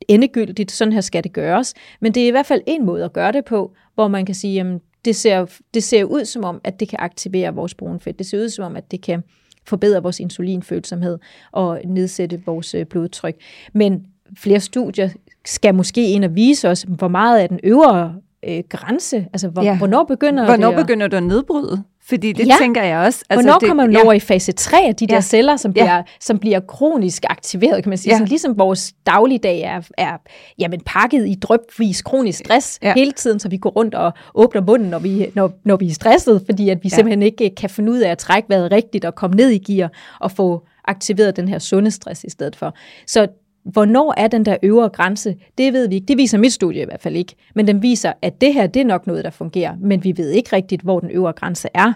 endegyldigt, 0.09 0.71
sådan 0.71 0.92
her 0.92 1.01
skal 1.01 1.25
det 1.25 1.33
gøres. 1.33 1.75
Men 2.01 2.14
det 2.14 2.23
er 2.23 2.27
i 2.27 2.31
hvert 2.31 2.47
fald 2.47 2.62
en 2.66 2.87
måde 2.87 3.05
at 3.05 3.12
gøre 3.12 3.33
det 3.33 3.44
på, 3.44 3.73
hvor 3.94 4.09
man 4.09 4.27
kan 4.27 4.35
sige, 4.35 4.55
jamen, 4.55 4.81
det 5.05 5.16
ser, 5.16 5.47
det 5.75 5.83
ser 5.83 6.05
ud 6.05 6.25
som 6.25 6.44
om, 6.44 6.61
at 6.64 6.81
det 6.81 6.88
kan 6.88 6.99
aktivere 7.03 7.55
vores 7.55 7.75
brunfedt. 7.75 8.18
Det 8.18 8.27
ser 8.27 8.38
ud 8.38 8.49
som 8.49 8.64
om, 8.64 8.77
at 8.77 8.90
det 8.90 9.01
kan 9.03 9.23
forbedre 9.66 10.03
vores 10.03 10.21
insulinfølsomhed 10.21 11.18
og 11.53 11.81
nedsætte 11.85 12.42
vores 12.47 12.75
øh, 12.75 12.87
blodtryk. 12.87 13.35
Men 13.73 14.07
flere 14.37 14.61
studier 14.61 15.09
skal 15.44 15.75
måske 15.75 16.11
ind 16.11 16.25
og 16.25 16.35
vise 16.35 16.68
os, 16.68 16.83
hvor 16.88 17.09
meget 17.09 17.38
af 17.38 17.49
den 17.49 17.61
øvre 17.64 18.14
øh, 18.49 18.62
grænse, 18.68 19.16
altså 19.16 19.49
hvor, 19.49 19.62
ja. 19.62 19.79
hvornår 19.79 20.05
begynder 20.05 20.44
hvornår 20.44 20.68
det 20.71 20.77
begynder 20.77 21.09
du 21.09 21.16
at 21.16 21.23
nedbryde? 21.23 21.83
Fordi 22.09 22.33
det 22.33 22.47
ja. 22.47 22.55
tænker 22.61 22.83
jeg 22.83 22.99
også. 22.99 23.25
Altså, 23.31 23.42
Hvornår 23.42 23.59
det, 23.59 23.68
kommer 23.68 23.87
man 23.87 23.92
ja. 23.92 24.05
over 24.05 24.12
i 24.12 24.21
fase 24.21 24.53
3 24.53 24.87
af 24.87 24.94
de 24.94 25.07
ja. 25.11 25.14
der 25.14 25.21
celler, 25.21 25.57
som 25.57 25.73
bliver, 25.73 25.94
ja. 25.94 26.03
som 26.21 26.38
bliver 26.38 26.61
kronisk 26.61 27.25
aktiveret, 27.31 27.83
kan 27.83 27.90
man 27.90 27.99
sige. 27.99 28.12
Ja. 28.12 28.16
Sådan, 28.16 28.29
ligesom 28.29 28.59
vores 28.59 28.92
dagligdag 29.07 29.61
er, 29.61 29.81
er 29.99 30.16
jamen, 30.59 30.81
pakket 30.87 31.29
i 31.29 31.35
drøbvis 31.35 32.03
kronisk 32.03 32.38
stress 32.38 32.79
ja. 32.83 32.94
hele 32.97 33.12
tiden, 33.12 33.40
så 33.40 33.49
vi 33.49 33.57
går 33.57 33.71
rundt 33.71 33.94
og 33.94 34.12
åbner 34.35 34.61
munden, 34.61 34.88
når 34.88 34.99
vi, 34.99 35.27
når, 35.35 35.53
når 35.64 35.77
vi 35.77 35.88
er 35.88 35.94
stresset, 35.94 36.42
fordi 36.47 36.68
at 36.68 36.79
vi 36.83 36.88
ja. 36.88 36.97
simpelthen 36.97 37.23
ikke 37.23 37.51
kan 37.57 37.71
finde 37.71 37.92
ud 37.92 37.99
af 37.99 38.11
at 38.11 38.18
trække 38.18 38.49
vejret 38.49 38.73
rigtigt 38.73 39.05
og 39.05 39.14
komme 39.14 39.37
ned 39.37 39.51
i 39.51 39.59
gear 39.59 39.92
og 40.21 40.31
få 40.31 40.62
aktiveret 40.85 41.37
den 41.37 41.49
her 41.49 41.59
sunde 41.59 41.90
stress 41.90 42.25
i 42.25 42.31
stedet 42.31 42.57
for. 42.57 42.75
Så 43.07 43.27
Hvornår 43.64 44.14
er 44.16 44.29
den 44.29 44.44
der 44.44 44.57
øvre 44.62 44.88
grænse? 44.88 45.37
Det 45.59 45.73
ved 45.73 45.88
vi 45.88 45.94
ikke. 45.94 46.07
Det 46.07 46.16
viser 46.16 46.38
mit 46.38 46.53
studie 46.53 46.83
i 46.83 46.85
hvert 46.85 47.01
fald 47.01 47.16
ikke. 47.16 47.35
Men 47.55 47.66
den 47.66 47.83
viser, 47.83 48.12
at 48.23 48.40
det 48.40 48.55
her, 48.55 48.66
det 48.66 48.81
er 48.81 48.85
nok 48.85 49.07
noget, 49.07 49.25
der 49.25 49.31
fungerer. 49.31 49.77
Men 49.81 50.05
vi 50.05 50.16
ved 50.16 50.31
ikke 50.31 50.57
rigtigt, 50.57 50.83
hvor 50.83 51.01
den 51.01 51.11
øvre 51.11 51.33
grænse 51.33 51.68
er. 51.75 51.92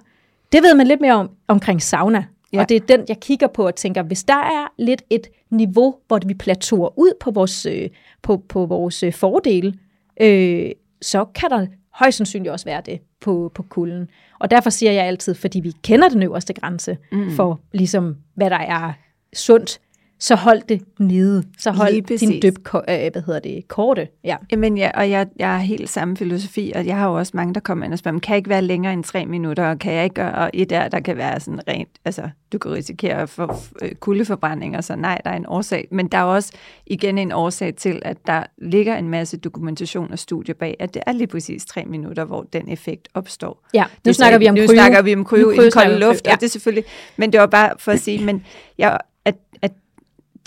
Det 0.53 0.63
ved 0.63 0.75
man 0.75 0.87
lidt 0.87 1.01
mere 1.01 1.15
om 1.15 1.31
omkring 1.49 1.83
sauna. 1.83 2.25
Ja. 2.53 2.61
Og 2.61 2.69
det 2.69 2.77
er 2.77 2.97
den, 2.97 3.05
jeg 3.09 3.21
kigger 3.21 3.47
på 3.47 3.67
og 3.67 3.75
tænker, 3.75 4.03
hvis 4.03 4.25
der 4.25 4.35
er 4.35 4.73
lidt 4.79 5.03
et 5.11 5.27
niveau, 5.51 5.95
hvor 6.09 6.19
vi 6.27 6.35
plateauer 6.35 6.99
ud 6.99 7.13
på 7.21 7.31
vores, 7.31 7.67
øh, 7.67 7.89
på, 8.23 8.37
på 8.49 8.67
vores 8.67 9.03
øh, 9.03 9.13
fordele, 9.13 9.75
øh, 10.21 10.71
så 11.03 11.25
kan 11.25 11.51
der 11.51 11.67
højst 11.91 12.17
sandsynligt 12.17 12.53
også 12.53 12.65
være 12.65 12.83
det 12.87 13.01
på, 13.21 13.53
på 13.55 13.63
kulden. 13.63 14.09
Og 14.39 14.51
derfor 14.51 14.71
siger 14.71 14.93
jeg 14.93 15.05
altid, 15.05 15.35
fordi 15.35 15.61
vi 15.61 15.73
kender 15.83 16.09
den 16.09 16.23
øverste 16.23 16.53
grænse 16.53 16.99
mm. 17.13 17.31
for 17.31 17.61
ligesom, 17.73 18.17
hvad 18.35 18.51
der 18.51 18.57
er 18.57 18.93
sundt, 19.35 19.81
så 20.23 20.35
hold 20.35 20.63
det 20.69 20.83
nede. 20.99 21.45
Så 21.59 21.71
hold 21.71 22.19
din 22.19 22.43
dyb, 22.43 22.69
øh, 22.75 22.83
hvad 22.87 23.23
hedder 23.27 23.41
det, 23.41 23.69
korte. 23.69 24.09
Ja. 24.25 24.37
Jamen 24.53 24.79
ja, 24.79 24.91
og 24.95 25.11
jeg, 25.11 25.27
jeg 25.37 25.49
har 25.49 25.59
helt 25.59 25.91
samme 25.91 26.17
filosofi, 26.17 26.73
og 26.75 26.87
jeg 26.87 26.97
har 26.97 27.09
jo 27.09 27.15
også 27.15 27.33
mange, 27.35 27.55
der 27.55 27.61
kommer 27.61 27.85
ind 27.85 27.93
og 27.93 27.99
spørger, 27.99 28.19
kan 28.19 28.33
jeg 28.33 28.37
ikke 28.37 28.51
være 28.51 28.63
længere 28.63 28.93
end 28.93 29.05
tre 29.05 29.27
minutter, 29.27 29.71
og 29.71 29.79
kan 29.79 29.93
jeg 29.93 30.05
ikke 30.05 30.15
gøre, 30.15 30.35
og 30.35 30.51
et 30.55 30.71
der, 30.71 30.89
der 30.89 31.01
kan 31.01 31.17
være 31.17 31.41
sådan 31.41 31.69
rent, 31.69 31.89
altså 32.05 32.29
du 32.53 32.59
kan 32.59 32.73
risikere 32.73 33.23
at 33.23 33.29
få 33.29 33.55
øh, 33.83 33.95
kuldeforbrændinger, 33.95 34.81
så 34.81 34.97
nej, 34.97 35.21
der 35.25 35.31
er 35.31 35.37
en 35.37 35.47
årsag. 35.49 35.89
Men 35.91 36.09
der 36.09 36.19
er 36.19 36.23
også 36.23 36.53
igen 36.87 37.19
en 37.19 37.33
årsag 37.33 37.75
til, 37.75 38.03
at 38.05 38.17
der 38.27 38.43
ligger 38.59 38.97
en 38.97 39.09
masse 39.09 39.37
dokumentation 39.37 40.13
og 40.13 40.19
studier 40.19 40.55
bag, 40.55 40.77
at 40.79 40.95
det 40.95 41.03
er 41.07 41.13
lige 41.13 41.27
præcis 41.27 41.65
tre 41.65 41.85
minutter, 41.85 42.25
hvor 42.25 42.43
den 42.53 42.69
effekt 42.69 43.09
opstår. 43.15 43.69
Ja, 43.75 43.83
nu 43.83 43.89
det, 44.05 44.17
snakker 44.17 44.39
vi 44.39 44.49
om 44.49 44.55
nu 44.55 44.67
kryo. 44.67 44.75
snakker 44.75 45.03
vi 45.03 45.15
om 45.15 45.25
kryo 45.25 45.51
i 45.51 45.57
den 45.57 45.71
kolde 45.71 45.99
luft, 45.99 46.27
ja. 46.27 46.33
og 46.33 46.41
det 46.41 46.47
er 46.47 46.51
selvfølgelig, 46.51 46.85
men 47.17 47.33
det 47.33 47.41
var 47.41 47.47
bare 47.47 47.73
for 47.79 47.93
at 47.93 48.01
sige, 48.01 48.25
men 48.25 48.45
jeg, 48.79 48.99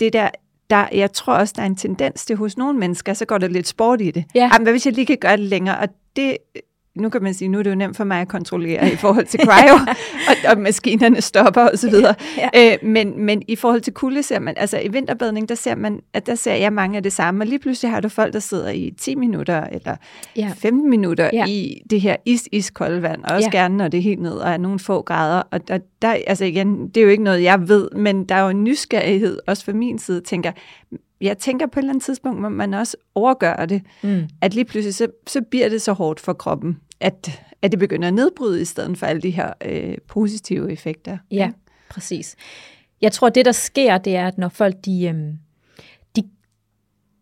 det 0.00 0.12
der 0.12 0.30
der, 0.70 0.88
jeg 0.92 1.12
tror 1.12 1.34
også, 1.34 1.54
der 1.56 1.62
er 1.62 1.66
en 1.66 1.76
tendens 1.76 2.26
til 2.26 2.36
hos 2.36 2.56
nogle 2.56 2.78
mennesker, 2.78 3.14
så 3.14 3.24
går 3.24 3.38
der 3.38 3.48
lidt 3.48 3.68
sport 3.68 4.00
i 4.00 4.10
det. 4.10 4.24
Ja. 4.34 4.50
Jamen, 4.52 4.62
hvad 4.62 4.72
hvis 4.72 4.86
jeg 4.86 4.94
lige 4.94 5.06
kan 5.06 5.18
gøre 5.20 5.36
det 5.36 5.44
længere? 5.44 5.78
Og 5.78 5.88
det 6.16 6.36
nu 6.96 7.08
kan 7.08 7.22
man 7.22 7.34
sige, 7.34 7.48
nu 7.48 7.58
er 7.58 7.62
det 7.62 7.70
jo 7.70 7.74
nemt 7.74 7.96
for 7.96 8.04
mig 8.04 8.20
at 8.20 8.28
kontrollere 8.28 8.92
i 8.92 8.96
forhold 8.96 9.26
til 9.26 9.40
cryo, 9.44 9.74
og, 10.28 10.50
og 10.50 10.58
maskinerne 10.58 11.20
stopper 11.20 11.68
så 11.76 11.90
videre. 11.90 12.14
Ja. 12.36 12.72
Øh, 12.72 12.78
men, 12.88 13.24
men 13.24 13.42
i 13.48 13.56
forhold 13.56 13.80
til 13.80 13.92
kulde 13.92 14.22
ser 14.22 14.38
man, 14.38 14.54
altså 14.56 14.80
i 14.80 14.88
vinterbadning, 14.88 15.48
der 15.48 15.54
ser 15.54 15.74
man, 15.74 16.00
at 16.12 16.26
der 16.26 16.34
ser 16.34 16.54
jeg 16.54 16.72
mange 16.72 16.96
af 16.96 17.02
det 17.02 17.12
samme, 17.12 17.42
og 17.42 17.46
lige 17.46 17.58
pludselig 17.58 17.90
har 17.90 18.00
du 18.00 18.08
folk, 18.08 18.32
der 18.32 18.38
sidder 18.38 18.70
i 18.70 18.94
10 18.98 19.14
minutter 19.14 19.64
eller 19.64 19.96
ja. 20.36 20.52
15 20.56 20.90
minutter 20.90 21.30
ja. 21.32 21.46
i 21.46 21.82
det 21.90 22.00
her 22.00 22.16
is 22.24 22.48
is 22.52 22.70
kolde 22.70 23.02
vand, 23.02 23.24
og 23.24 23.34
også 23.34 23.50
ja. 23.52 23.58
gerne, 23.58 23.76
når 23.76 23.88
det 23.88 23.98
er 23.98 24.02
helt 24.02 24.22
ned 24.22 24.32
og 24.32 24.50
er 24.50 24.56
nogle 24.56 24.78
få 24.78 25.02
grader. 25.02 25.42
Og 25.50 25.68
der, 25.68 25.78
der, 26.02 26.16
altså 26.26 26.44
igen, 26.44 26.88
det 26.88 26.96
er 26.96 27.02
jo 27.04 27.10
ikke 27.10 27.24
noget, 27.24 27.42
jeg 27.42 27.68
ved, 27.68 27.90
men 27.90 28.24
der 28.24 28.34
er 28.34 28.42
jo 28.42 28.48
en 28.48 28.64
nysgerrighed, 28.64 29.38
også 29.46 29.64
fra 29.64 29.72
min 29.72 29.98
side, 29.98 30.20
tænker, 30.20 30.52
jeg 31.20 31.38
tænker 31.38 31.66
på 31.66 31.78
et 31.78 31.82
eller 31.82 31.92
andet 31.92 32.04
tidspunkt, 32.04 32.40
må 32.40 32.48
man 32.48 32.74
også 32.74 32.96
overgøre 33.14 33.66
det, 33.66 33.82
mm. 34.02 34.22
at 34.40 34.54
lige 34.54 34.64
pludselig, 34.64 34.94
så, 34.94 35.06
så 35.26 35.40
bliver 35.50 35.68
det 35.68 35.82
så 35.82 35.92
hårdt 35.92 36.20
for 36.20 36.32
kroppen, 36.32 36.80
at, 37.00 37.42
at 37.62 37.72
det 37.72 37.78
begynder 37.78 38.08
at 38.08 38.14
nedbryde 38.14 38.62
i 38.62 38.64
stedet 38.64 38.98
for 38.98 39.06
alle 39.06 39.22
de 39.22 39.30
her 39.30 39.52
øh, 39.64 39.96
positive 40.08 40.72
effekter. 40.72 41.18
Ja, 41.30 41.50
præcis. 41.90 42.36
Jeg 43.00 43.12
tror, 43.12 43.28
det 43.28 43.44
der 43.44 43.52
sker, 43.52 43.98
det 43.98 44.16
er, 44.16 44.26
at 44.26 44.38
når 44.38 44.48
folk 44.48 44.74
de, 44.84 45.06
øh, 45.06 45.14
de, 46.16 46.28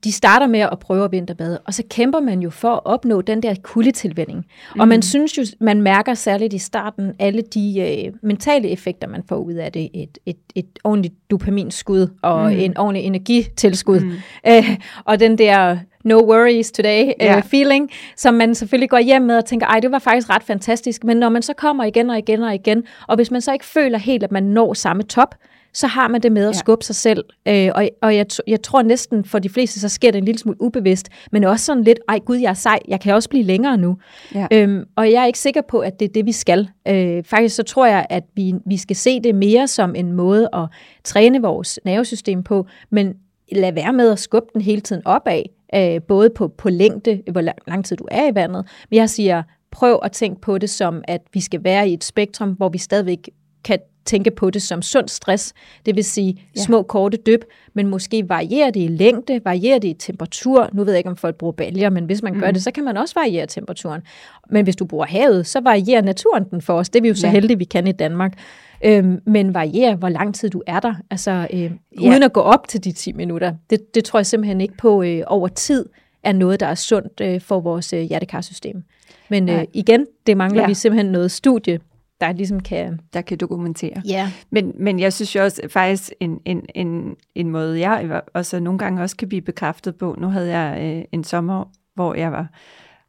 de 0.04 0.12
starter 0.12 0.46
med 0.46 0.60
at 0.60 0.78
prøve 0.78 1.04
at 1.04 1.12
vinterbade, 1.12 1.58
og 1.58 1.74
så 1.74 1.82
kæmper 1.90 2.20
man 2.20 2.40
jo 2.40 2.50
for 2.50 2.74
at 2.74 2.80
opnå 2.84 3.20
den 3.20 3.42
der 3.42 3.54
kuldetilvænding. 3.62 4.38
Mm. 4.74 4.80
Og 4.80 4.88
man 4.88 4.98
mm. 4.98 5.02
synes 5.02 5.38
jo, 5.38 5.44
man 5.60 5.82
mærker 5.82 6.14
særligt 6.14 6.52
i 6.52 6.58
starten 6.58 7.12
alle 7.18 7.42
de 7.42 7.80
øh, 8.06 8.12
mentale 8.22 8.68
effekter, 8.68 9.08
man 9.08 9.22
får 9.28 9.36
ud 9.36 9.54
af 9.54 9.72
det. 9.72 9.90
Et, 9.94 10.18
et, 10.26 10.38
et 10.54 10.78
ordentligt 10.84 11.14
dopaminskud 11.30 12.08
og 12.22 12.52
mm. 12.52 12.58
en 12.58 12.76
ordentlig 12.76 13.04
energitilskud. 13.04 14.00
Mm. 14.00 14.12
Øh, 14.46 14.78
og 15.04 15.20
den 15.20 15.38
der 15.38 15.78
no 16.04 16.16
worries 16.16 16.72
today 16.72 17.12
ja. 17.20 17.36
uh, 17.36 17.42
feeling, 17.42 17.90
som 18.16 18.34
man 18.34 18.54
selvfølgelig 18.54 18.90
går 18.90 18.98
hjem 18.98 19.22
med 19.22 19.36
og 19.36 19.44
tænker, 19.44 19.66
ej, 19.66 19.80
det 19.80 19.92
var 19.92 19.98
faktisk 19.98 20.30
ret 20.30 20.42
fantastisk. 20.42 21.04
Men 21.04 21.16
når 21.16 21.28
man 21.28 21.42
så 21.42 21.52
kommer 21.52 21.84
igen 21.84 22.10
og 22.10 22.18
igen 22.18 22.42
og 22.42 22.54
igen, 22.54 22.82
og 23.08 23.16
hvis 23.16 23.30
man 23.30 23.40
så 23.40 23.52
ikke 23.52 23.64
føler 23.64 23.98
helt, 23.98 24.22
at 24.22 24.32
man 24.32 24.42
når 24.42 24.74
samme 24.74 25.02
top, 25.02 25.34
så 25.74 25.86
har 25.86 26.08
man 26.08 26.20
det 26.20 26.32
med 26.32 26.48
at 26.48 26.56
skubbe 26.56 26.84
sig 26.84 26.96
selv. 26.96 27.24
Øh, 27.48 27.70
og 27.74 27.88
og 28.02 28.16
jeg, 28.16 28.26
jeg 28.46 28.62
tror 28.62 28.82
næsten 28.82 29.24
for 29.24 29.38
de 29.38 29.48
fleste, 29.48 29.80
så 29.80 29.88
sker 29.88 30.10
det 30.10 30.18
en 30.18 30.24
lille 30.24 30.38
smule 30.38 30.62
ubevidst, 30.62 31.08
men 31.32 31.44
også 31.44 31.64
sådan 31.64 31.84
lidt, 31.84 31.98
ej 32.08 32.18
gud, 32.18 32.36
jeg 32.36 32.50
er 32.50 32.54
sej, 32.54 32.78
jeg 32.88 33.00
kan 33.00 33.14
også 33.14 33.28
blive 33.28 33.44
længere 33.44 33.76
nu. 33.76 33.96
Ja. 34.34 34.46
Øhm, 34.52 34.84
og 34.96 35.12
jeg 35.12 35.22
er 35.22 35.26
ikke 35.26 35.38
sikker 35.38 35.60
på, 35.68 35.78
at 35.78 36.00
det 36.00 36.08
er 36.08 36.12
det, 36.12 36.26
vi 36.26 36.32
skal. 36.32 36.68
Øh, 36.88 37.24
faktisk 37.24 37.56
så 37.56 37.62
tror 37.62 37.86
jeg, 37.86 38.06
at 38.10 38.24
vi, 38.34 38.54
vi 38.66 38.76
skal 38.76 38.96
se 38.96 39.20
det 39.20 39.34
mere 39.34 39.68
som 39.68 39.94
en 39.94 40.12
måde 40.12 40.48
at 40.52 40.66
træne 41.04 41.42
vores 41.42 41.80
nervesystem 41.84 42.42
på, 42.42 42.66
men 42.90 43.14
lad 43.52 43.72
være 43.72 43.92
med 43.92 44.12
at 44.12 44.18
skubbe 44.18 44.48
den 44.52 44.60
hele 44.60 44.80
tiden 44.80 45.02
opad 45.04 45.42
øh, 45.76 46.02
både 46.02 46.30
på, 46.30 46.48
på 46.48 46.68
længde, 46.68 47.22
hvor 47.32 47.40
lang, 47.66 47.84
tid 47.84 47.96
du 47.96 48.06
er 48.10 48.30
i 48.30 48.34
vandet, 48.34 48.66
men 48.90 48.96
jeg 48.96 49.10
siger, 49.10 49.42
prøv 49.70 49.98
at 50.02 50.12
tænke 50.12 50.40
på 50.40 50.58
det 50.58 50.70
som, 50.70 51.02
at 51.08 51.20
vi 51.32 51.40
skal 51.40 51.64
være 51.64 51.88
i 51.88 51.92
et 51.92 52.04
spektrum, 52.04 52.50
hvor 52.50 52.68
vi 52.68 52.78
stadigvæk 52.78 53.30
kan 53.64 53.78
tænke 54.04 54.30
på 54.30 54.50
det 54.50 54.62
som 54.62 54.82
sund 54.82 55.08
stress, 55.08 55.52
det 55.86 55.96
vil 55.96 56.04
sige 56.04 56.42
ja. 56.56 56.60
små 56.60 56.82
korte 56.82 57.18
dyb, 57.26 57.44
men 57.74 57.88
måske 57.88 58.28
varierer 58.28 58.70
det 58.70 58.80
i 58.80 58.86
længde, 58.86 59.40
varierer 59.44 59.78
det 59.78 59.88
i 59.88 59.92
temperatur. 59.92 60.68
Nu 60.72 60.84
ved 60.84 60.92
jeg 60.92 60.98
ikke, 60.98 61.10
om 61.10 61.16
folk 61.16 61.36
bruger 61.36 61.52
bælger, 61.52 61.90
men 61.90 62.04
hvis 62.04 62.22
man 62.22 62.34
mm. 62.34 62.40
gør 62.40 62.50
det, 62.50 62.62
så 62.62 62.70
kan 62.70 62.84
man 62.84 62.96
også 62.96 63.14
variere 63.14 63.46
temperaturen. 63.46 64.02
Men 64.50 64.64
hvis 64.64 64.76
du 64.76 64.84
bruger 64.84 65.06
havet, 65.06 65.46
så 65.46 65.60
varierer 65.60 66.02
naturen 66.02 66.44
den 66.50 66.62
for 66.62 66.74
os. 66.74 66.88
Det 66.88 66.98
er 66.98 67.02
vi 67.02 67.08
jo 67.08 67.14
så 67.14 67.26
ja. 67.26 67.32
heldige, 67.32 67.58
vi 67.58 67.64
kan 67.64 67.86
i 67.86 67.92
Danmark 67.92 68.38
øhm, 68.84 69.20
men 69.26 69.54
variere, 69.54 69.96
hvor 69.96 70.08
lang 70.08 70.34
tid 70.34 70.50
du 70.50 70.62
er 70.66 70.80
der, 70.80 70.94
altså 71.10 71.46
øh, 71.52 71.60
ja. 71.60 71.70
uden 72.00 72.22
at 72.22 72.32
gå 72.32 72.40
op 72.40 72.68
til 72.68 72.84
de 72.84 72.92
10 72.92 73.12
minutter. 73.12 73.54
Det, 73.70 73.94
det 73.94 74.04
tror 74.04 74.18
jeg 74.18 74.26
simpelthen 74.26 74.60
ikke 74.60 74.76
på 74.76 75.02
øh, 75.02 75.22
over 75.26 75.48
tid 75.48 75.86
er 76.22 76.32
noget, 76.32 76.60
der 76.60 76.66
er 76.66 76.74
sundt 76.74 77.20
øh, 77.20 77.40
for 77.40 77.60
vores 77.60 77.92
øh, 77.92 78.00
hjertekarsystem. 78.00 78.82
Men 79.28 79.48
øh, 79.48 79.64
igen, 79.72 80.06
det 80.26 80.36
mangler 80.36 80.62
ja. 80.62 80.68
vi 80.68 80.74
simpelthen 80.74 81.12
noget 81.12 81.30
studie, 81.30 81.80
der 82.20 82.32
ligesom 82.32 82.60
kan... 82.60 83.00
Der 83.12 83.20
kan 83.20 83.38
dokumentere. 83.38 84.02
Ja. 84.04 84.32
Men, 84.50 84.72
men 84.78 85.00
jeg 85.00 85.12
synes 85.12 85.36
jo 85.36 85.42
også 85.42 85.62
faktisk 85.68 86.12
en, 86.20 86.40
en, 86.44 86.62
en, 86.74 87.16
en 87.34 87.50
måde, 87.50 87.80
jeg 87.80 88.20
også 88.34 88.60
nogle 88.60 88.78
gange 88.78 89.02
også 89.02 89.16
kan 89.16 89.28
blive 89.28 89.42
bekræftet 89.42 89.96
på, 89.96 90.16
nu 90.18 90.28
havde 90.28 90.58
jeg 90.58 90.96
øh, 90.96 91.04
en 91.12 91.24
sommer, 91.24 91.70
hvor 91.94 92.14
jeg 92.14 92.32
var 92.32 92.48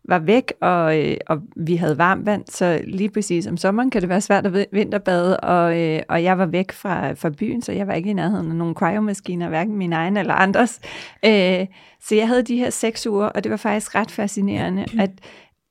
var 0.07 0.19
væk, 0.19 0.53
og, 0.61 0.99
øh, 0.99 1.17
og 1.27 1.41
vi 1.55 1.75
havde 1.75 1.97
varmt 1.97 2.25
vand, 2.25 2.43
så 2.49 2.81
lige 2.87 3.09
præcis 3.09 3.47
om 3.47 3.57
sommeren 3.57 3.89
kan 3.89 4.01
det 4.01 4.09
være 4.09 4.21
svært 4.21 4.45
at 4.45 4.65
vinterbade, 4.71 5.39
og, 5.39 5.81
øh, 5.81 6.01
og 6.09 6.23
jeg 6.23 6.37
var 6.37 6.45
væk 6.45 6.71
fra, 6.71 7.13
fra 7.13 7.29
byen, 7.29 7.61
så 7.61 7.71
jeg 7.71 7.87
var 7.87 7.93
ikke 7.93 8.09
i 8.09 8.13
nærheden 8.13 8.49
af 8.49 8.55
nogle 8.55 8.75
cryomaskiner, 8.75 9.49
hverken 9.49 9.77
min 9.77 9.93
egen 9.93 10.17
eller 10.17 10.33
andres. 10.33 10.79
Øh, 11.25 11.65
så 12.01 12.15
jeg 12.15 12.27
havde 12.27 12.43
de 12.43 12.57
her 12.57 12.69
seks 12.69 13.07
uger, 13.07 13.25
og 13.25 13.43
det 13.43 13.51
var 13.51 13.57
faktisk 13.57 13.95
ret 13.95 14.11
fascinerende, 14.11 14.85
at 14.99 15.11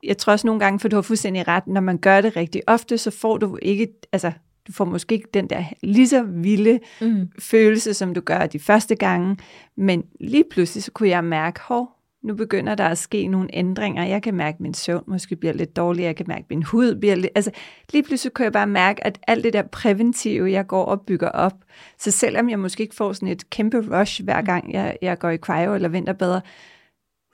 jeg 0.02 0.18
tror 0.18 0.32
også 0.32 0.46
nogle 0.46 0.60
gange, 0.60 0.80
for 0.80 0.88
du 0.88 0.96
har 0.96 1.02
fuldstændig 1.02 1.48
ret, 1.48 1.66
når 1.66 1.80
man 1.80 1.98
gør 1.98 2.20
det 2.20 2.36
rigtig 2.36 2.62
ofte, 2.66 2.98
så 2.98 3.10
får 3.10 3.36
du 3.36 3.58
ikke, 3.62 3.88
altså 4.12 4.32
du 4.66 4.72
får 4.72 4.84
måske 4.84 5.14
ikke 5.14 5.28
den 5.34 5.46
der 5.46 5.64
lige 5.82 6.08
så 6.08 6.22
vilde 6.22 6.80
mm. 7.00 7.28
følelse, 7.38 7.94
som 7.94 8.14
du 8.14 8.20
gør 8.20 8.46
de 8.46 8.58
første 8.58 8.94
gange, 8.94 9.36
men 9.76 10.04
lige 10.20 10.44
pludselig 10.50 10.84
så 10.84 10.92
kunne 10.92 11.08
jeg 11.08 11.24
mærke, 11.24 11.60
hov, 11.60 11.93
nu 12.24 12.34
begynder 12.34 12.74
der 12.74 12.84
at 12.84 12.98
ske 12.98 13.26
nogle 13.26 13.48
ændringer. 13.52 14.04
Jeg 14.04 14.22
kan 14.22 14.34
mærke, 14.34 14.56
at 14.56 14.60
min 14.60 14.74
søvn 14.74 15.04
måske 15.06 15.37
bliver 15.37 15.52
lidt 15.52 15.76
dårligere. 15.76 16.06
Jeg 16.06 16.16
kan 16.16 16.26
mærke, 16.28 16.40
at 16.40 16.50
min 16.50 16.62
hud 16.62 16.94
bliver 16.94 17.14
lidt... 17.14 17.32
Altså, 17.34 17.50
lige 17.92 18.02
pludselig 18.02 18.34
kan 18.34 18.44
jeg 18.44 18.52
bare 18.52 18.66
mærke, 18.66 19.06
at 19.06 19.18
alt 19.26 19.44
det 19.44 19.52
der 19.52 19.62
præventive, 19.62 20.50
jeg 20.50 20.66
går 20.66 20.84
og 20.84 21.00
bygger 21.00 21.28
op, 21.28 21.64
så 21.98 22.10
selvom 22.10 22.50
jeg 22.50 22.58
måske 22.58 22.82
ikke 22.82 22.94
får 22.94 23.12
sådan 23.12 23.28
et 23.28 23.50
kæmpe 23.50 24.00
rush, 24.00 24.24
hver 24.24 24.42
gang 24.42 24.72
jeg, 24.72 24.96
jeg 25.02 25.18
går 25.18 25.30
i 25.30 25.37
cryo 25.37 25.74
eller 25.74 25.88
vinterbadder, 25.88 26.40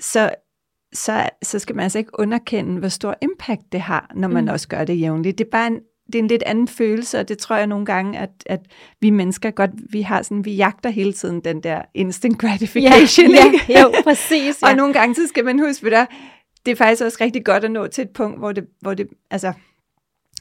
så, 0.01 0.31
så, 0.93 1.29
så 1.43 1.59
skal 1.59 1.77
man 1.77 1.83
altså 1.83 1.99
ikke 1.99 2.19
underkende, 2.19 2.79
hvor 2.79 2.89
stor 2.89 3.15
impact 3.23 3.73
det 3.73 3.81
har, 3.81 4.13
når 4.15 4.29
man 4.29 4.45
mm. 4.45 4.51
også 4.51 4.69
gør 4.69 4.85
det 4.85 5.01
jævnligt. 5.01 5.39
Det 5.39 5.45
er 5.45 5.51
bare 5.51 5.67
en 5.67 5.81
det 6.13 6.19
er 6.19 6.23
en 6.23 6.29
lidt 6.29 6.43
anden 6.47 6.69
følelse, 6.69 7.19
og 7.19 7.29
det 7.29 7.39
tror 7.39 7.57
jeg 7.57 7.67
nogle 7.67 7.87
gange, 7.87 8.19
at, 8.19 8.31
at 8.47 8.61
vi 9.01 9.11
mennesker 9.11 9.51
godt, 9.51 9.71
vi 9.91 10.03
har 10.03 10.23
sådan, 10.23 10.45
vi 10.45 10.55
jagter 10.55 10.91
hele 10.91 11.13
tiden 11.13 11.41
den 11.41 11.63
der 11.63 11.83
instant 11.95 12.39
gratification. 12.39 13.31
Ja, 13.31 13.45
ja 13.69 13.81
jo, 13.81 13.93
præcis. 14.05 14.59
Ja. 14.63 14.69
og 14.69 14.77
nogle 14.77 14.95
gange, 14.95 15.15
så 15.15 15.27
skal 15.29 15.45
man 15.45 15.59
huske, 15.59 15.97
at 15.97 16.09
det 16.67 16.73
er 16.73 16.77
faktisk 16.77 17.03
også 17.05 17.19
rigtig 17.21 17.45
godt 17.45 17.65
at 17.65 17.71
nå 17.71 17.87
til 17.87 18.03
et 18.03 18.11
punkt, 18.11 18.39
hvor 18.39 18.53
det, 18.53 18.65
hvor 18.81 18.95
det 18.95 19.07
altså, 19.31 19.53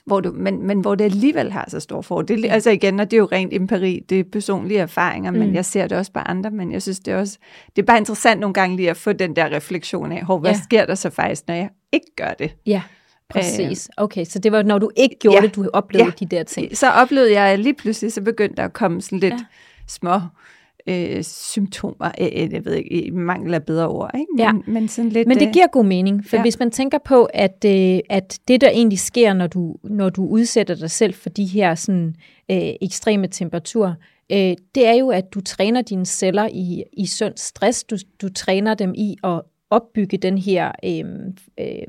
hvor 0.05 0.19
du, 0.19 0.32
men, 0.32 0.67
men 0.67 0.79
hvor 0.79 0.95
det 0.95 1.05
alligevel 1.05 1.51
har 1.51 1.65
så 1.67 1.79
stor 1.79 2.01
fordel. 2.01 2.45
Altså 2.45 2.69
igen, 2.69 2.99
og 2.99 3.12
det 3.12 3.17
er 3.17 3.21
jo 3.21 3.29
rent 3.32 3.53
empiri, 3.53 4.05
det 4.10 4.19
er 4.19 4.23
personlige 4.32 4.79
erfaringer, 4.79 5.32
mm. 5.32 5.38
men 5.38 5.55
jeg 5.55 5.65
ser 5.65 5.88
det 5.88 5.97
også 5.97 6.12
på 6.12 6.19
andre, 6.19 6.51
men 6.51 6.71
jeg 6.71 6.82
synes 6.82 6.99
det 6.99 7.13
er 7.13 7.17
også, 7.17 7.38
det 7.75 7.82
er 7.82 7.86
bare 7.86 7.97
interessant 7.97 8.39
nogle 8.39 8.53
gange 8.53 8.75
lige 8.75 8.89
at 8.89 8.97
få 8.97 9.13
den 9.13 9.36
der 9.36 9.55
refleksion 9.55 10.12
af, 10.12 10.39
hvad 10.39 10.51
ja. 10.51 10.58
sker 10.63 10.86
der 10.86 10.95
så 10.95 11.10
faktisk, 11.10 11.47
når 11.47 11.55
jeg 11.55 11.69
ikke 11.91 12.15
gør 12.17 12.34
det? 12.39 12.55
Ja. 12.65 12.82
Præcis. 13.29 13.89
Okay, 13.97 14.25
så 14.25 14.39
det 14.39 14.51
var, 14.51 14.63
når 14.63 14.77
du 14.77 14.91
ikke 14.95 15.15
gjorde 15.19 15.37
ja. 15.37 15.41
det, 15.41 15.55
du 15.55 15.69
oplevede 15.73 16.13
ja. 16.21 16.25
de 16.25 16.35
der 16.35 16.43
ting. 16.43 16.77
Så 16.77 16.89
oplevede 16.89 17.33
jeg 17.33 17.59
lige 17.59 17.73
pludselig, 17.73 18.13
så 18.13 18.21
begyndte 18.21 18.55
der 18.55 18.65
at 18.65 18.73
komme 18.73 19.01
sådan 19.01 19.19
lidt 19.19 19.33
ja. 19.33 19.45
små 19.87 20.19
øh, 20.87 21.23
symptomer. 21.23 22.11
Øh, 22.21 22.53
jeg 22.53 22.65
ved 22.65 22.73
ikke, 22.73 23.11
mangel 23.11 23.53
af 23.53 23.63
bedre 23.63 23.87
ord. 23.87 24.11
Ikke? 24.13 24.25
Men, 24.31 24.39
ja. 24.39 24.51
men, 24.71 24.87
sådan 24.87 25.09
lidt, 25.09 25.27
men 25.27 25.39
det 25.39 25.47
øh, 25.47 25.53
giver 25.53 25.67
god 25.67 25.85
mening, 25.85 26.25
for 26.25 26.35
ja. 26.35 26.41
hvis 26.41 26.59
man 26.59 26.71
tænker 26.71 26.97
på, 26.97 27.25
at, 27.25 27.65
øh, 27.65 27.99
at 28.09 28.39
det, 28.47 28.61
der 28.61 28.69
egentlig 28.69 28.99
sker, 28.99 29.33
når 29.33 29.47
du, 29.47 29.75
når 29.83 30.09
du 30.09 30.27
udsætter 30.27 30.75
dig 30.75 30.91
selv 30.91 31.13
for 31.13 31.29
de 31.29 31.45
her 31.45 31.75
sådan, 31.75 32.15
øh, 32.51 32.69
ekstreme 32.81 33.27
temperaturer, 33.27 33.93
øh, 34.31 34.55
det 34.75 34.87
er 34.87 34.93
jo, 34.93 35.09
at 35.09 35.33
du 35.33 35.41
træner 35.41 35.81
dine 35.81 36.05
celler 36.05 36.47
i, 36.51 36.83
i 36.93 37.05
sund 37.05 37.33
stress. 37.35 37.83
Du, 37.83 37.95
du 38.21 38.29
træner 38.29 38.73
dem 38.73 38.93
i 38.97 39.15
at 39.23 39.41
opbygge 39.69 40.17
den 40.17 40.37
her 40.37 40.71
øh, 40.85 41.05
øh, 41.59 41.87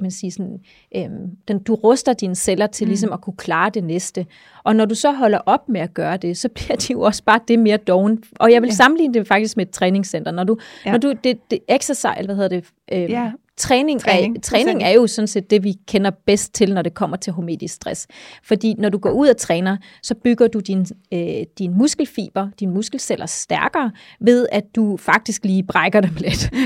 man 0.00 0.10
sige 0.10 0.30
sådan, 0.30 0.60
øhm, 0.96 1.30
den, 1.48 1.58
du 1.58 1.74
ruster 1.74 2.12
dine 2.12 2.34
celler 2.34 2.66
til 2.66 2.84
mm. 2.84 2.88
ligesom 2.88 3.12
at 3.12 3.20
kunne 3.20 3.36
klare 3.36 3.70
det 3.70 3.84
næste. 3.84 4.26
Og 4.64 4.76
når 4.76 4.84
du 4.84 4.94
så 4.94 5.12
holder 5.12 5.38
op 5.46 5.68
med 5.68 5.80
at 5.80 5.94
gøre 5.94 6.16
det, 6.16 6.36
så 6.36 6.48
bliver 6.48 6.76
de 6.76 6.92
jo 6.92 7.00
også 7.00 7.22
bare 7.24 7.40
det 7.48 7.58
mere 7.58 7.76
doven. 7.76 8.22
Og 8.40 8.52
jeg 8.52 8.62
vil 8.62 8.68
ja. 8.68 8.74
sammenligne 8.74 9.14
det 9.14 9.26
faktisk 9.26 9.56
med 9.56 9.66
et 9.66 9.72
træningscenter. 9.72 10.30
Når 10.30 10.44
du, 10.44 10.56
ja. 10.86 10.92
når 10.92 10.98
du 10.98 11.14
det, 11.24 11.50
det 11.50 11.58
exercise, 11.68 12.24
hvad 12.24 12.34
hedder 12.34 12.48
det, 12.48 12.64
øhm, 12.92 13.10
ja. 13.10 13.32
Træning, 13.56 14.00
træning. 14.00 14.36
Er, 14.36 14.40
træning 14.40 14.82
er 14.82 14.90
jo 14.90 15.06
sådan 15.06 15.28
set 15.28 15.50
det, 15.50 15.64
vi 15.64 15.74
kender 15.88 16.10
bedst 16.10 16.54
til, 16.54 16.74
når 16.74 16.82
det 16.82 16.94
kommer 16.94 17.16
til 17.16 17.32
hormetisk 17.32 17.74
stress. 17.74 18.06
Fordi 18.42 18.74
når 18.78 18.88
du 18.88 18.98
går 18.98 19.10
ud 19.10 19.28
og 19.28 19.36
træner, 19.36 19.76
så 20.02 20.14
bygger 20.14 20.48
du 20.48 20.60
din, 20.60 20.86
øh, 21.14 21.20
din 21.58 21.78
muskelfiber, 21.78 22.48
dine 22.60 22.72
muskelceller 22.72 23.26
stærkere, 23.26 23.90
ved 24.20 24.46
at 24.52 24.64
du 24.76 24.96
faktisk 24.96 25.44
lige 25.44 25.62
brækker 25.62 26.00
dem 26.00 26.14
lidt. 26.26 26.50
Mm. 26.52 26.58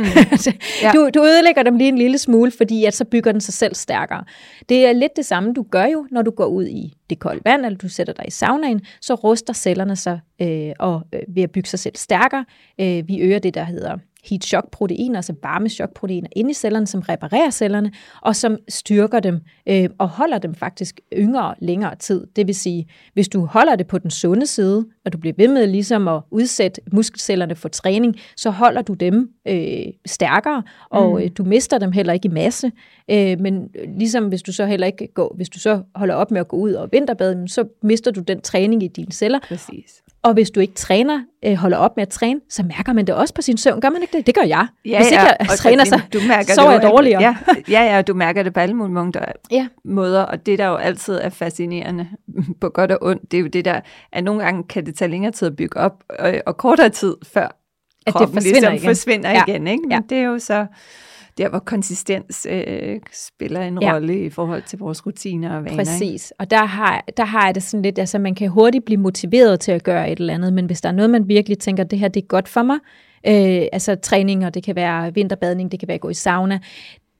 ja. 0.83 0.92
du, 0.94 1.11
du 1.14 1.24
ødelægger 1.24 1.62
dem 1.62 1.76
lige 1.76 1.88
en 1.88 1.98
lille 1.98 2.18
smule, 2.18 2.50
fordi 2.50 2.85
at 2.85 2.94
så 2.94 3.05
bygger 3.05 3.33
den 3.33 3.40
sig 3.40 3.55
selv 3.55 3.74
stærkere. 3.74 4.24
Det 4.68 4.87
er 4.87 4.92
lidt 4.92 5.16
det 5.16 5.26
samme, 5.26 5.55
du 5.55 5.62
gør 5.70 5.84
jo, 5.84 6.07
når 6.11 6.22
du 6.22 6.30
går 6.30 6.47
ud 6.47 6.66
i 6.66 6.95
det 7.11 7.18
kolde 7.18 7.41
vand, 7.45 7.66
eller 7.66 7.78
du 7.78 7.88
sætter 7.88 8.12
dig 8.12 8.24
i 8.28 8.30
saunaen, 8.30 8.80
så 9.01 9.14
ruster 9.14 9.53
cellerne 9.53 9.97
sig 9.97 10.20
øh, 10.43 10.72
og, 10.78 11.03
øh, 11.14 11.20
ved 11.28 11.43
at 11.43 11.51
bygge 11.51 11.68
sig 11.68 11.78
selv 11.78 11.97
stærkere. 11.97 12.45
Øh, 12.80 13.09
vi 13.09 13.20
øger 13.20 13.38
det, 13.38 13.55
der 13.55 13.64
hedder 13.64 13.99
heat 14.25 14.45
shock 14.45 14.71
proteiner, 14.71 15.18
altså 15.18 15.35
varme 15.43 15.68
shock 15.68 15.95
proteiner 15.95 16.29
inde 16.37 16.51
i 16.51 16.55
cellerne, 16.55 16.87
som 16.87 17.01
reparerer 17.01 17.51
cellerne, 17.51 17.93
og 18.23 18.37
som 18.37 18.57
styrker 18.68 19.21
dem 19.21 19.41
øh, 19.68 19.89
og 19.99 20.09
holder 20.09 20.39
dem 20.39 20.55
faktisk 20.55 21.01
yngre 21.12 21.55
længere 21.59 21.97
tid. 21.97 22.27
Det 22.37 22.47
vil 22.47 22.55
sige, 22.55 22.87
hvis 23.14 23.29
du 23.29 23.47
holder 23.47 23.77
det 23.77 23.87
på 23.87 23.99
den 23.99 24.11
sunde 24.11 24.47
side, 24.47 24.87
og 25.05 25.12
du 25.12 25.18
bliver 25.18 25.35
ved 25.37 25.49
med 25.49 25.66
ligesom 25.66 26.09
at 26.09 26.23
udsætte 26.31 26.81
muskelcellerne 26.93 27.55
for 27.55 27.68
træning, 27.68 28.16
så 28.37 28.51
holder 28.51 28.83
du 28.83 28.95
dem 28.95 29.31
øh, 29.49 29.87
stærkere, 30.07 30.62
og 30.91 31.11
mm. 31.11 31.18
øh, 31.18 31.31
du 31.39 31.45
mister 31.45 31.79
dem 31.79 31.93
heller 31.93 32.12
ikke 32.12 32.27
i 32.27 32.33
masse. 32.33 32.73
Øh, 33.11 33.41
men 33.41 33.68
ligesom 33.99 34.29
hvis 34.29 34.43
du 34.43 34.53
så 34.53 34.66
heller 34.66 34.87
ikke 34.87 35.09
går, 35.14 35.35
hvis 35.37 35.49
du 35.49 35.59
så 35.59 35.83
holder 35.95 36.14
op 36.14 36.31
med 36.31 36.41
at 36.41 36.49
gå 36.49 36.57
ud 36.57 36.73
og 36.73 36.89
vinterbade, 36.93 37.49
så 37.49 37.64
mister 37.83 38.11
du 38.11 38.21
den 38.21 38.41
træning 38.41 38.83
i 38.83 38.89
dine 38.89 39.12
celler. 39.12 39.39
Præcis. 39.49 40.03
Og 40.23 40.33
hvis 40.33 40.51
du 40.51 40.61
ikke 40.61 40.75
træner, 40.75 41.21
øh, 41.45 41.55
holder 41.55 41.77
op 41.77 41.97
med 41.97 42.03
at 42.03 42.09
træne, 42.09 42.41
så 42.49 42.62
mærker 42.62 42.93
man 42.93 43.07
det 43.07 43.14
også 43.14 43.35
på 43.35 43.43
sin 43.43 43.57
søvn. 43.57 43.81
Gør 43.81 43.91
man 43.91 44.03
ikke 44.03 44.16
det? 44.16 44.27
Det 44.27 44.35
gør 44.35 44.43
jeg. 44.43 44.66
Ja, 44.85 44.99
hvis 44.99 45.11
ikke 45.11 45.23
ja, 45.23 45.33
jeg 45.41 45.49
træner, 45.59 45.85
så 45.85 46.01
du 46.12 46.18
mærker 46.29 46.55
så 46.55 46.62
er 46.62 46.71
jeg 46.71 46.83
dårligere. 46.83 47.23
Ja, 47.23 47.37
ja, 47.68 47.95
ja, 47.95 48.03
du 48.03 48.14
mærker 48.14 48.43
det 48.43 48.55
på 48.55 48.61
alle 48.61 48.75
mulige 48.75 48.95
måder, 48.95 49.33
ja. 49.51 49.66
måder, 49.85 50.23
og 50.23 50.47
det 50.47 50.59
der 50.59 50.66
jo 50.66 50.77
altid 50.77 51.14
er 51.23 51.29
fascinerende, 51.29 52.09
på 52.61 52.68
godt 52.68 52.93
og 52.93 52.99
ondt, 53.03 53.31
det 53.31 53.37
er 53.37 53.41
jo 53.41 53.47
det 53.47 53.64
der, 53.64 53.81
at 54.12 54.25
nogle 54.25 54.43
gange 54.45 54.64
kan 54.64 54.87
det 54.87 54.95
tage 54.95 55.11
længere 55.11 55.33
tid 55.33 55.49
at 55.49 55.57
bygge 55.57 55.77
op, 55.77 56.05
og, 56.18 56.35
og 56.47 56.57
kortere 56.57 56.89
tid 56.89 57.16
før 57.33 57.57
at 58.07 58.14
det 58.18 58.29
forsvinder 58.29 58.51
ligesom 58.51 58.75
igen. 58.75 58.85
forsvinder 58.85 59.31
ja. 59.31 59.43
igen. 59.47 59.66
Ikke? 59.66 59.83
Men 59.83 59.93
ja. 59.93 60.01
det 60.09 60.18
er 60.18 60.23
jo 60.23 60.39
så 60.39 60.66
der, 61.39 61.49
hvor 61.49 61.59
konsistens 61.59 62.47
øh, 62.51 63.01
spiller 63.12 63.61
en 63.61 63.78
ja. 63.83 63.95
rolle 63.95 64.24
i 64.24 64.31
forhold 64.31 64.62
til 64.62 64.78
vores 64.78 65.07
rutiner 65.07 65.57
og 65.57 65.64
vaner. 65.64 65.76
Præcis, 65.76 66.33
og 66.39 66.51
der 66.51 66.64
har, 66.64 67.05
der 67.16 67.24
har 67.24 67.47
jeg 67.47 67.55
det 67.55 67.62
sådan 67.62 67.83
lidt, 67.83 67.99
altså 67.99 68.18
man 68.18 68.35
kan 68.35 68.49
hurtigt 68.49 68.85
blive 68.85 69.01
motiveret 69.01 69.61
til 69.61 69.72
at 69.72 69.85
gøre 69.85 70.11
et 70.11 70.20
eller 70.20 70.35
andet, 70.35 70.53
men 70.53 70.66
hvis 70.66 70.81
der 70.81 70.89
er 70.89 70.93
noget, 70.93 71.11
man 71.11 71.28
virkelig 71.28 71.59
tænker, 71.59 71.85
det 71.85 71.99
her 71.99 72.09
det 72.09 72.22
er 72.22 72.26
godt 72.26 72.49
for 72.49 72.62
mig, 72.62 72.78
øh, 73.26 73.66
altså 73.72 73.95
træning, 73.95 74.47
og 74.47 74.55
det 74.55 74.62
kan 74.62 74.76
være 74.76 75.14
vinterbadning, 75.14 75.72
det 75.72 75.81
kan 75.81 75.89
være 75.89 75.95
at 75.95 76.01
gå 76.01 76.09
i 76.09 76.14
sauna, 76.14 76.59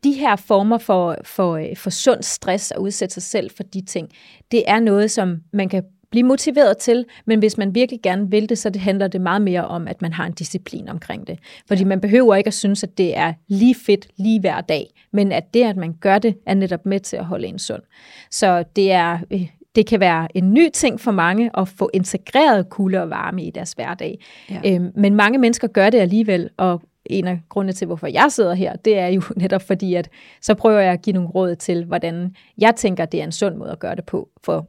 de 0.05 0.13
her 0.13 0.37
former 0.37 0.79
for, 0.79 1.17
for, 1.25 1.57
øh, 1.57 1.77
for 1.77 1.91
sund 1.91 2.23
stress 2.23 2.71
og 2.71 2.83
udsætte 2.83 3.15
sig 3.15 3.23
selv 3.23 3.51
for 3.57 3.63
de 3.63 3.81
ting, 3.81 4.09
det 4.51 4.63
er 4.67 4.81
noget, 4.81 5.11
som 5.11 5.41
man 5.53 5.69
kan 5.69 5.83
blive 6.11 6.23
motiveret 6.23 6.79
til, 6.79 7.05
men 7.25 7.39
hvis 7.39 7.59
man 7.59 7.75
virkelig 7.75 8.03
gerne 8.03 8.31
vil 8.31 8.49
det, 8.49 8.59
så 8.59 8.71
det 8.71 8.81
handler 8.81 9.09
det 9.09 9.21
meget 9.21 9.43
mere 9.43 9.65
om, 9.65 9.89
at 9.89 10.03
man 10.03 10.13
har 10.13 10.27
en 10.27 10.33
disciplin 10.33 10.89
omkring 10.89 11.27
det. 11.27 11.39
Fordi 11.69 11.85
man 11.85 12.01
behøver 12.01 12.35
ikke 12.35 12.49
at 12.49 12.55
synes, 12.55 12.83
at 12.83 12.99
det 12.99 13.17
er 13.17 13.33
lige 13.49 13.75
fedt 13.75 14.09
lige 14.17 14.41
hver 14.41 14.61
dag, 14.61 14.87
men 15.13 15.33
at 15.33 15.55
det, 15.55 15.63
at 15.63 15.77
man 15.77 15.93
gør 16.01 16.19
det, 16.19 16.37
er 16.47 16.55
netop 16.55 16.87
med 16.87 17.01
til 17.01 17.17
at 17.17 17.25
holde 17.25 17.47
en 17.47 17.59
sund. 17.59 17.83
Så 18.31 18.65
det 18.77 18.93
er 18.93 19.19
øh, 19.31 19.49
det 19.75 19.87
kan 19.87 20.01
være 20.01 20.37
en 20.37 20.55
ny 20.55 20.69
ting 20.73 21.01
for 21.01 21.11
mange 21.11 21.51
at 21.59 21.69
få 21.69 21.91
integreret 21.95 22.69
kulde 22.69 23.03
og 23.03 23.11
varme 23.11 23.45
i 23.45 23.51
deres 23.51 23.73
hverdag. 23.73 24.19
Ja. 24.51 24.61
Øhm, 24.67 24.93
men 24.95 25.15
mange 25.15 25.39
mennesker 25.39 25.69
gør 25.69 25.91
det 25.91 25.99
alligevel, 25.99 26.51
og 26.57 26.83
en 27.07 27.27
af 27.27 27.41
grundene 27.49 27.73
til, 27.73 27.87
hvorfor 27.87 28.07
jeg 28.07 28.27
sidder 28.31 28.55
her, 28.55 28.77
det 28.77 28.99
er 28.99 29.07
jo 29.07 29.23
netop 29.37 29.63
fordi, 29.63 29.95
at 29.95 30.09
så 30.41 30.55
prøver 30.55 30.81
jeg 30.81 30.93
at 30.93 31.03
give 31.03 31.15
nogle 31.15 31.29
råd 31.29 31.55
til, 31.55 31.85
hvordan 31.85 32.35
jeg 32.59 32.77
tænker, 32.77 33.05
det 33.05 33.21
er 33.21 33.25
en 33.25 33.33
sund 33.33 33.57
måde 33.57 33.71
at 33.71 33.79
gøre 33.79 33.95
det 33.95 34.05
på, 34.05 34.29
for 34.45 34.67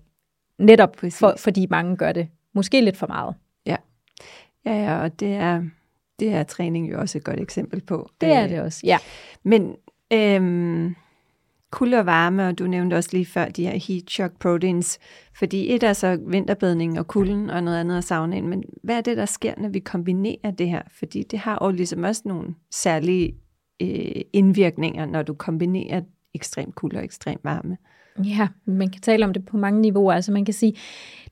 Netop 0.62 0.98
for, 1.12 1.36
fordi 1.38 1.68
mange 1.70 1.96
gør 1.96 2.12
det 2.12 2.28
måske 2.54 2.82
lidt 2.82 2.98
for 2.98 3.08
meget. 3.08 3.36
Ja, 3.66 3.76
ja, 4.66 4.84
ja 4.84 5.02
og 5.02 5.20
det 5.20 5.34
er, 5.34 5.64
det 6.20 6.34
er 6.34 6.44
træning 6.44 6.92
jo 6.92 7.00
også 7.00 7.18
et 7.18 7.24
godt 7.24 7.40
eksempel 7.40 7.82
på. 7.82 8.10
Det 8.22 8.30
er 8.30 8.44
øh, 8.44 8.50
det 8.50 8.62
også, 8.62 8.82
ja. 8.84 8.98
Men 9.44 9.76
øhm, 10.14 10.96
kulde 11.72 11.98
og 11.98 12.06
varme, 12.06 12.48
og 12.48 12.60
du 12.60 12.68
nævnte 12.68 12.96
også 12.96 13.10
lige 13.14 13.26
før 13.26 13.46
de 13.46 13.64
her 13.64 13.78
heat 13.88 14.10
shock 14.10 14.40
proteins, 14.40 15.00
fordi 15.38 15.76
et 15.76 15.84
er 15.84 15.94
så 15.94 16.20
vinterbadning 16.28 17.00
og 17.00 17.08
kulden, 17.08 17.50
og 17.50 17.64
noget 17.64 17.80
andet 17.80 17.98
er 17.98 18.02
saunaen, 18.02 18.48
men 18.48 18.64
hvad 18.84 18.98
er 18.98 19.02
det, 19.02 19.18
der 19.18 19.26
sker, 19.26 19.54
når 19.58 19.70
vi 19.70 19.80
kombinerer 19.80 20.52
det 20.52 20.70
her? 20.70 20.82
Fordi 21.00 21.24
det 21.24 21.40
har 21.40 21.60
jo 21.62 21.72
ligesom 21.72 22.04
også 22.04 22.22
nogle 22.26 22.56
særlige 22.72 23.36
øh, 23.82 24.22
indvirkninger, 24.34 25.06
når 25.06 25.22
du 25.22 25.34
kombinerer 25.34 26.02
ekstrem 26.34 26.72
kulde 26.72 26.98
og 26.98 27.04
ekstrem 27.04 27.40
varme. 27.44 27.78
Ja, 28.26 28.48
man 28.66 28.90
kan 28.90 29.02
tale 29.02 29.26
om 29.26 29.34
det 29.34 29.46
på 29.46 29.58
mange 29.58 29.82
niveauer. 29.82 30.14
Altså 30.14 30.32
man 30.32 30.46
kan 30.46 30.54
sige, 30.54 30.74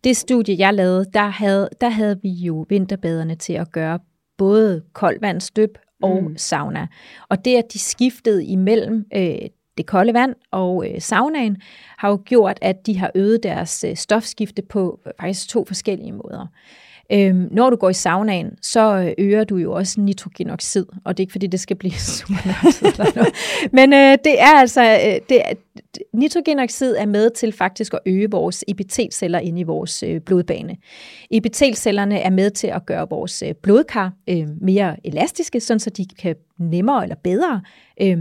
det 0.03 0.17
studie, 0.17 0.55
jeg 0.59 0.73
lavede, 0.73 1.05
der 1.13 1.27
havde, 1.27 1.69
der 1.82 1.89
havde 1.89 2.19
vi 2.21 2.30
jo 2.30 2.65
vinterbaderne 2.69 3.36
til 3.36 3.53
at 3.53 3.71
gøre 3.71 3.99
både 4.38 4.84
koldvandsdyb 4.93 5.77
og 6.03 6.23
mm. 6.23 6.38
sauna. 6.38 6.88
Og 7.30 7.45
det, 7.45 7.55
at 7.55 7.73
de 7.73 7.80
skiftede 7.80 8.45
imellem 8.45 9.05
øh, 9.15 9.38
det 9.77 9.86
kolde 9.86 10.13
vand 10.13 10.36
og 10.51 10.89
øh, 10.89 11.01
saunaen, 11.01 11.57
har 11.97 12.09
jo 12.09 12.21
gjort, 12.25 12.59
at 12.61 12.86
de 12.86 12.97
har 12.97 13.11
øget 13.15 13.43
deres 13.43 13.86
øh, 13.88 13.95
stofskifte 13.95 14.61
på 14.61 14.99
øh, 15.05 15.11
faktisk 15.21 15.49
to 15.49 15.65
forskellige 15.65 16.11
måder. 16.11 16.47
Øhm, 17.12 17.47
når 17.51 17.70
du 17.70 17.76
går 17.76 17.89
i 17.89 17.93
saunaen, 17.93 18.51
så 18.62 18.95
øh, 18.95 19.14
øger 19.18 19.43
du 19.43 19.57
jo 19.57 19.74
også 19.74 20.01
nitrogenoxid, 20.01 20.86
og 21.05 21.18
det 21.18 21.22
er 21.22 21.26
ikke 21.26 21.32
fordi, 21.32 21.47
det 21.47 21.60
skal 21.60 21.76
blive 21.76 21.93
super 22.18 22.36
eller 22.88 23.16
noget. 23.16 23.34
Men 23.74 23.93
øh, 23.93 24.18
det 24.24 24.41
er 24.41 24.60
altså, 24.60 24.82
øh, 24.82 25.20
det, 25.30 25.41
nitrogenoxid 26.14 26.95
er 26.95 27.05
med 27.05 27.30
til 27.30 27.51
faktisk 27.51 27.93
at 27.93 27.99
øge 28.05 28.32
vores 28.32 28.66
epitelceller 28.68 29.39
inde 29.39 29.62
i 29.62 29.64
vores 29.64 30.03
øh, 30.03 30.22
blodbane. 30.22 30.78
Epitelcellerne 31.32 32.20
er 32.20 32.30
med 32.30 32.51
til 32.51 32.68
at 32.68 32.86
gøre 32.86 33.10
vores 33.10 33.43
øh, 33.43 33.53
blodkar 33.64 34.14
øh, 34.30 34.47
mere 34.62 35.07
elastiske, 35.07 35.60
sådan 35.60 35.80
så 35.80 35.89
de 35.89 36.05
kan 36.20 36.36
nemmere 36.60 37.03
eller 37.03 37.16
bedre 37.24 37.62
øh, 38.01 38.18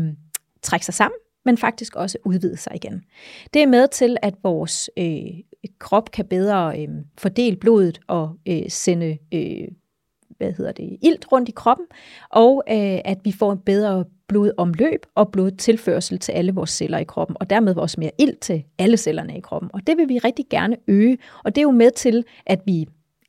trække 0.63 0.85
sig 0.85 0.95
sammen 0.95 1.17
men 1.49 1.59
faktisk 1.59 1.97
også 1.97 2.19
udvide 2.25 2.57
sig 2.57 2.73
igen. 2.75 3.03
Det 3.55 3.63
er 3.63 3.67
med 3.67 3.89
til, 3.89 4.17
at 4.23 4.35
vores 4.43 4.91
øh, 4.99 5.23
krop 5.79 6.11
kan 6.11 6.25
bedre 6.25 6.81
øh, 6.83 6.89
fordele 7.19 7.57
blodet 7.57 8.01
og 8.07 8.37
øh, 8.49 8.63
sende 8.69 9.19
øh, 9.35 9.69
hvad 10.37 10.53
hedder 10.53 10.73
det, 10.73 10.97
ilt 11.03 11.33
rundt 11.33 11.49
i 11.49 11.53
kroppen, 11.53 11.87
og 12.31 12.63
øh, 12.71 12.99
at 13.05 13.19
vi 13.25 13.33
får 13.33 13.53
en 13.53 13.59
bedre 13.59 14.05
blodomløb 14.29 15.07
og 15.15 15.33
blodtilførsel 15.33 16.19
til 16.19 16.33
alle 16.33 16.55
vores 16.55 16.71
celler 16.71 16.99
i 16.99 17.05
kroppen, 17.05 17.37
og 17.41 17.51
dermed 17.51 17.77
også 17.77 18.01
mere 18.01 18.11
ilt 18.19 18.41
til 18.41 18.65
alle 18.79 18.97
cellerne 18.97 19.37
i 19.37 19.41
kroppen. 19.41 19.71
Og 19.75 19.87
det 19.87 19.97
vil 19.97 20.09
vi 20.09 20.19
rigtig 20.19 20.45
gerne 20.51 20.77
øge, 20.89 21.19
og 21.45 21.55
det 21.55 21.61
er 21.61 21.63
jo 21.63 21.71
med 21.71 21.91
til, 21.91 22.25
at 22.47 22.61
vi 22.67 22.87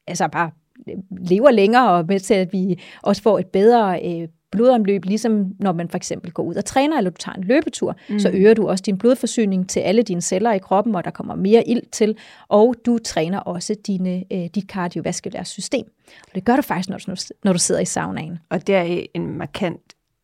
altså 0.08 0.28
bare 0.28 0.52
øh, 0.90 0.96
lever 1.30 1.52
længere, 1.52 1.92
og 1.92 2.06
med 2.06 2.20
til, 2.20 2.34
at 2.34 2.54
vi 2.54 2.82
også 3.04 3.22
får 3.22 3.40
et 3.40 3.48
bedre 3.48 4.00
øh, 4.06 4.28
blodomløb, 4.52 5.06
ligesom 5.06 5.46
når 5.60 5.72
man 5.72 5.90
for 5.90 5.98
eksempel 5.98 6.32
går 6.32 6.44
ud 6.44 6.56
og 6.56 6.66
træner, 6.66 6.98
eller 6.98 7.12
du 7.12 7.18
tager 7.18 7.36
en 7.36 7.44
løbetur, 7.44 7.96
mm. 8.10 8.20
så 8.20 8.30
øger 8.34 8.54
du 8.54 8.70
også 8.70 8.82
din 8.82 8.98
blodforsyning 8.98 9.70
til 9.70 9.80
alle 9.80 10.02
dine 10.02 10.22
celler 10.22 10.52
i 10.52 10.58
kroppen, 10.58 10.96
og 10.96 11.04
der 11.04 11.12
kommer 11.12 11.36
mere 11.36 11.68
ild 11.68 11.82
til, 11.92 12.18
og 12.48 12.76
du 12.86 12.98
træner 12.98 13.40
også 13.40 13.76
dine, 13.88 14.24
øh, 14.34 14.50
dit 14.56 14.68
kardiovaskulære 14.68 15.46
system. 15.46 15.86
Og 16.08 16.36
det 16.36 16.46
gør 16.46 16.56
du 16.56 16.62
faktisk, 16.62 16.90
når 16.90 16.98
du, 16.98 17.16
når 17.44 17.54
du 17.54 17.60
sidder 17.60 17.82
i 17.82 17.86
saunaen. 17.86 18.40
Og 18.50 18.68
det 18.68 18.76
er 18.76 19.06
en 19.14 19.38
markant 19.38 19.82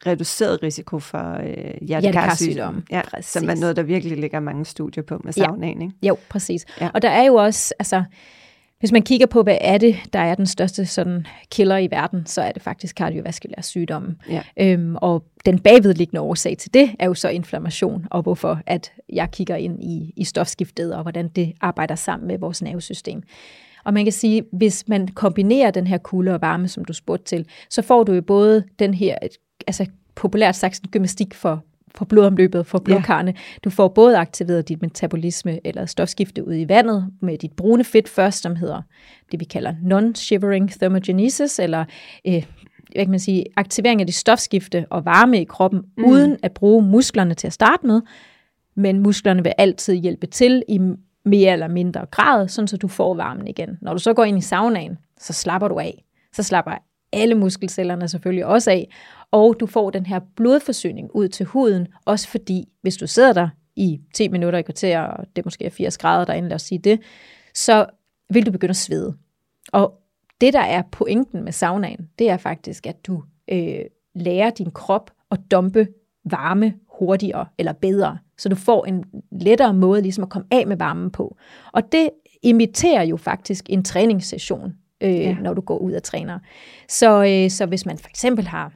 reduceret 0.08 0.64
risiko 0.64 1.00
for 1.00 1.40
øh, 1.44 1.88
hjertekarsygdom, 1.88 2.84
ja, 2.92 3.02
som 3.22 3.50
er 3.50 3.56
noget, 3.56 3.76
der 3.76 3.84
virkelig 3.84 4.18
ligger 4.18 4.40
mange 4.40 4.66
studier 4.66 5.04
på 5.04 5.22
med 5.24 5.34
saunaen. 5.34 5.82
Ja. 5.82 5.86
Ikke? 5.86 5.98
Jo, 6.08 6.18
præcis. 6.30 6.66
Ja. 6.82 6.90
Og 6.94 7.02
der 7.02 7.10
er 7.10 7.24
jo 7.24 7.36
også, 7.36 7.74
altså, 7.80 8.04
hvis 8.86 8.92
man 8.92 9.02
kigger 9.02 9.26
på, 9.26 9.44
hvad 9.44 9.58
er 9.62 9.78
det, 9.78 9.96
der 10.14 10.20
er 10.20 10.36
den 10.36 10.46
største 10.46 10.86
sådan 10.86 11.28
killer 11.52 11.78
i 11.78 11.88
verden, 11.92 12.26
så 12.26 12.42
er 12.42 12.52
det 12.52 12.62
faktisk 12.62 12.96
kardiovaskulære 12.96 13.64
sygdomme. 13.64 14.16
Ja. 14.30 14.42
Øhm, 14.58 14.96
og 14.96 15.24
den 15.46 15.60
bagvedliggende 15.60 16.22
årsag 16.22 16.58
til 16.58 16.74
det 16.74 16.90
er 17.00 17.06
jo 17.06 17.14
så 17.14 17.30
inflammation, 17.30 18.06
og 18.12 18.22
hvorfor 18.22 18.62
at 18.66 18.92
jeg 19.10 19.32
kigger 19.32 19.56
ind 19.56 19.84
i, 19.84 20.14
i 20.18 20.24
stofskiftet, 20.24 20.96
og 20.96 21.02
hvordan 21.02 21.28
det 21.28 21.54
arbejder 21.62 21.96
sammen 21.96 22.28
med 22.28 22.38
vores 22.38 22.62
nervesystem. 22.62 23.24
Og 23.84 23.94
man 23.94 24.06
kan 24.06 24.12
sige, 24.12 24.44
hvis 24.52 24.88
man 24.88 25.08
kombinerer 25.08 25.72
den 25.72 25.88
her 25.88 25.98
kulde 25.98 26.34
og 26.34 26.42
varme, 26.42 26.68
som 26.68 26.86
du 26.86 26.94
spurgte 26.94 27.26
til, 27.26 27.46
så 27.70 27.82
får 27.82 28.04
du 28.04 28.14
jo 28.14 28.22
både 28.22 28.64
den 28.80 28.94
her, 28.94 29.18
altså 29.68 29.86
populært 30.16 30.56
sagt, 30.56 30.82
gymnastik 30.92 31.34
for 31.34 31.64
for 31.98 32.06
blodomløbet, 32.06 32.66
for 32.66 32.78
blodkarne. 32.80 33.34
Ja. 33.36 33.60
Du 33.64 33.70
får 33.70 33.88
både 33.88 34.18
aktiveret 34.18 34.70
dit 34.70 34.82
metabolisme 34.82 35.68
eller 35.68 35.86
stofskifte 35.86 36.48
ud 36.48 36.56
i 36.56 36.70
vandet 36.70 37.10
med 37.22 37.38
dit 37.38 37.52
brune 37.52 37.84
fedt 37.84 38.10
først, 38.10 38.42
som 38.42 38.56
hedder 38.56 38.82
det, 39.32 39.40
vi 39.40 39.46
kalder 39.46 39.74
non-shivering 39.82 40.80
thermogenesis, 40.80 41.60
eller 41.60 41.86
øh, 42.28 42.46
hvad 42.92 43.06
kan 43.06 43.10
man 43.10 43.20
sige, 43.20 43.46
aktivering 43.56 44.02
af 44.02 44.08
dit 44.08 44.16
stofskifte 44.16 44.86
og 44.90 45.06
varme 45.06 45.42
i 45.42 45.44
kroppen, 45.44 45.82
mm. 45.98 46.06
uden 46.06 46.38
at 46.44 46.52
bruge 46.52 46.84
musklerne 46.84 47.34
til 47.34 47.48
at 47.48 47.54
starte 47.54 47.88
med. 47.88 48.02
Men 48.76 49.00
musklerne 49.00 49.44
vil 49.44 49.54
altid 49.58 49.94
hjælpe 49.94 50.28
til 50.28 50.64
i 50.68 50.80
mere 51.26 51.54
eller 51.54 51.68
mindre 51.68 52.06
grad, 52.12 52.48
sådan 52.48 52.68
så 52.68 52.78
du 52.78 52.88
får 52.88 53.14
varmen 53.14 53.48
igen. 53.48 53.78
Når 53.82 53.94
du 53.94 54.00
så 54.00 54.14
går 54.14 54.24
ind 54.24 54.38
i 54.38 54.42
saunaen, 54.42 54.98
så 55.20 55.34
slapper 55.34 55.68
du 55.68 55.80
af. 55.80 56.06
Så 56.34 56.44
slapper 56.44 56.72
alle 57.16 57.36
muskelcellerne 57.36 58.08
selvfølgelig 58.08 58.46
også 58.46 58.72
af, 58.72 58.90
og 59.32 59.56
du 59.60 59.66
får 59.66 59.90
den 59.90 60.06
her 60.06 60.20
blodforsyning 60.36 61.10
ud 61.14 61.28
til 61.28 61.46
huden, 61.46 61.88
også 62.06 62.28
fordi, 62.28 62.66
hvis 62.82 62.98
du 62.98 63.08
sidder 63.08 63.34
der 63.34 63.50
i 63.76 64.00
10 64.14 64.28
minutter 64.28 64.60
i 64.60 64.62
kvarter, 64.62 65.00
og 65.00 65.26
det 65.36 65.46
måske 65.46 65.70
80 65.70 65.98
grader 65.98 66.26
derinde, 66.26 66.50
lad 66.50 66.56
os 66.56 66.62
sige 66.62 66.80
det, 66.80 67.00
så 67.54 67.86
vil 68.30 68.46
du 68.46 68.52
begynde 68.52 68.70
at 68.70 68.76
svede. 68.76 69.16
Og 69.74 69.94
det, 70.42 70.54
der 70.54 70.60
er 70.60 70.82
pointen 70.92 71.44
med 71.44 71.52
saunaen, 71.52 72.10
det 72.20 72.30
er 72.30 72.38
faktisk, 72.38 72.88
at 72.88 73.08
du 73.08 73.24
øh, 73.52 73.80
lærer 74.16 74.50
din 74.50 74.72
krop 74.72 75.12
at 75.32 75.40
dumpe 75.52 75.88
varme 76.26 76.74
hurtigere 77.00 77.46
eller 77.58 77.74
bedre. 77.74 78.18
Så 78.38 78.50
du 78.50 78.56
får 78.56 78.86
en 78.86 79.04
lettere 79.32 79.74
måde 79.74 80.02
ligesom 80.02 80.24
at 80.24 80.30
komme 80.30 80.48
af 80.52 80.68
med 80.68 80.78
varmen 80.78 81.12
på. 81.12 81.38
Og 81.74 81.92
det 81.92 82.10
imiterer 82.44 83.04
jo 83.04 83.18
faktisk 83.18 83.66
en 83.70 83.84
træningssession, 83.84 84.74
øh, 85.02 85.20
ja. 85.20 85.36
når 85.42 85.54
du 85.54 85.62
går 85.62 85.78
ud 85.78 85.94
og 85.94 86.04
træner. 86.04 86.40
Så, 86.90 87.24
øh, 87.24 87.52
så 87.52 87.66
hvis 87.66 87.86
man 87.86 87.98
for 87.98 88.10
eksempel 88.10 88.48
har 88.48 88.72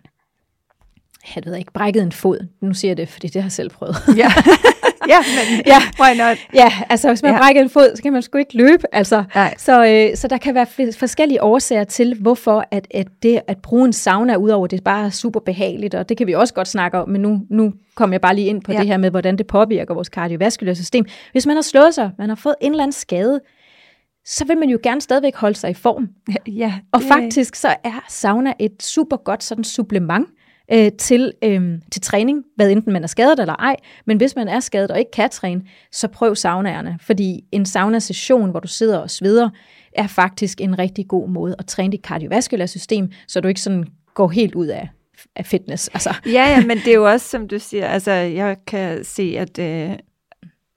jeg 1.35 1.45
ved 1.45 1.55
ikke, 1.55 1.73
brækket 1.73 2.03
en 2.03 2.11
fod. 2.11 2.47
Nu 2.61 2.73
siger 2.73 2.89
jeg 2.89 2.97
det, 2.97 3.09
fordi 3.09 3.27
det 3.27 3.41
har 3.41 3.47
jeg 3.47 3.51
selv 3.51 3.69
prøvet. 3.69 3.95
Ja. 4.17 4.27
ja, 5.13 5.17
men 5.37 5.63
ja. 5.65 5.79
why 6.01 6.17
not? 6.17 6.37
Ja, 6.53 6.71
altså 6.89 7.07
hvis 7.07 7.23
man 7.23 7.31
ja. 7.33 7.37
brækker 7.37 7.61
en 7.61 7.69
fod, 7.69 7.95
så 7.95 8.03
kan 8.03 8.13
man 8.13 8.21
sgu 8.21 8.37
ikke 8.37 8.57
løbe. 8.57 8.95
Altså. 8.95 9.23
Så, 9.57 9.85
øh, 9.85 10.17
så 10.17 10.27
der 10.27 10.37
kan 10.37 10.55
være 10.55 10.93
forskellige 10.93 11.43
årsager 11.43 11.83
til, 11.83 12.15
hvorfor 12.21 12.65
at, 12.71 12.87
at 12.91 13.07
det 13.23 13.41
at 13.47 13.57
bruge 13.57 13.85
en 13.85 13.93
sauna, 13.93 14.35
udover 14.35 14.67
det 14.67 14.83
bare 14.83 15.05
er 15.05 15.09
super 15.09 15.39
behageligt, 15.39 15.95
og 15.95 16.09
det 16.09 16.17
kan 16.17 16.27
vi 16.27 16.33
også 16.33 16.53
godt 16.53 16.67
snakke 16.67 16.97
om, 16.97 17.09
men 17.09 17.21
nu, 17.21 17.41
nu 17.49 17.73
kommer 17.95 18.13
jeg 18.13 18.21
bare 18.21 18.35
lige 18.35 18.47
ind 18.47 18.61
på 18.61 18.71
ja. 18.71 18.79
det 18.79 18.87
her 18.87 18.97
med, 18.97 19.11
hvordan 19.11 19.37
det 19.37 19.47
påvirker 19.47 19.93
vores 19.93 20.09
kardiovaskulære 20.09 20.75
system. 20.75 21.05
Hvis 21.31 21.45
man 21.45 21.55
har 21.55 21.61
slået 21.61 21.93
sig, 21.93 22.11
man 22.17 22.29
har 22.29 22.35
fået 22.35 22.55
en 22.61 22.71
eller 22.71 22.83
anden 22.83 22.93
skade, 22.93 23.39
så 24.25 24.45
vil 24.45 24.57
man 24.57 24.69
jo 24.69 24.79
gerne 24.83 25.01
stadigvæk 25.01 25.35
holde 25.35 25.55
sig 25.55 25.69
i 25.69 25.73
form. 25.73 26.09
Ja, 26.29 26.51
ja. 26.51 26.79
Og 26.91 27.01
faktisk 27.01 27.55
så 27.55 27.75
er 27.83 28.05
sauna 28.09 28.53
et 28.59 28.83
super 28.83 29.17
godt 29.17 29.43
sådan 29.43 29.63
supplement 29.63 30.27
øh, 30.71 30.91
til, 30.91 31.33
øh, 31.43 31.79
til 31.91 32.01
træning, 32.01 32.43
hvad 32.55 32.69
enten 32.69 32.93
man 32.93 33.03
er 33.03 33.07
skadet 33.07 33.39
eller 33.39 33.55
ej. 33.55 33.75
Men 34.05 34.17
hvis 34.17 34.35
man 34.35 34.47
er 34.47 34.59
skadet 34.59 34.91
og 34.91 34.99
ikke 34.99 35.11
kan 35.11 35.29
træne, 35.29 35.61
så 35.91 36.07
prøv 36.07 36.35
saunaerne. 36.35 36.99
Fordi 37.01 37.43
en 37.51 37.65
sauna-session, 37.65 38.51
hvor 38.51 38.59
du 38.59 38.67
sidder 38.67 38.97
og 38.97 39.09
sveder, 39.09 39.49
er 39.93 40.07
faktisk 40.07 40.61
en 40.61 40.79
rigtig 40.79 41.07
god 41.07 41.29
måde 41.29 41.55
at 41.59 41.65
træne 41.65 41.91
dit 41.91 42.01
kardiovaskulære 42.01 42.67
system, 42.67 43.11
så 43.27 43.41
du 43.41 43.47
ikke 43.47 43.61
sådan 43.61 43.85
går 44.13 44.27
helt 44.27 44.55
ud 44.55 44.67
af 44.67 44.89
af 45.35 45.45
fitness. 45.45 45.87
Altså. 45.87 46.15
Ja, 46.25 46.31
ja, 46.31 46.65
men 46.65 46.77
det 46.77 46.87
er 46.87 46.95
jo 46.95 47.11
også, 47.11 47.29
som 47.29 47.47
du 47.47 47.59
siger, 47.59 47.87
altså 47.87 48.11
jeg 48.11 48.57
kan 48.67 49.03
se, 49.03 49.35
at 49.37 49.59
øh, 49.59 49.97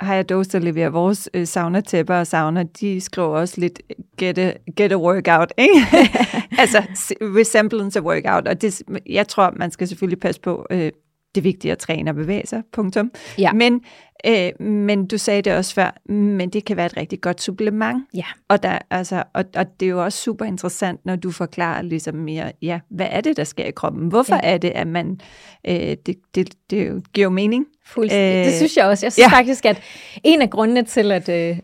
Hayados, 0.03 0.49
der 0.49 0.59
leverer 0.59 0.91
vores 0.91 1.29
øh, 1.35 1.47
sauna-tæpper 1.47 2.15
og 2.15 2.27
sauna, 2.27 2.63
de 2.63 3.01
skriver 3.01 3.29
også 3.29 3.61
lidt 3.61 3.83
get 4.19 4.39
a, 4.39 4.53
get 4.77 4.93
a 4.93 4.97
workout, 4.97 5.53
ikke? 5.59 5.75
altså 6.63 6.83
resemblance 7.21 8.01
of 8.01 8.05
workout, 8.05 8.49
og 8.49 8.63
det, 8.63 8.83
jeg 9.07 9.29
tror, 9.29 9.53
man 9.57 9.71
skal 9.71 9.89
selvfølgelig 9.89 10.21
passe 10.21 10.41
på, 10.41 10.67
øh, 10.71 10.91
det 11.35 11.41
er 11.41 11.43
vigtigt 11.43 11.73
at 11.73 11.79
træne 11.79 12.11
og 12.11 12.15
bevæge 12.15 12.47
sig, 12.47 12.63
punktum. 12.73 13.11
Ja. 13.39 13.53
Men, 13.53 13.81
øh, 14.27 14.67
men 14.67 15.07
du 15.07 15.19
sagde 15.19 15.43
det 15.43 15.57
også 15.57 15.75
før, 15.75 16.13
men 16.13 16.51
det 16.51 16.65
kan 16.65 16.77
være 16.77 16.87
et 16.87 16.97
rigtig 16.97 17.21
godt 17.21 17.43
supplement. 17.43 18.05
Ja. 18.15 18.25
Og, 18.49 18.63
der, 18.63 18.79
altså, 18.91 19.23
og, 19.35 19.45
og 19.57 19.81
det 19.81 19.87
er 19.87 19.91
jo 19.91 20.05
også 20.05 20.19
super 20.19 20.45
interessant, 20.45 21.07
når 21.07 21.17
du 21.17 21.31
forklarer 21.31 21.83
ligesom 21.83 22.15
mere, 22.15 22.53
ja, 22.63 22.81
hvad 22.91 23.07
er 23.11 23.21
det, 23.21 23.37
der 23.37 23.45
sker 23.45 23.65
i 23.65 23.71
kroppen? 23.71 24.09
Hvorfor 24.09 24.35
ja. 24.35 24.41
er 24.43 24.59
det, 24.59 24.71
at 24.71 24.87
man, 24.87 25.21
øh, 25.69 25.75
det, 26.07 26.17
det, 26.35 26.55
det 26.71 27.13
giver 27.13 27.25
jo 27.25 27.31
mening, 27.31 27.67
Fuldstændig. 27.87 28.39
Øh, 28.39 28.45
det 28.47 28.55
synes 28.55 28.77
jeg 28.77 28.85
også. 28.85 29.07
Jeg 29.07 29.13
synes 29.13 29.33
ja. 29.33 29.37
faktisk, 29.37 29.65
at 29.65 29.81
en 30.25 30.43
af 30.43 30.51
grundene 30.51 30.83
til, 30.83 31.13
at 31.13 31.29
øh, 31.29 31.59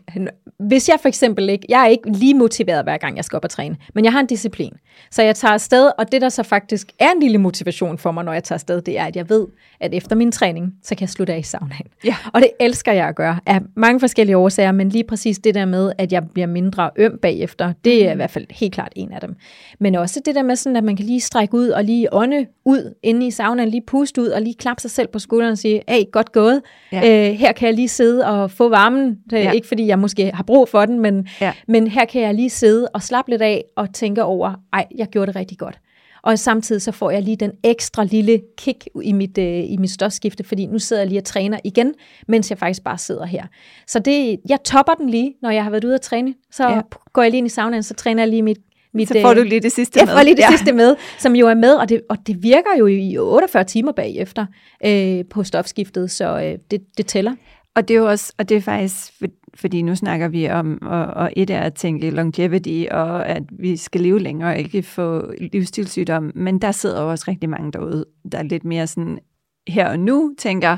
hvis 0.59 0.89
jeg 0.89 0.97
for 1.01 1.07
eksempel 1.07 1.49
ikke, 1.49 1.65
jeg 1.69 1.81
er 1.81 1.87
ikke 1.87 2.11
lige 2.11 2.33
motiveret 2.33 2.83
hver 2.83 2.97
gang, 2.97 3.17
jeg 3.17 3.25
skal 3.25 3.35
op 3.35 3.43
og 3.43 3.49
træne, 3.49 3.77
men 3.95 4.05
jeg 4.05 4.13
har 4.13 4.19
en 4.19 4.25
disciplin. 4.25 4.73
Så 5.11 5.21
jeg 5.21 5.35
tager 5.35 5.53
afsted, 5.53 5.91
og 5.97 6.11
det 6.11 6.21
der 6.21 6.29
så 6.29 6.43
faktisk 6.43 6.91
er 6.99 7.11
en 7.15 7.19
lille 7.21 7.37
motivation 7.37 7.97
for 7.97 8.11
mig, 8.11 8.25
når 8.25 8.33
jeg 8.33 8.43
tager 8.43 8.57
afsted, 8.57 8.81
det 8.81 8.99
er, 8.99 9.05
at 9.05 9.15
jeg 9.15 9.29
ved, 9.29 9.47
at 9.79 9.93
efter 9.93 10.15
min 10.15 10.31
træning, 10.31 10.73
så 10.83 10.95
kan 10.95 11.01
jeg 11.01 11.09
slutte 11.09 11.33
af 11.33 11.39
i 11.39 11.43
saunaen. 11.43 11.87
Ja. 12.05 12.15
Og 12.33 12.41
det 12.41 12.49
elsker 12.59 12.91
jeg 12.91 13.07
at 13.07 13.15
gøre, 13.15 13.39
af 13.45 13.61
mange 13.75 13.99
forskellige 13.99 14.37
årsager, 14.37 14.71
men 14.71 14.89
lige 14.89 15.03
præcis 15.03 15.39
det 15.39 15.55
der 15.55 15.65
med, 15.65 15.91
at 15.97 16.11
jeg 16.11 16.23
bliver 16.33 16.47
mindre 16.47 16.89
øm 16.95 17.19
bagefter, 17.21 17.73
det 17.85 18.07
er 18.07 18.11
i 18.11 18.15
hvert 18.15 18.31
fald 18.31 18.45
helt 18.49 18.73
klart 18.73 18.93
en 18.95 19.11
af 19.11 19.21
dem. 19.21 19.35
Men 19.79 19.95
også 19.95 20.21
det 20.25 20.35
der 20.35 20.43
med 20.43 20.55
sådan, 20.55 20.75
at 20.75 20.83
man 20.83 20.95
kan 20.95 21.05
lige 21.05 21.19
strække 21.19 21.53
ud 21.53 21.69
og 21.69 21.83
lige 21.83 22.13
ånde 22.13 22.45
ud 22.65 22.95
inde 23.03 23.27
i 23.27 23.31
saunaen, 23.31 23.69
lige 23.69 23.83
puste 23.87 24.21
ud 24.21 24.27
og 24.27 24.41
lige 24.41 24.55
klappe 24.55 24.81
sig 24.81 24.91
selv 24.91 25.07
på 25.07 25.19
skulderen 25.19 25.51
og 25.51 25.57
sige, 25.57 25.81
hey, 25.87 26.03
godt 26.11 26.31
gået. 26.31 26.61
Ja. 26.91 27.29
Øh, 27.29 27.35
her 27.35 27.51
kan 27.51 27.65
jeg 27.65 27.75
lige 27.75 27.87
sidde 27.87 28.25
og 28.27 28.51
få 28.51 28.69
varmen. 28.69 29.17
Det 29.29 29.39
er 29.39 29.43
ja. 29.43 29.51
Ikke 29.51 29.67
fordi 29.67 29.87
jeg 29.87 29.99
måske 29.99 30.31
har 30.33 30.43
brug 30.43 30.69
for 30.69 30.85
den, 30.85 30.99
men, 30.99 31.27
ja. 31.41 31.53
men 31.67 31.87
her 31.87 32.05
kan 32.05 32.21
jeg 32.21 32.33
lige 32.33 32.49
sidde 32.49 32.87
og 32.93 33.03
slappe 33.03 33.31
lidt 33.31 33.41
af 33.41 33.63
og 33.75 33.93
tænke 33.93 34.23
over, 34.23 34.53
ej, 34.73 34.87
jeg 34.95 35.07
gjorde 35.07 35.27
det 35.27 35.35
rigtig 35.35 35.57
godt. 35.57 35.79
Og 36.21 36.39
samtidig 36.39 36.81
så 36.81 36.91
får 36.91 37.11
jeg 37.11 37.21
lige 37.21 37.37
den 37.37 37.51
ekstra 37.63 38.03
lille 38.03 38.41
kick 38.57 38.87
i 39.03 39.13
mit, 39.13 39.37
øh, 39.37 39.71
i 39.71 39.77
mit 39.77 39.91
stofskifte, 39.91 40.43
fordi 40.43 40.65
nu 40.65 40.79
sidder 40.79 41.01
jeg 41.01 41.09
lige 41.09 41.19
og 41.19 41.25
træner 41.25 41.59
igen, 41.63 41.93
mens 42.27 42.49
jeg 42.49 42.57
faktisk 42.57 42.83
bare 42.83 42.97
sidder 42.97 43.25
her. 43.25 43.43
Så 43.87 43.99
det, 43.99 44.39
jeg 44.49 44.63
topper 44.63 44.93
den 44.93 45.09
lige, 45.09 45.33
når 45.41 45.49
jeg 45.49 45.63
har 45.63 45.69
været 45.69 45.83
ude 45.83 45.95
at 45.95 46.01
træne. 46.01 46.33
Så 46.51 46.69
ja. 46.69 46.81
går 47.13 47.21
jeg 47.21 47.31
lige 47.31 47.37
ind 47.37 47.47
i 47.47 47.49
saunaen, 47.49 47.83
så 47.83 47.93
træner 47.93 48.21
jeg 48.21 48.29
lige 48.29 48.41
mit 48.41 48.59
mit, 48.93 49.07
så 49.07 49.21
får 49.21 49.33
du 49.33 49.43
lige 49.43 49.61
det 49.61 49.71
sidste 49.71 49.99
med. 49.99 50.07
Jeg 50.07 50.17
får 50.17 50.23
lige 50.23 50.35
det 50.35 50.41
ja. 50.41 50.49
sidste 50.49 50.71
med, 50.73 50.95
som 51.17 51.35
jo 51.35 51.47
er 51.47 51.53
med, 51.53 51.73
og 51.73 51.89
det, 51.89 52.01
og 52.09 52.17
det 52.27 52.43
virker 52.43 52.69
jo 52.79 52.87
i 52.87 53.17
48 53.17 53.63
timer 53.63 53.91
bagefter 53.91 54.45
øh, 54.85 55.25
på 55.29 55.43
stofskiftet, 55.43 56.11
så 56.11 56.39
øh, 56.39 56.57
det, 56.71 56.81
det 56.97 57.05
tæller. 57.05 57.35
Og 57.75 57.87
det 57.87 57.93
er 57.93 57.99
jo 57.99 58.09
også, 58.09 58.33
og 58.37 58.49
det 58.49 58.57
er 58.57 58.61
faktisk, 58.61 59.13
for, 59.19 59.25
fordi 59.55 59.81
nu 59.81 59.95
snakker 59.95 60.27
vi 60.27 60.49
om, 60.49 60.79
og, 60.81 61.05
og 61.05 61.33
et 61.35 61.49
er 61.49 61.61
at 61.61 61.73
tænke 61.73 62.09
longevity, 62.09 62.85
og 62.91 63.27
at 63.27 63.43
vi 63.59 63.77
skal 63.77 64.01
leve 64.01 64.19
længere 64.19 64.49
og 64.49 64.59
ikke 64.59 64.83
få 64.83 65.33
livsstilssygdom, 65.53 66.31
men 66.35 66.59
der 66.59 66.71
sidder 66.71 67.01
jo 67.01 67.09
også 67.09 67.25
rigtig 67.27 67.49
mange 67.49 67.71
derude, 67.71 68.05
der 68.31 68.37
er 68.37 68.43
lidt 68.43 68.65
mere 68.65 68.87
sådan 68.87 69.19
her 69.67 69.89
og 69.89 69.99
nu, 69.99 70.33
tænker, 70.37 70.77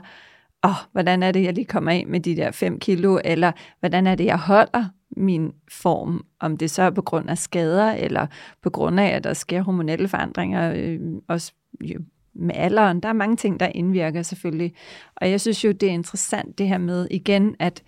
åh, 0.63 0.69
oh, 0.69 0.75
hvordan 0.91 1.23
er 1.23 1.31
det, 1.31 1.43
jeg 1.43 1.53
lige 1.53 1.65
kommer 1.65 1.91
af 1.91 2.05
med 2.07 2.19
de 2.19 2.35
der 2.35 2.51
5 2.51 2.79
kilo, 2.79 3.19
eller 3.25 3.51
hvordan 3.79 4.07
er 4.07 4.15
det, 4.15 4.25
jeg 4.25 4.37
holder 4.37 4.85
min 5.21 5.51
form, 5.71 6.25
om 6.39 6.57
det 6.57 6.71
så 6.71 6.83
er 6.83 6.89
på 6.89 7.01
grund 7.01 7.29
af 7.29 7.37
skader, 7.37 7.91
eller 7.91 8.27
på 8.61 8.69
grund 8.69 8.99
af, 8.99 9.07
at 9.07 9.23
der 9.23 9.33
sker 9.33 9.61
hormonelle 9.61 10.07
forandringer, 10.07 10.73
øh, 10.75 10.99
også 11.27 11.53
jo, 11.81 11.99
med 12.33 12.55
alderen. 12.55 12.99
Der 12.99 13.09
er 13.09 13.13
mange 13.13 13.35
ting, 13.35 13.59
der 13.59 13.67
indvirker 13.75 14.21
selvfølgelig. 14.21 14.73
Og 15.15 15.29
jeg 15.29 15.41
synes 15.41 15.65
jo, 15.65 15.71
det 15.71 15.89
er 15.89 15.93
interessant 15.93 16.57
det 16.57 16.67
her 16.67 16.77
med 16.77 17.07
igen, 17.11 17.55
at 17.59 17.83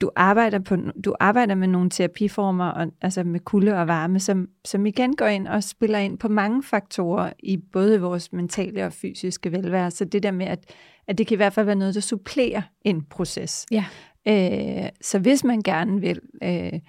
du 0.00 0.10
arbejder, 0.16 0.58
på, 0.58 0.76
du 1.04 1.14
arbejder 1.20 1.54
med 1.54 1.68
nogle 1.68 1.90
terapiformer, 1.90 2.68
og, 2.68 2.86
altså 3.00 3.24
med 3.24 3.40
kulde 3.40 3.74
og 3.74 3.88
varme, 3.88 4.20
som, 4.20 4.48
som 4.64 4.86
igen 4.86 5.16
går 5.16 5.26
ind 5.26 5.48
og 5.48 5.64
spiller 5.64 5.98
ind 5.98 6.18
på 6.18 6.28
mange 6.28 6.62
faktorer 6.62 7.32
i 7.38 7.56
både 7.56 8.00
vores 8.00 8.32
mentale 8.32 8.86
og 8.86 8.92
fysiske 8.92 9.52
velvære. 9.52 9.90
Så 9.90 10.04
det 10.04 10.22
der 10.22 10.30
med, 10.30 10.46
at, 10.46 10.58
at 11.06 11.18
det 11.18 11.26
kan 11.26 11.34
i 11.34 11.36
hvert 11.36 11.52
fald 11.52 11.66
være 11.66 11.76
noget, 11.76 11.94
der 11.94 12.00
supplerer 12.00 12.62
en 12.82 13.02
proces. 13.02 13.66
Ja. 13.70 13.84
Øh, 14.28 14.88
så 15.00 15.18
hvis 15.18 15.44
man 15.44 15.62
gerne 15.62 16.00
vil 16.00 16.20
øh, 16.42 16.80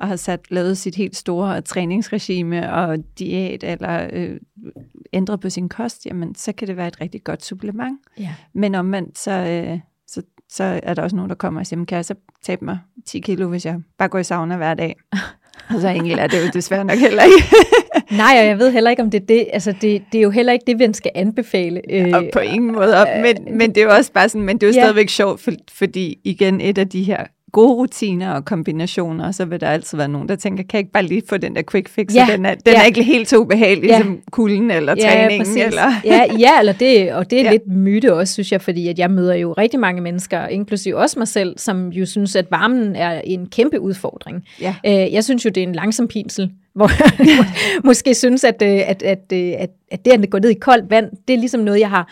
og 0.00 0.08
har 0.08 0.16
sat 0.16 0.50
lavet 0.50 0.78
sit 0.78 0.94
helt 0.94 1.16
store 1.16 1.60
træningsregime 1.60 2.72
og 2.72 2.98
diæt 3.18 3.64
eller 3.64 4.08
øh, 4.12 4.40
ændret 5.12 5.40
på 5.40 5.50
sin 5.50 5.68
kost, 5.68 6.06
jamen 6.06 6.34
så 6.34 6.52
kan 6.52 6.68
det 6.68 6.76
være 6.76 6.88
et 6.88 7.00
rigtig 7.00 7.24
godt 7.24 7.44
supplement. 7.44 7.98
Ja. 8.18 8.34
Men 8.52 8.74
omvendt 8.74 9.18
så, 9.18 9.30
øh, 9.30 9.80
så, 10.06 10.22
så 10.48 10.80
er 10.82 10.94
der 10.94 11.02
også 11.02 11.16
nogen, 11.16 11.28
der 11.28 11.34
kommer 11.34 11.60
og 11.60 11.66
siger, 11.66 11.84
kan 11.84 11.96
jeg 11.96 12.04
så 12.04 12.14
tabe 12.42 12.64
mig 12.64 12.78
10 13.06 13.20
kilo, 13.20 13.48
hvis 13.48 13.66
jeg 13.66 13.80
bare 13.98 14.08
går 14.08 14.18
i 14.18 14.24
sauna 14.24 14.56
hver 14.56 14.74
dag? 14.74 14.96
og 15.74 15.80
så 15.80 15.88
egentlig 15.88 16.18
er 16.18 16.26
det 16.26 16.42
jo 16.42 16.50
desværre 16.54 16.84
nok 16.84 16.98
heller 16.98 17.22
ikke. 17.22 17.44
Nej, 18.16 18.36
og 18.40 18.46
jeg 18.46 18.58
ved 18.58 18.72
heller 18.72 18.90
ikke, 18.90 19.02
om 19.02 19.10
det 19.10 19.22
er 19.22 19.26
det. 19.26 19.46
Altså, 19.52 19.72
det, 19.80 20.02
det 20.12 20.18
er 20.18 20.22
jo 20.22 20.30
heller 20.30 20.52
ikke 20.52 20.64
det, 20.66 20.78
vi 20.78 20.92
skal 20.92 21.10
anbefale. 21.14 21.80
Øh, 21.90 22.10
og 22.14 22.24
på 22.32 22.38
ingen 22.38 22.72
måde 22.72 22.96
op, 22.96 23.06
men, 23.22 23.58
men 23.58 23.68
det 23.70 23.78
er 23.78 23.84
jo 23.84 23.90
også 23.90 24.12
bare 24.12 24.28
sådan, 24.28 24.46
men 24.46 24.58
det 24.58 24.62
er 24.62 24.70
jo 24.70 24.74
ja. 24.74 24.80
stadigvæk 24.80 25.08
sjovt, 25.08 25.40
for, 25.40 25.52
fordi 25.72 26.18
igen, 26.24 26.60
et 26.60 26.78
af 26.78 26.88
de 26.88 27.02
her 27.02 27.24
gode 27.52 27.72
rutiner 27.72 28.32
og 28.32 28.44
kombinationer, 28.44 29.26
og 29.26 29.34
så 29.34 29.44
vil 29.44 29.60
der 29.60 29.68
altid 29.68 29.98
være 29.98 30.08
nogen, 30.08 30.28
der 30.28 30.36
tænker, 30.36 30.64
kan 30.64 30.68
jeg 30.72 30.78
ikke 30.78 30.92
bare 30.92 31.02
lige 31.02 31.22
få 31.28 31.36
den 31.36 31.56
der 31.56 31.62
quick 31.70 31.88
fix, 31.88 32.14
ja, 32.14 32.26
den 32.30 32.46
er, 32.46 32.54
den 32.54 32.72
ja. 32.74 32.80
er 32.80 32.84
ikke 32.84 33.02
helt 33.02 33.28
så 33.28 33.38
ubehagelig 33.38 33.88
ja. 33.88 33.98
som 33.98 34.18
kulden 34.30 34.70
eller 34.70 34.94
ja, 34.98 35.02
træningen. 35.02 35.40
Præcis. 35.40 35.62
Eller? 35.62 35.92
Ja, 36.04 36.24
ja 36.38 36.58
eller 36.58 36.72
det, 36.72 37.12
og 37.12 37.30
det 37.30 37.40
er 37.40 37.44
ja. 37.48 37.50
lidt 37.50 37.66
myte 37.66 38.14
også, 38.14 38.32
synes 38.32 38.52
jeg, 38.52 38.62
fordi 38.62 38.88
at 38.88 38.98
jeg 38.98 39.10
møder 39.10 39.34
jo 39.34 39.52
rigtig 39.52 39.80
mange 39.80 40.02
mennesker, 40.02 40.46
inklusive 40.46 40.96
også 40.96 41.18
mig 41.18 41.28
selv, 41.28 41.58
som 41.58 41.88
jo 41.88 42.06
synes, 42.06 42.36
at 42.36 42.50
varmen 42.50 42.96
er 42.96 43.20
en 43.24 43.46
kæmpe 43.46 43.80
udfordring. 43.80 44.44
Ja. 44.60 44.74
Øh, 44.86 45.12
jeg 45.12 45.24
synes 45.24 45.44
jo, 45.44 45.50
det 45.50 45.62
er 45.62 45.66
en 45.66 45.74
langsom 45.74 46.08
pinsel, 46.08 46.50
hvor 46.74 46.90
måske 47.86 48.14
synes, 48.14 48.44
at, 48.44 48.62
øh, 48.62 48.80
at, 48.86 49.02
at, 49.02 49.32
øh, 49.32 49.52
at, 49.58 49.70
at 49.90 50.04
det 50.04 50.10
at 50.10 50.30
gå 50.30 50.38
ned 50.38 50.50
i 50.50 50.54
koldt 50.54 50.90
vand, 50.90 51.10
det 51.28 51.34
er 51.34 51.38
ligesom 51.38 51.60
noget, 51.60 51.80
jeg 51.80 51.90
har 51.90 52.08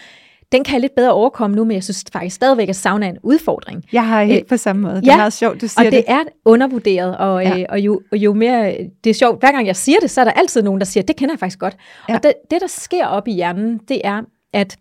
den 0.53 0.65
kan 0.65 0.73
jeg 0.73 0.81
lidt 0.81 0.95
bedre 0.95 1.13
overkomme 1.13 1.57
nu, 1.57 1.65
men 1.65 1.75
jeg 1.75 1.85
synes 1.85 2.05
faktisk 2.13 2.37
stadigvæk, 2.37 2.69
at 2.69 2.77
sauna 2.77 3.07
er 3.07 3.11
en 3.11 3.19
udfordring. 3.23 3.85
Jeg 3.93 4.07
har 4.07 4.25
helt 4.25 4.41
øh, 4.41 4.47
på 4.47 4.57
samme 4.57 4.83
måde. 4.83 4.97
Det 4.97 5.07
ja, 5.07 5.13
er 5.13 5.17
meget 5.17 5.33
sjovt, 5.33 5.61
du 5.61 5.69
siger 5.69 5.81
og 5.81 5.85
det. 5.85 5.93
det 5.93 6.05
er 6.09 6.23
undervurderet, 6.45 7.17
og, 7.17 7.43
ja. 7.43 7.59
øh, 7.59 7.67
og, 7.69 7.81
jo, 7.81 8.01
og 8.13 8.19
jo 8.19 8.35
mere, 8.35 8.77
det 9.05 9.11
er 9.11 9.15
sjovt, 9.15 9.41
hver 9.41 9.53
gang 9.53 9.67
jeg 9.67 9.77
siger 9.77 9.99
det, 9.99 10.11
så 10.11 10.21
er 10.21 10.25
der 10.25 10.33
altid 10.33 10.63
nogen, 10.63 10.81
der 10.81 10.85
siger, 10.85 11.05
det 11.05 11.17
kender 11.17 11.33
jeg 11.33 11.39
faktisk 11.39 11.59
godt. 11.59 11.77
Ja. 12.09 12.15
Og 12.15 12.23
det, 12.23 12.33
det, 12.51 12.61
der 12.61 12.67
sker 12.67 13.07
op 13.07 13.29
i 13.29 13.33
hjernen, 13.33 13.81
det 13.89 14.01
er, 14.05 14.23
at, 14.53 14.77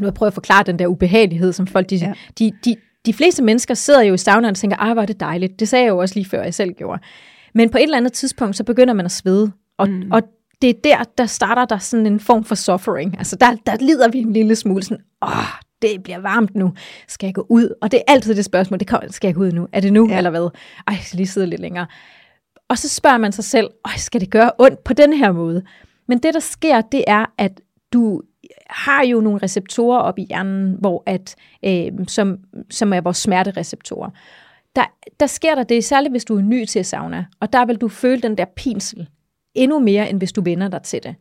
nu 0.00 0.06
jeg 0.06 0.14
prøver 0.14 0.28
at 0.28 0.34
forklare 0.34 0.62
den 0.62 0.78
der 0.78 0.86
ubehagelighed, 0.86 1.52
som 1.52 1.66
folk, 1.66 1.90
de, 1.90 1.96
ja. 1.96 2.12
de, 2.38 2.52
de, 2.64 2.76
de 3.06 3.12
fleste 3.12 3.42
mennesker 3.42 3.74
sidder 3.74 4.02
jo 4.02 4.14
i 4.14 4.18
saunaen 4.18 4.50
og 4.50 4.56
tænker, 4.56 4.76
ej, 4.76 4.92
hvor 4.92 5.02
er 5.02 5.06
det 5.06 5.20
dejligt. 5.20 5.60
Det 5.60 5.68
sagde 5.68 5.84
jeg 5.84 5.90
jo 5.90 5.98
også 5.98 6.14
lige 6.14 6.28
før, 6.28 6.42
jeg 6.42 6.54
selv 6.54 6.72
gjorde. 6.72 7.02
Men 7.54 7.70
på 7.70 7.78
et 7.78 7.82
eller 7.82 7.96
andet 7.96 8.12
tidspunkt, 8.12 8.56
så 8.56 8.64
begynder 8.64 8.94
man 8.94 9.04
at 9.04 9.12
svede. 9.12 9.52
Og, 9.78 9.90
mm. 9.90 10.10
og 10.12 10.22
det 10.62 10.70
er 10.70 10.74
der, 10.84 11.04
der 11.18 11.26
starter 11.26 11.64
der 11.64 11.78
sådan 11.78 12.06
en 12.06 12.20
form 12.20 12.44
for 12.44 12.54
suffering. 12.54 13.18
Altså 13.18 13.36
der, 13.36 13.56
der 13.66 13.76
lider 13.76 14.08
vi 14.08 14.18
en 14.18 14.32
lille 14.32 14.56
smule 14.56 14.82
sådan, 14.82 15.04
åh, 15.22 15.30
det 15.82 16.02
bliver 16.02 16.18
varmt 16.18 16.54
nu. 16.54 16.72
Skal 17.08 17.26
jeg 17.26 17.34
gå 17.34 17.46
ud? 17.48 17.74
Og 17.82 17.90
det 17.90 17.98
er 17.98 18.12
altid 18.12 18.34
det 18.34 18.44
spørgsmål, 18.44 18.80
det 18.80 18.88
kommer, 18.88 19.12
skal 19.12 19.28
jeg 19.28 19.34
gå 19.34 19.40
ud 19.40 19.52
nu? 19.52 19.68
Er 19.72 19.80
det 19.80 19.92
nu, 19.92 20.08
ja. 20.08 20.16
eller 20.16 20.30
hvad? 20.30 20.48
Ej, 20.86 20.94
jeg 20.94 21.02
skal 21.04 21.16
lige 21.16 21.26
sidde 21.26 21.46
lidt 21.46 21.60
længere. 21.60 21.86
Og 22.68 22.78
så 22.78 22.88
spørger 22.88 23.18
man 23.18 23.32
sig 23.32 23.44
selv, 23.44 23.70
Ej, 23.84 23.96
skal 23.96 24.20
det 24.20 24.30
gøre 24.30 24.52
ondt 24.58 24.84
på 24.84 24.92
den 24.92 25.12
her 25.12 25.32
måde? 25.32 25.62
Men 26.08 26.18
det, 26.18 26.34
der 26.34 26.40
sker, 26.40 26.80
det 26.80 27.04
er, 27.06 27.26
at 27.38 27.60
du 27.92 28.22
har 28.70 29.04
jo 29.04 29.20
nogle 29.20 29.40
receptorer 29.42 29.98
op 29.98 30.18
i 30.18 30.26
hjernen, 30.28 30.76
hvor 30.80 31.02
at, 31.06 31.36
øh, 31.64 31.92
som, 32.08 32.38
som 32.70 32.92
er 32.92 33.00
vores 33.00 33.16
smertereceptorer. 33.16 34.10
Der, 34.76 34.84
der 35.20 35.26
sker 35.26 35.54
der 35.54 35.62
det, 35.62 35.84
særligt 35.84 36.12
hvis 36.12 36.24
du 36.24 36.36
er 36.36 36.42
ny 36.42 36.64
til 36.64 36.84
sauna, 36.84 37.24
og 37.40 37.52
der 37.52 37.64
vil 37.64 37.76
du 37.76 37.88
føle 37.88 38.22
den 38.22 38.38
der 38.38 38.44
pinsel 38.56 39.08
endnu 39.54 39.78
mere, 39.78 40.10
end 40.10 40.18
hvis 40.18 40.32
du 40.32 40.42
vender 40.42 40.68
dig 40.68 40.82
til 40.82 41.02
det. 41.02 41.14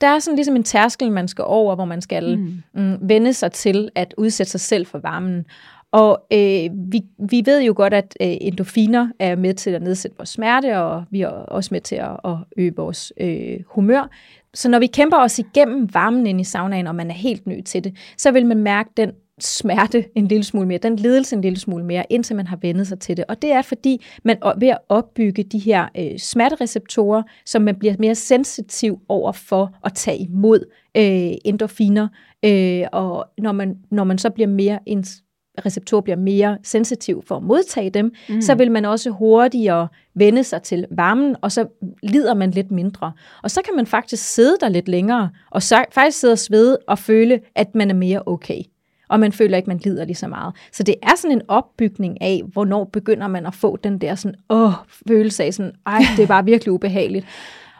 Der 0.00 0.06
er 0.06 0.18
sådan 0.18 0.36
ligesom 0.36 0.56
en 0.56 0.62
tærskel, 0.62 1.12
man 1.12 1.28
skal 1.28 1.44
over, 1.44 1.74
hvor 1.74 1.84
man 1.84 2.02
skal 2.02 2.38
mm. 2.38 2.82
Mm, 2.82 2.98
vende 3.00 3.32
sig 3.32 3.52
til 3.52 3.88
at 3.94 4.14
udsætte 4.16 4.50
sig 4.50 4.60
selv 4.60 4.86
for 4.86 4.98
varmen. 4.98 5.44
Og 5.92 6.26
øh, 6.32 6.70
vi, 6.92 7.02
vi 7.30 7.42
ved 7.44 7.62
jo 7.62 7.72
godt, 7.76 7.94
at 7.94 8.16
øh, 8.20 8.36
endorfiner 8.40 9.08
er 9.18 9.36
med 9.36 9.54
til 9.54 9.70
at 9.70 9.82
nedsætte 9.82 10.16
vores 10.16 10.28
smerte, 10.28 10.78
og 10.78 11.04
vi 11.10 11.20
er 11.20 11.28
også 11.28 11.68
med 11.74 11.80
til 11.80 11.96
at, 11.96 12.16
at 12.24 12.36
øge 12.56 12.76
vores 12.76 13.12
øh, 13.20 13.58
humør. 13.66 14.10
Så 14.54 14.68
når 14.68 14.78
vi 14.78 14.86
kæmper 14.86 15.16
os 15.16 15.38
igennem 15.38 15.94
varmen 15.94 16.26
ind 16.26 16.40
i 16.40 16.44
saunaen, 16.44 16.86
og 16.86 16.94
man 16.94 17.10
er 17.10 17.14
helt 17.14 17.46
ny 17.46 17.62
til 17.62 17.84
det, 17.84 17.96
så 18.16 18.30
vil 18.30 18.46
man 18.46 18.58
mærke 18.58 18.90
den 18.96 19.10
smerte 19.40 20.04
en 20.14 20.28
lille 20.28 20.44
smule 20.44 20.68
mere, 20.68 20.78
den 20.78 20.96
ledelse 20.96 21.36
en 21.36 21.42
lille 21.42 21.58
smule 21.58 21.84
mere, 21.84 22.04
indtil 22.10 22.36
man 22.36 22.46
har 22.46 22.58
vendet 22.62 22.86
sig 22.86 22.98
til 22.98 23.16
det. 23.16 23.24
Og 23.28 23.42
det 23.42 23.52
er 23.52 23.62
fordi, 23.62 24.04
man 24.24 24.38
ved 24.58 24.68
at 24.68 24.78
opbygge 24.88 25.42
de 25.42 25.58
her 25.58 25.88
øh, 25.98 26.18
smertereceptorer, 26.18 27.22
som 27.46 27.62
man 27.62 27.76
bliver 27.76 27.94
mere 27.98 28.14
sensitiv 28.14 28.98
over 29.08 29.32
for 29.32 29.72
at 29.84 29.94
tage 29.94 30.18
imod 30.18 30.60
øh, 30.96 31.32
endorfiner, 31.44 32.08
øh, 32.44 32.84
og 32.92 33.26
når 33.38 33.52
man, 33.52 33.76
når 33.90 34.04
man 34.04 34.18
så 34.18 34.30
bliver 34.30 34.48
mere 34.48 34.78
ens 34.86 35.22
receptor 35.64 36.00
bliver 36.00 36.16
mere 36.16 36.58
sensitiv 36.62 37.22
for 37.26 37.36
at 37.36 37.42
modtage 37.42 37.90
dem, 37.90 38.12
mm. 38.28 38.40
så 38.40 38.54
vil 38.54 38.70
man 38.70 38.84
også 38.84 39.10
hurtigere 39.10 39.88
vende 40.14 40.44
sig 40.44 40.62
til 40.62 40.86
varmen, 40.90 41.36
og 41.42 41.52
så 41.52 41.66
lider 42.02 42.34
man 42.34 42.50
lidt 42.50 42.70
mindre. 42.70 43.12
Og 43.42 43.50
så 43.50 43.62
kan 43.62 43.76
man 43.76 43.86
faktisk 43.86 44.34
sidde 44.34 44.56
der 44.60 44.68
lidt 44.68 44.88
længere, 44.88 45.30
og 45.50 45.62
så 45.62 45.84
faktisk 45.92 46.20
sidde 46.20 46.32
og 46.32 46.38
svede 46.38 46.78
og 46.88 46.98
føle, 46.98 47.40
at 47.54 47.74
man 47.74 47.90
er 47.90 47.94
mere 47.94 48.22
okay 48.26 48.62
og 49.08 49.20
man 49.20 49.32
føler 49.32 49.56
ikke, 49.56 49.70
man 49.70 49.80
lider 49.84 50.04
lige 50.04 50.16
så 50.16 50.28
meget. 50.28 50.54
Så 50.72 50.82
det 50.82 50.94
er 51.02 51.16
sådan 51.16 51.36
en 51.36 51.42
opbygning 51.48 52.22
af, 52.22 52.42
hvornår 52.52 52.84
begynder 52.84 53.28
man 53.28 53.46
at 53.46 53.54
få 53.54 53.76
den 53.76 53.98
der 53.98 54.14
sådan, 54.14 54.34
åh, 54.50 54.72
følelse 55.08 55.44
af 55.44 55.54
sådan, 55.54 55.72
ej, 55.86 56.00
det 56.16 56.22
er 56.22 56.26
bare 56.26 56.44
virkelig 56.44 56.72
ubehageligt. 56.72 57.26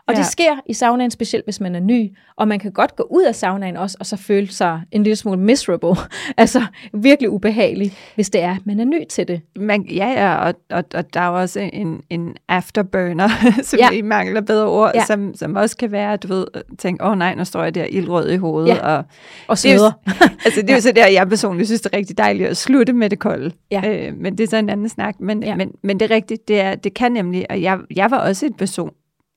Og 0.08 0.14
ja. 0.14 0.18
det 0.18 0.26
sker 0.26 0.56
i 0.66 0.72
saunaen, 0.72 1.10
specielt 1.10 1.46
hvis 1.46 1.60
man 1.60 1.74
er 1.74 1.80
ny, 1.80 2.16
og 2.36 2.48
man 2.48 2.58
kan 2.58 2.72
godt 2.72 2.96
gå 2.96 3.06
ud 3.10 3.24
af 3.24 3.34
saunaen 3.34 3.76
også, 3.76 3.96
og 4.00 4.06
så 4.06 4.16
føle 4.16 4.48
sig 4.48 4.82
en 4.92 5.02
lille 5.02 5.16
smule 5.16 5.40
miserable, 5.40 5.94
altså 6.36 6.62
virkelig 6.92 7.30
ubehagelig, 7.30 7.92
hvis 8.14 8.30
det 8.30 8.42
er, 8.42 8.50
at 8.50 8.66
man 8.66 8.80
er 8.80 8.84
ny 8.84 9.04
til 9.10 9.28
det. 9.28 9.40
Man, 9.56 9.82
ja, 9.82 10.08
ja, 10.08 10.34
og, 10.34 10.54
og, 10.70 10.84
og 10.94 11.14
der 11.14 11.20
er 11.20 11.28
jo 11.28 11.40
også 11.40 11.60
en, 11.72 12.00
en 12.10 12.36
afterburner, 12.48 13.28
som 13.62 13.78
ja. 13.78 13.90
I 13.90 14.02
mangler 14.02 14.40
bedre 14.40 14.66
ord, 14.66 14.92
ja. 14.94 15.04
som, 15.04 15.34
som 15.34 15.56
også 15.56 15.76
kan 15.76 15.92
være, 15.92 16.12
at 16.12 16.22
du 16.22 16.28
ved, 16.28 16.46
tænke, 16.78 17.04
åh 17.04 17.10
oh, 17.10 17.18
nej, 17.18 17.34
nu 17.34 17.44
står 17.44 17.62
jeg 17.62 17.74
der 17.74 17.84
ildrød 17.84 18.30
i 18.30 18.36
hovedet. 18.36 18.68
Ja. 18.68 18.96
Og, 18.96 19.04
og 19.48 19.58
sveder. 19.58 19.92
altså 20.44 20.62
det 20.62 20.70
er 20.70 20.74
jo 20.74 20.80
så 20.80 20.92
der, 20.92 21.06
jeg 21.06 21.28
personligt 21.28 21.68
synes, 21.68 21.80
det 21.80 21.94
er 21.94 21.96
rigtig 21.96 22.18
dejligt 22.18 22.48
at 22.48 22.56
slutte 22.56 22.92
med 22.92 23.10
det 23.10 23.18
kolde. 23.18 23.50
Ja. 23.70 24.08
Øh, 24.08 24.16
men 24.16 24.38
det 24.38 24.44
er 24.44 24.48
så 24.48 24.56
en 24.56 24.70
anden 24.70 24.88
snak. 24.88 25.20
Men, 25.20 25.42
ja. 25.42 25.56
men, 25.56 25.72
men 25.82 26.00
det 26.00 26.10
er 26.10 26.14
rigtigt, 26.14 26.48
det, 26.48 26.60
er, 26.60 26.74
det 26.74 26.94
kan 26.94 27.12
nemlig, 27.12 27.46
og 27.50 27.62
jeg, 27.62 27.78
jeg 27.96 28.10
var 28.10 28.18
også 28.18 28.46
et 28.46 28.56
person, 28.56 28.90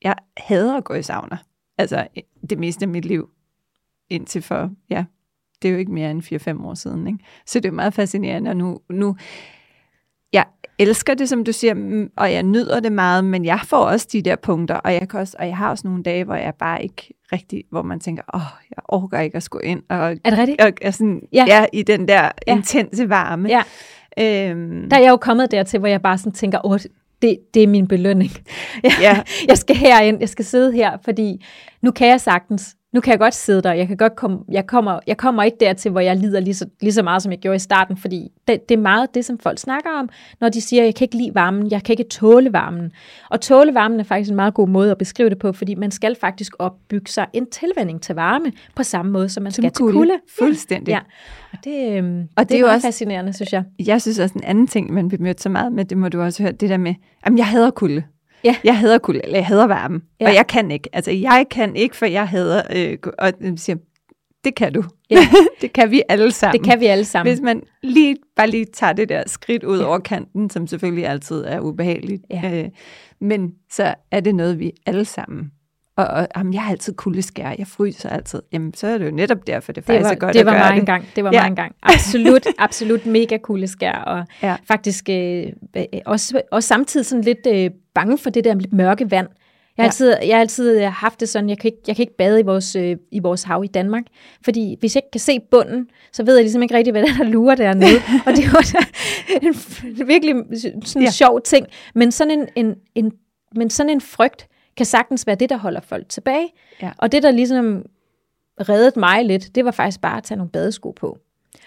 jeg 0.03 0.15
hader 0.37 0.77
at 0.77 0.83
gå 0.83 0.93
i 0.93 1.03
sauna. 1.03 1.37
Altså 1.77 2.07
det 2.49 2.59
meste 2.59 2.83
af 2.83 2.89
mit 2.89 3.05
liv. 3.05 3.29
Indtil 4.09 4.41
for, 4.41 4.71
ja, 4.89 5.05
det 5.61 5.67
er 5.67 5.71
jo 5.71 5.77
ikke 5.77 5.91
mere 5.91 6.11
end 6.11 6.59
4-5 6.61 6.65
år 6.65 6.73
siden. 6.73 7.07
Ikke? 7.07 7.19
Så 7.45 7.59
det 7.59 7.69
er 7.69 7.73
meget 7.73 7.93
fascinerende, 7.93 8.49
og 8.51 8.57
nu, 8.57 8.79
nu, 8.89 9.15
jeg 10.33 10.45
elsker 10.79 11.13
det, 11.13 11.29
som 11.29 11.43
du 11.43 11.51
siger, 11.51 11.73
mm, 11.73 12.11
og 12.17 12.33
jeg 12.33 12.43
nyder 12.43 12.79
det 12.79 12.91
meget, 12.91 13.23
men 13.25 13.45
jeg 13.45 13.59
får 13.65 13.77
også 13.77 14.07
de 14.11 14.21
der 14.21 14.35
punkter, 14.35 14.75
og 14.75 14.93
jeg, 14.93 15.09
kan 15.09 15.19
også, 15.19 15.35
og 15.39 15.47
jeg 15.47 15.57
har 15.57 15.69
også 15.69 15.87
nogle 15.87 16.03
dage, 16.03 16.23
hvor 16.23 16.35
jeg 16.35 16.53
bare 16.55 16.83
ikke 16.83 17.13
rigtig, 17.31 17.63
hvor 17.69 17.81
man 17.81 17.99
tænker, 17.99 18.23
åh, 18.33 18.41
oh, 18.41 18.47
jeg 18.69 18.83
orker 18.87 19.19
ikke 19.19 19.37
at 19.37 19.47
gå 19.49 19.59
ind. 19.59 19.83
Og, 19.89 19.97
er 19.97 20.29
det 20.29 20.37
rigtigt? 20.37 20.61
Og, 20.61 20.71
og 20.85 20.93
sådan, 20.93 21.21
ja. 21.33 21.45
ja. 21.47 21.65
i 21.73 21.83
den 21.83 22.07
der 22.07 22.21
ja. 22.47 22.55
intense 22.55 23.09
varme. 23.09 23.49
Ja. 23.49 23.63
Øhm, 24.19 24.89
der 24.89 24.97
er 24.97 25.01
jeg 25.01 25.09
jo 25.09 25.17
kommet 25.17 25.51
dertil, 25.51 25.79
hvor 25.79 25.87
jeg 25.87 26.01
bare 26.01 26.17
sådan 26.17 26.31
tænker, 26.31 26.65
åh, 26.65 26.79
det, 27.21 27.37
det 27.53 27.63
er 27.63 27.67
min 27.67 27.87
belønning. 27.87 28.31
Jeg, 28.83 28.93
ja. 29.01 29.21
jeg 29.47 29.57
skal 29.57 29.75
herind, 29.75 30.19
jeg 30.19 30.29
skal 30.29 30.45
sidde 30.45 30.71
her, 30.71 30.97
fordi 31.05 31.45
nu 31.81 31.91
kan 31.91 32.07
jeg 32.07 32.21
sagtens 32.21 32.75
nu 32.93 33.01
kan 33.01 33.11
jeg 33.11 33.19
godt 33.19 33.33
sidde 33.33 33.61
der, 33.61 33.73
jeg, 33.73 33.87
kan 33.87 33.97
godt 33.97 34.15
komme, 34.15 34.39
jeg, 34.51 34.67
kommer, 34.67 34.99
jeg 35.07 35.17
kommer 35.17 35.43
ikke 35.43 35.57
dertil, 35.59 35.91
hvor 35.91 35.99
jeg 35.99 36.17
lider 36.17 36.39
lige 36.39 36.53
så, 36.53 36.65
lige 36.81 36.93
så 36.93 37.03
meget, 37.03 37.23
som 37.23 37.31
jeg 37.31 37.39
gjorde 37.39 37.55
i 37.55 37.59
starten, 37.59 37.97
fordi 37.97 38.31
det, 38.47 38.69
det 38.69 38.77
er 38.77 38.81
meget 38.81 39.15
det, 39.15 39.25
som 39.25 39.39
folk 39.39 39.59
snakker 39.59 39.89
om, 39.89 40.09
når 40.41 40.49
de 40.49 40.61
siger, 40.61 40.83
jeg 40.83 40.95
kan 40.95 41.05
ikke 41.05 41.17
lide 41.17 41.31
varmen, 41.35 41.71
jeg 41.71 41.83
kan 41.83 41.93
ikke 41.93 42.09
tåle 42.09 42.53
varmen. 42.53 42.91
Og 43.29 43.41
tåle 43.41 43.73
varmen 43.73 43.99
er 43.99 44.03
faktisk 44.03 44.29
en 44.29 44.35
meget 44.35 44.53
god 44.53 44.67
måde 44.67 44.91
at 44.91 44.97
beskrive 44.97 45.29
det 45.29 45.39
på, 45.39 45.53
fordi 45.53 45.75
man 45.75 45.91
skal 45.91 46.15
faktisk 46.21 46.53
opbygge 46.59 47.11
sig 47.11 47.27
en 47.33 47.49
tilvænding 47.49 48.01
til 48.01 48.15
varme, 48.15 48.51
på 48.75 48.83
samme 48.83 49.11
måde, 49.11 49.29
som 49.29 49.43
man 49.43 49.51
som 49.51 49.63
skal 49.63 49.71
kulde. 49.71 49.91
til 49.91 49.97
kulde. 49.97 50.13
Fuldstændig. 50.39 50.91
Ja. 50.91 50.99
Og 51.53 51.57
det, 51.63 51.97
øhm, 51.97 52.21
og 52.35 52.43
det, 52.43 52.49
det 52.49 52.59
er, 52.59 52.65
er 52.65 52.73
også 52.73 52.87
fascinerende, 52.87 53.33
synes 53.33 53.53
jeg. 53.53 53.63
Jeg 53.85 54.01
synes 54.01 54.19
også 54.19 54.35
en 54.35 54.43
anden 54.43 54.67
ting, 54.67 54.93
man 54.93 55.07
bliver 55.07 55.23
mødt 55.23 55.41
så 55.41 55.49
meget 55.49 55.71
med, 55.71 55.85
det 55.85 55.97
må 55.97 56.09
du 56.09 56.21
også 56.21 56.43
høre, 56.43 56.51
det 56.51 56.69
der 56.69 56.77
med, 56.77 56.95
at 57.23 57.33
jeg 57.37 57.47
hader 57.47 57.71
kulde. 57.71 58.03
Ja. 58.43 58.55
Jeg 58.63 58.77
hader 58.77 58.97
kulde, 58.97 59.21
jeg 59.31 59.45
hader 59.45 59.67
varme, 59.67 60.01
ja. 60.21 60.27
og 60.27 60.33
jeg 60.33 60.47
kan 60.47 60.71
ikke. 60.71 60.89
Altså, 60.93 61.11
jeg 61.11 61.45
kan 61.51 61.75
ikke, 61.75 61.95
for 61.95 62.05
jeg 62.05 62.27
hader, 62.27 62.61
øh, 62.75 62.97
og 63.19 63.33
jeg 63.41 63.53
siger, 63.59 63.77
det 64.43 64.55
kan 64.55 64.73
du. 64.73 64.83
Ja. 65.09 65.27
det 65.61 65.73
kan 65.73 65.91
vi 65.91 66.03
alle 66.09 66.31
sammen. 66.31 66.59
Det 66.59 66.69
kan 66.69 66.79
vi 66.79 66.85
alle 66.85 67.05
sammen. 67.05 67.33
Hvis 67.33 67.41
man 67.41 67.63
lige, 67.83 68.15
bare 68.35 68.49
lige 68.49 68.65
tager 68.65 68.93
det 68.93 69.09
der 69.09 69.23
skridt 69.27 69.63
ud 69.63 69.79
ja. 69.79 69.85
over 69.85 69.99
kanten, 69.99 70.49
som 70.49 70.67
selvfølgelig 70.67 71.07
altid 71.07 71.43
er 71.47 71.59
ubehageligt, 71.59 72.23
ja. 72.29 72.63
øh, 72.63 72.69
men 73.21 73.51
så 73.71 73.95
er 74.11 74.19
det 74.19 74.35
noget, 74.35 74.59
vi 74.59 74.71
alle 74.85 75.05
sammen 75.05 75.51
og, 75.99 76.07
og 76.07 76.27
jamen, 76.37 76.53
jeg 76.53 76.61
har 76.61 76.71
altid 76.71 76.93
kuldeskær, 76.93 77.55
jeg 77.57 77.67
fryser 77.67 78.09
altid. 78.09 78.41
Jamen, 78.51 78.73
så 78.73 78.87
er 78.87 78.97
det 78.97 79.05
jo 79.05 79.11
netop 79.11 79.47
derfor, 79.47 79.71
det, 79.71 79.75
det 79.75 79.85
faktisk 79.85 80.05
var, 80.05 80.11
er 80.11 80.15
godt 80.15 80.33
det 80.33 80.45
var 80.45 80.51
at 80.51 80.61
gøre 80.61 80.71
det. 80.71 80.79
Engang. 80.79 81.05
Det 81.15 81.23
var 81.23 81.31
ja. 81.33 81.41
mig 81.41 81.47
engang. 81.47 81.75
Absolut, 81.83 82.47
absolut 82.57 83.05
mega 83.05 83.37
kuldeskær, 83.37 83.93
og 83.93 84.25
ja. 84.43 84.55
faktisk 84.67 85.09
øh, 85.09 85.45
øh, 85.77 85.83
også, 86.05 86.41
også 86.51 86.67
samtidig 86.67 87.05
sådan 87.05 87.23
lidt 87.23 87.47
øh, 87.47 87.71
bange 87.95 88.17
for 88.17 88.29
det 88.29 88.43
der 88.43 88.53
lidt 88.53 88.73
mørke 88.73 89.11
vand. 89.11 89.27
Jeg 89.77 89.83
har, 89.83 89.85
ja. 89.85 89.87
altid, 89.87 90.27
jeg 90.27 90.35
har 90.35 90.41
altid 90.41 90.81
haft 90.81 91.19
det 91.19 91.29
sådan, 91.29 91.49
jeg 91.49 91.57
kan 91.57 91.67
ikke, 91.67 91.81
jeg 91.87 91.95
kan 91.95 92.03
ikke 92.03 92.17
bade 92.17 92.39
i 92.39 92.43
vores, 92.43 92.75
øh, 92.75 92.97
i 93.11 93.19
vores 93.19 93.43
hav 93.43 93.63
i 93.63 93.67
Danmark, 93.67 94.03
fordi 94.45 94.75
hvis 94.79 94.95
jeg 94.95 95.03
ikke 95.03 95.11
kan 95.11 95.19
se 95.19 95.39
bunden, 95.51 95.87
så 96.11 96.23
ved 96.23 96.35
jeg 96.35 96.43
ligesom 96.43 96.61
ikke 96.61 96.75
rigtig, 96.75 96.91
hvad 96.91 97.01
der, 97.01 97.17
der 97.17 97.23
lurer 97.23 97.55
dernede. 97.55 98.01
og 98.25 98.31
det 98.35 98.53
var 98.53 98.85
en 99.41 100.07
virkelig 100.07 100.35
sådan 100.61 100.81
en 100.95 101.03
ja. 101.03 101.11
sjov 101.11 101.41
ting. 101.41 101.67
Men 101.95 102.11
sådan 102.11 102.39
en, 102.39 102.47
en, 102.55 102.75
en, 102.95 103.11
men 103.55 103.69
sådan 103.69 103.89
en 103.89 104.01
frygt, 104.01 104.47
kan 104.77 104.85
sagtens 104.85 105.27
være 105.27 105.35
det, 105.35 105.49
der 105.49 105.57
holder 105.57 105.81
folk 105.81 106.09
tilbage. 106.09 106.47
Ja. 106.81 106.91
Og 106.97 107.11
det, 107.11 107.23
der 107.23 107.31
ligesom 107.31 107.85
reddede 108.69 108.99
mig 108.99 109.25
lidt, 109.25 109.55
det 109.55 109.65
var 109.65 109.71
faktisk 109.71 110.01
bare 110.01 110.17
at 110.17 110.23
tage 110.23 110.37
nogle 110.37 110.51
badesko 110.51 110.91
på. 110.91 111.17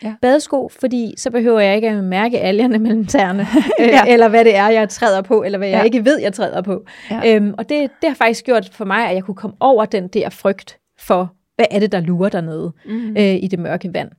Ja. 0.03 0.15
Badesko, 0.23 0.69
fordi 0.81 1.15
så 1.17 1.31
behøver 1.31 1.61
jeg 1.61 1.77
ikke 1.77 1.89
at 1.89 2.05
mærke 2.05 2.41
algerne 2.41 2.79
mellem 2.79 3.07
tæerne, 3.07 3.47
øh, 3.81 3.87
ja. 3.87 4.05
eller 4.07 4.29
hvad 4.29 4.45
det 4.45 4.57
er, 4.57 4.69
jeg 4.69 4.89
træder 4.89 5.23
på, 5.23 5.43
eller 5.43 5.59
hvad 5.59 5.69
jeg 5.69 5.79
ja. 5.79 5.83
ikke 5.83 6.05
ved, 6.05 6.21
jeg 6.21 6.33
træder 6.33 6.63
på. 6.63 6.85
Ja. 7.11 7.37
Øhm, 7.37 7.55
og 7.59 7.69
det, 7.69 7.91
det 8.03 8.09
har 8.09 8.15
faktisk 8.15 8.45
gjort 8.45 8.71
for 8.73 8.85
mig, 8.85 9.09
at 9.09 9.15
jeg 9.15 9.25
kunne 9.25 9.35
komme 9.35 9.57
over 9.61 9.85
den 9.85 10.09
der 10.09 10.29
frygt 10.29 10.79
for, 10.99 11.35
hvad 11.57 11.67
er 11.71 11.79
det, 11.79 11.93
der 11.93 12.01
lurer 12.01 12.29
dernede 12.29 12.73
mm. 12.85 13.17
øh, 13.17 13.35
i 13.35 13.49
det 13.51 13.59
mørke 13.59 13.95
vand. 13.95 14.11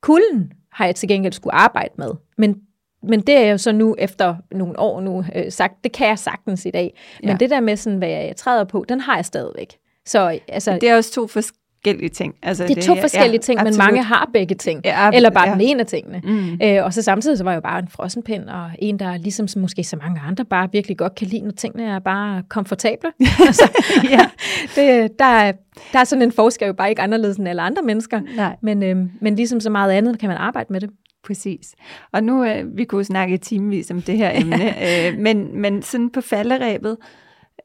Kulden 0.00 0.52
har 0.72 0.84
jeg 0.84 0.94
til 0.94 1.08
gengæld 1.08 1.32
skulle 1.32 1.54
arbejde 1.54 1.94
med, 1.96 2.10
men 2.38 2.60
men 3.08 3.20
det 3.20 3.36
er 3.36 3.50
jo 3.50 3.58
så 3.58 3.72
nu 3.72 3.94
efter 3.98 4.36
nogle 4.52 4.78
år 4.78 5.00
nu 5.00 5.24
øh, 5.34 5.52
sagt, 5.52 5.84
det 5.84 5.92
kan 5.92 6.08
jeg 6.08 6.18
sagtens 6.18 6.66
i 6.66 6.70
dag. 6.70 6.98
Men 7.20 7.30
ja. 7.30 7.36
det 7.36 7.50
der 7.50 7.60
med 7.60 7.76
sådan, 7.76 7.98
hvad 7.98 8.08
jeg 8.08 8.36
træder 8.36 8.64
på, 8.64 8.84
den 8.88 9.00
har 9.00 9.16
jeg 9.16 9.24
stadigvæk. 9.24 9.76
Så, 10.06 10.38
altså, 10.48 10.78
det 10.80 10.88
er 10.88 10.96
også 10.96 11.12
to 11.12 11.26
forskellige 11.26 12.08
ting. 12.08 12.34
Altså, 12.42 12.66
det 12.66 12.78
er 12.78 12.82
to 12.82 12.94
det, 12.94 13.00
forskellige 13.00 13.32
ja, 13.32 13.38
ting, 13.38 13.60
absolut. 13.60 13.78
men 13.78 13.86
mange 13.86 14.02
har 14.02 14.30
begge 14.32 14.54
ting. 14.54 14.80
Ja, 14.84 15.10
eller 15.10 15.30
bare 15.30 15.48
ja. 15.48 15.52
den 15.52 15.60
ene 15.60 15.80
af 15.80 15.86
tingene. 15.86 16.20
Mm. 16.24 16.58
Øh, 16.62 16.84
og 16.84 16.94
så 16.94 17.02
samtidig 17.02 17.38
så 17.38 17.44
var 17.44 17.50
jeg 17.50 17.56
jo 17.56 17.60
bare 17.60 17.78
en 17.78 17.88
frossenpind, 17.88 18.44
og 18.48 18.70
en, 18.78 18.98
der 18.98 19.16
ligesom 19.16 19.48
som 19.48 19.62
måske 19.62 19.84
så 19.84 19.96
mange 19.96 20.20
andre 20.20 20.44
bare 20.44 20.68
virkelig 20.72 20.96
godt 20.96 21.14
kan 21.14 21.26
lide, 21.26 21.42
når 21.42 21.52
tingene 21.52 21.84
er 21.84 21.98
bare 21.98 22.42
komfortable. 22.48 23.12
altså, 23.46 23.70
ja. 24.10 24.28
det, 24.76 25.18
der, 25.18 25.24
er, 25.24 25.52
der 25.92 25.98
er 25.98 26.04
sådan 26.04 26.22
en 26.22 26.32
forskel 26.32 26.66
jo 26.66 26.72
bare 26.72 26.88
ikke 26.88 27.02
anderledes 27.02 27.36
end 27.36 27.48
alle 27.48 27.62
andre 27.62 27.82
mennesker. 27.82 28.20
Nej. 28.36 28.56
Men, 28.62 28.82
øh, 28.82 28.96
men 29.20 29.36
ligesom 29.36 29.60
så 29.60 29.70
meget 29.70 29.92
andet 29.92 30.18
kan 30.18 30.28
man 30.28 30.38
arbejde 30.38 30.72
med 30.72 30.80
det. 30.80 30.90
Præcis. 31.28 31.74
Og 32.12 32.22
nu, 32.24 32.44
øh, 32.44 32.76
vi 32.76 32.84
kunne 32.84 33.04
snakke 33.04 33.36
timevis 33.36 33.90
om 33.90 34.02
det 34.02 34.16
her 34.16 34.30
emne, 34.40 35.08
øh, 35.08 35.18
men, 35.18 35.60
men 35.60 35.82
sådan 35.82 36.10
på 36.10 36.20
falderæbet, 36.20 36.96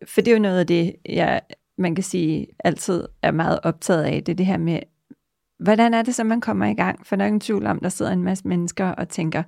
for 0.07 0.22
det 0.22 0.28
er 0.28 0.36
jo 0.36 0.41
noget 0.41 0.59
af 0.59 0.68
det, 0.68 0.95
jeg, 1.09 1.41
man 1.78 1.95
kan 1.95 2.03
sige, 2.03 2.47
altid 2.59 3.07
er 3.22 3.32
meget 3.32 3.59
optaget 3.64 4.03
af, 4.03 4.24
det 4.24 4.32
er 4.32 4.36
det 4.36 4.45
her 4.45 4.57
med, 4.57 4.80
hvordan 5.59 5.93
er 5.93 6.01
det 6.01 6.16
så, 6.16 6.24
man 6.24 6.41
kommer 6.41 6.66
i 6.66 6.74
gang? 6.74 7.07
For 7.07 7.16
der 7.16 7.24
er 7.24 7.28
ingen 7.28 7.39
tvivl 7.39 7.66
om, 7.66 7.80
der 7.80 7.89
sidder 7.89 8.11
en 8.11 8.24
masse 8.24 8.47
mennesker 8.47 8.88
og 8.88 9.09
tænker, 9.09 9.43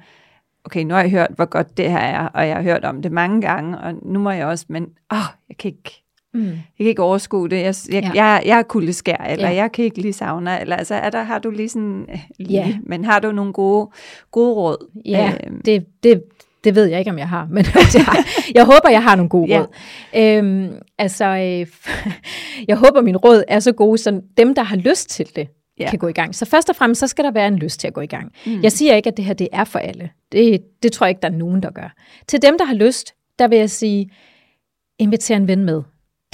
okay, 0.64 0.84
nu 0.84 0.94
har 0.94 1.02
jeg 1.02 1.12
hørt, 1.12 1.32
hvor 1.36 1.46
godt 1.46 1.78
det 1.78 1.92
her 1.92 1.98
er, 1.98 2.28
og 2.28 2.48
jeg 2.48 2.56
har 2.56 2.64
hørt 2.64 2.86
om 2.86 3.02
det 3.02 3.12
mange 3.12 3.42
gange, 3.42 3.78
og 3.80 3.94
nu 4.02 4.20
må 4.20 4.32
jeg 4.32 4.46
også, 4.48 4.66
men 4.70 4.84
åh, 5.12 5.18
jeg 5.50 5.58
kan 5.58 5.72
ikke 5.72 6.05
Mm. 6.36 6.46
Jeg 6.46 6.58
kan 6.78 6.88
ikke 6.88 7.04
overskue 7.04 7.50
det. 7.50 7.56
Jeg, 7.56 7.76
jeg, 7.92 8.04
ja. 8.04 8.24
jeg, 8.24 8.44
jeg 8.46 8.60
er 8.60 8.64
kuldeskær, 8.64 9.18
eller 9.18 9.50
ja. 9.50 9.56
jeg 9.56 9.72
kan 9.72 9.86
ikke 9.86 10.02
lige 10.02 10.14
sauna. 10.14 10.62
Eller 10.62 10.76
altså, 10.76 10.96
er 10.96 11.10
der, 11.10 11.24
har 11.24 11.40
du 11.40 11.50
lige 11.50 11.70
sådan, 11.70 12.06
øh, 12.10 12.20
lige, 12.40 12.60
ja. 12.60 12.78
men 12.84 13.06
har 13.06 13.20
du 13.20 13.32
nogle 13.32 13.54
gode, 13.54 13.90
gode 14.32 14.54
råd? 14.54 14.92
Ja, 15.06 15.34
øhm. 15.48 15.62
det, 15.62 15.86
det, 16.04 16.24
det 16.64 16.76
ved 16.76 16.86
jeg 16.86 17.00
ikke, 17.00 17.12
om 17.12 17.18
jeg 17.18 17.30
har, 17.30 17.48
men 17.56 17.66
jeg, 17.94 18.26
jeg 18.56 18.66
håber, 18.66 18.90
jeg 18.90 19.04
har 19.04 19.16
nogle 19.16 19.30
gode 19.30 19.48
ja. 19.50 19.60
råd. 19.60 19.68
Øhm, 20.16 20.72
altså, 20.98 21.26
øh, 21.26 21.68
jeg 22.70 22.78
håber, 22.78 23.02
min 23.02 23.18
råd 23.18 23.44
er 23.48 23.60
så 23.60 23.72
gode, 23.72 23.98
så 23.98 24.22
dem, 24.38 24.56
der 24.56 24.64
har 24.64 24.76
lyst 24.76 25.10
til 25.10 25.36
det, 25.36 25.48
ja. 25.80 25.90
kan 25.90 26.00
gå 26.00 26.08
i 26.08 26.14
gang. 26.14 26.36
Så 26.36 26.46
først 26.46 26.70
og 26.70 26.76
fremmest, 26.76 27.00
så 27.00 27.08
skal 27.08 27.26
der 27.26 27.32
være 27.32 27.48
en 27.48 27.56
lyst 27.56 27.80
til 27.80 27.88
at 27.88 27.94
gå 27.94 28.02
i 28.02 28.08
gang. 28.08 28.32
Mm. 28.46 28.64
Jeg 28.64 28.72
siger 28.72 28.96
ikke, 28.96 29.10
at 29.10 29.18
det 29.18 29.26
her 29.26 29.34
det 29.34 29.48
er 29.52 29.64
for 29.64 29.80
alle. 29.80 30.10
Det, 30.32 30.62
det 30.84 30.92
tror 30.92 31.06
jeg 31.06 31.10
ikke, 31.10 31.22
der 31.22 31.30
er 31.30 31.38
nogen, 31.38 31.64
der 31.64 31.72
gør. 31.72 31.96
Til 32.28 32.42
dem, 32.42 32.58
der 32.58 32.66
har 32.66 32.74
lyst, 32.74 33.14
der 33.40 33.48
vil 33.48 33.58
jeg 33.58 33.70
sige, 33.70 34.10
inviter 35.00 35.36
en 35.36 35.48
ven 35.48 35.66
med. 35.66 35.84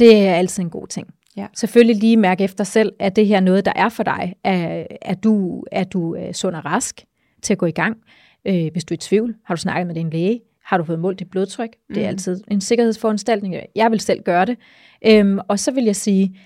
Det 0.01 0.27
er 0.27 0.35
altid 0.35 0.63
en 0.63 0.69
god 0.69 0.87
ting. 0.87 1.07
Ja. 1.37 1.47
Selvfølgelig 1.53 1.95
lige 1.95 2.17
mærke 2.17 2.43
efter 2.43 2.63
selv, 2.63 2.93
at 2.99 3.15
det 3.15 3.27
her 3.27 3.39
noget, 3.39 3.65
der 3.65 3.73
er 3.75 3.89
for 3.89 4.03
dig. 4.03 4.33
Er, 4.43 4.85
er 5.01 5.13
du, 5.13 5.63
er 5.71 5.83
du 5.83 6.17
uh, 6.17 6.31
sund 6.31 6.55
og 6.55 6.65
rask 6.65 7.05
til 7.41 7.53
at 7.53 7.57
gå 7.57 7.65
i 7.65 7.71
gang? 7.71 7.97
Uh, 8.49 8.67
hvis 8.71 8.85
du 8.85 8.93
er 8.93 8.95
i 8.95 8.97
tvivl, 8.97 9.35
har 9.45 9.55
du 9.55 9.61
snakket 9.61 9.87
med 9.87 9.95
din 9.95 10.09
læge? 10.09 10.41
Har 10.65 10.77
du 10.77 10.83
fået 10.83 10.99
målt 10.99 11.19
dit 11.19 11.29
blodtryk? 11.29 11.69
Mm. 11.89 11.95
Det 11.95 12.03
er 12.03 12.07
mm. 12.07 12.09
altid 12.09 12.41
en 12.51 12.61
sikkerhedsforanstaltning. 12.61 13.55
Jeg 13.75 13.91
vil 13.91 13.99
selv 13.99 14.23
gøre 14.23 14.45
det. 14.45 14.57
Um, 15.21 15.39
og 15.47 15.59
så 15.59 15.71
vil 15.71 15.83
jeg 15.83 15.95
sige, 15.95 16.39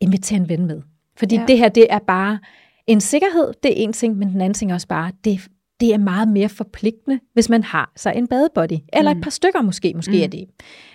inviter 0.00 0.36
en 0.36 0.48
ven 0.48 0.66
med. 0.66 0.82
Fordi 1.16 1.36
ja. 1.36 1.44
det 1.48 1.58
her, 1.58 1.68
det 1.68 1.86
er 1.90 1.98
bare 1.98 2.38
en 2.86 3.00
sikkerhed, 3.00 3.52
det 3.62 3.70
er 3.70 3.84
en 3.84 3.92
ting, 3.92 4.16
men 4.16 4.28
den 4.28 4.40
anden 4.40 4.54
ting 4.54 4.70
er 4.70 4.74
også 4.74 4.88
bare, 4.88 5.12
det, 5.24 5.48
det 5.80 5.94
er 5.94 5.98
meget 5.98 6.28
mere 6.28 6.48
forpligtende, 6.48 7.20
hvis 7.32 7.48
man 7.48 7.62
har 7.62 7.92
så 7.96 8.10
en 8.10 8.26
badebody. 8.26 8.78
Eller 8.92 9.12
mm. 9.12 9.18
et 9.18 9.24
par 9.24 9.30
stykker 9.30 9.62
måske, 9.62 9.92
måske 9.96 10.16
mm. 10.16 10.22
er 10.22 10.26
det. 10.26 10.44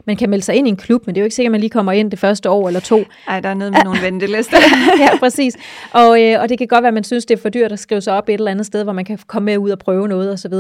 Man 0.08 0.16
kan 0.16 0.30
melde 0.30 0.46
sig 0.46 0.56
ind 0.56 0.68
i 0.68 0.70
en 0.70 0.76
klub, 0.76 1.06
men 1.06 1.16
det 1.16 1.20
er 1.20 1.24
jo 1.24 1.26
ikke 1.26 1.36
sikkert, 1.36 1.50
at 1.50 1.52
man 1.52 1.60
lige 1.60 1.70
kommer 1.70 1.92
ind 1.92 2.12
det 2.12 2.20
første 2.20 2.50
år 2.50 2.68
eller 2.68 2.80
to. 2.80 3.04
Nej, 3.28 3.40
der 3.40 3.50
er 3.50 3.54
noget 3.54 3.74
med 3.74 3.82
nogle 3.84 4.02
ventelister. 4.12 4.58
ja, 5.00 5.18
præcis. 5.20 5.58
Og, 5.94 6.24
øh, 6.24 6.42
og 6.42 6.50
det 6.50 6.58
kan 6.58 6.68
godt 6.68 6.84
være, 6.84 6.88
at 6.88 6.94
man 6.94 7.04
synes, 7.04 7.26
det 7.26 7.38
er 7.38 7.42
for 7.42 7.50
dyrt 7.50 7.72
at 7.72 7.80
skrive 7.80 8.02
sig 8.02 8.14
op 8.14 8.30
et 8.30 8.34
eller 8.34 8.52
andet 8.52 8.66
sted, 8.66 8.84
hvor 8.84 8.94
man 8.94 9.06
kan 9.06 9.20
komme 9.28 9.46
med 9.46 9.58
ud 9.58 9.70
og 9.70 9.80
prøve 9.80 10.08
noget 10.08 10.32
osv. 10.32 10.54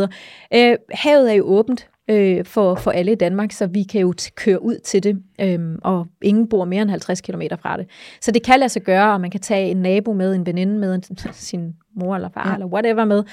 Øh, 0.53 0.75
havet 0.91 1.31
er 1.31 1.35
jo 1.35 1.43
åbent 1.43 1.87
øh, 2.09 2.45
for, 2.45 2.75
for 2.75 2.91
alle 2.91 3.11
i 3.11 3.15
Danmark, 3.15 3.51
så 3.51 3.67
vi 3.67 3.83
kan 3.83 4.01
jo 4.01 4.13
køre 4.35 4.63
ud 4.63 4.77
til 4.77 5.03
det, 5.03 5.23
øh, 5.41 5.59
og 5.83 6.07
ingen 6.21 6.49
bor 6.49 6.65
mere 6.65 6.81
end 6.81 6.89
50 6.89 7.21
km 7.21 7.41
fra 7.61 7.77
det. 7.77 7.87
Så 8.21 8.31
det 8.31 8.43
kan 8.43 8.59
lade 8.59 8.69
sig 8.69 8.81
gøre, 8.81 9.13
og 9.13 9.21
man 9.21 9.31
kan 9.31 9.41
tage 9.41 9.69
en 9.69 9.77
nabo 9.77 10.13
med, 10.13 10.35
en 10.35 10.45
veninde 10.45 10.79
med, 10.79 10.95
en, 10.95 11.17
sin 11.33 11.73
mor 11.95 12.15
eller 12.15 12.29
far 12.33 12.47
ja. 12.47 12.53
eller 12.53 12.67
whatever 12.67 13.05
med, 13.05 13.23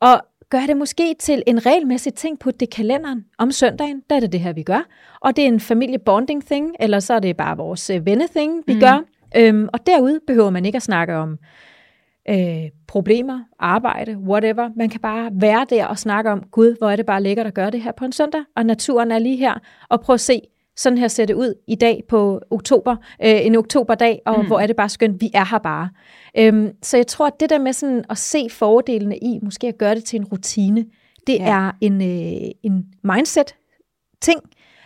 og 0.00 0.22
gør 0.54 0.66
det 0.66 0.76
måske 0.76 1.14
til 1.18 1.42
en 1.46 1.66
regelmæssig 1.66 2.14
ting, 2.14 2.38
på 2.38 2.50
det 2.50 2.70
kalenderen 2.70 3.24
om 3.38 3.50
søndagen, 3.50 4.02
der 4.10 4.16
er 4.16 4.20
det 4.20 4.32
det 4.32 4.40
her, 4.40 4.52
vi 4.52 4.62
gør. 4.62 4.86
Og 5.20 5.36
det 5.36 5.44
er 5.44 5.48
en 5.48 5.60
familiebonding 5.60 6.46
thing, 6.46 6.74
eller 6.80 7.00
så 7.00 7.14
er 7.14 7.18
det 7.18 7.36
bare 7.36 7.56
vores 7.56 7.90
øh, 7.90 8.06
venne-thing, 8.06 8.62
vi 8.66 8.74
mm. 8.74 8.80
gør. 8.80 9.04
Øhm, 9.36 9.68
og 9.72 9.86
derude 9.86 10.20
behøver 10.26 10.50
man 10.50 10.64
ikke 10.64 10.76
at 10.76 10.82
snakke 10.82 11.16
om 11.16 11.38
øh, 12.28 12.70
problemer, 12.86 13.40
arbejde, 13.58 14.18
whatever. 14.18 14.70
Man 14.76 14.88
kan 14.88 15.00
bare 15.00 15.30
være 15.32 15.66
der 15.70 15.86
og 15.86 15.98
snakke 15.98 16.30
om, 16.30 16.42
gud, 16.50 16.76
hvor 16.78 16.90
er 16.90 16.96
det 16.96 17.06
bare 17.06 17.22
lækkert 17.22 17.46
at 17.46 17.54
gøre 17.54 17.70
det 17.70 17.82
her 17.82 17.92
på 17.92 18.04
en 18.04 18.12
søndag, 18.12 18.40
og 18.56 18.66
naturen 18.66 19.10
er 19.10 19.18
lige 19.18 19.36
her, 19.36 19.54
og 19.88 20.00
prøv 20.00 20.14
at 20.14 20.20
se, 20.20 20.40
sådan 20.76 20.98
her 20.98 21.08
ser 21.08 21.24
det 21.24 21.34
ud 21.34 21.54
i 21.68 21.74
dag 21.74 22.02
på 22.08 22.40
oktober, 22.50 22.96
øh, 23.24 23.46
en 23.46 23.56
oktoberdag, 23.56 24.20
og 24.26 24.40
mm. 24.40 24.46
hvor 24.46 24.60
er 24.60 24.66
det 24.66 24.76
bare 24.76 24.88
skønt, 24.88 25.20
vi 25.20 25.30
er 25.34 25.44
her 25.44 25.58
bare. 25.58 25.88
Øhm, 26.38 26.70
så 26.82 26.96
jeg 26.96 27.06
tror, 27.06 27.26
at 27.26 27.40
det 27.40 27.50
der 27.50 27.58
med 27.58 27.72
sådan 27.72 28.04
at 28.10 28.18
se 28.18 28.46
fordelene 28.50 29.16
i, 29.16 29.38
måske 29.42 29.66
at 29.68 29.78
gøre 29.78 29.94
det 29.94 30.04
til 30.04 30.18
en 30.18 30.24
rutine, 30.24 30.84
det 31.26 31.34
ja. 31.34 31.48
er 31.48 31.72
en, 31.80 32.02
øh, 32.02 32.50
en 32.62 32.86
mindset-ting, 33.02 34.40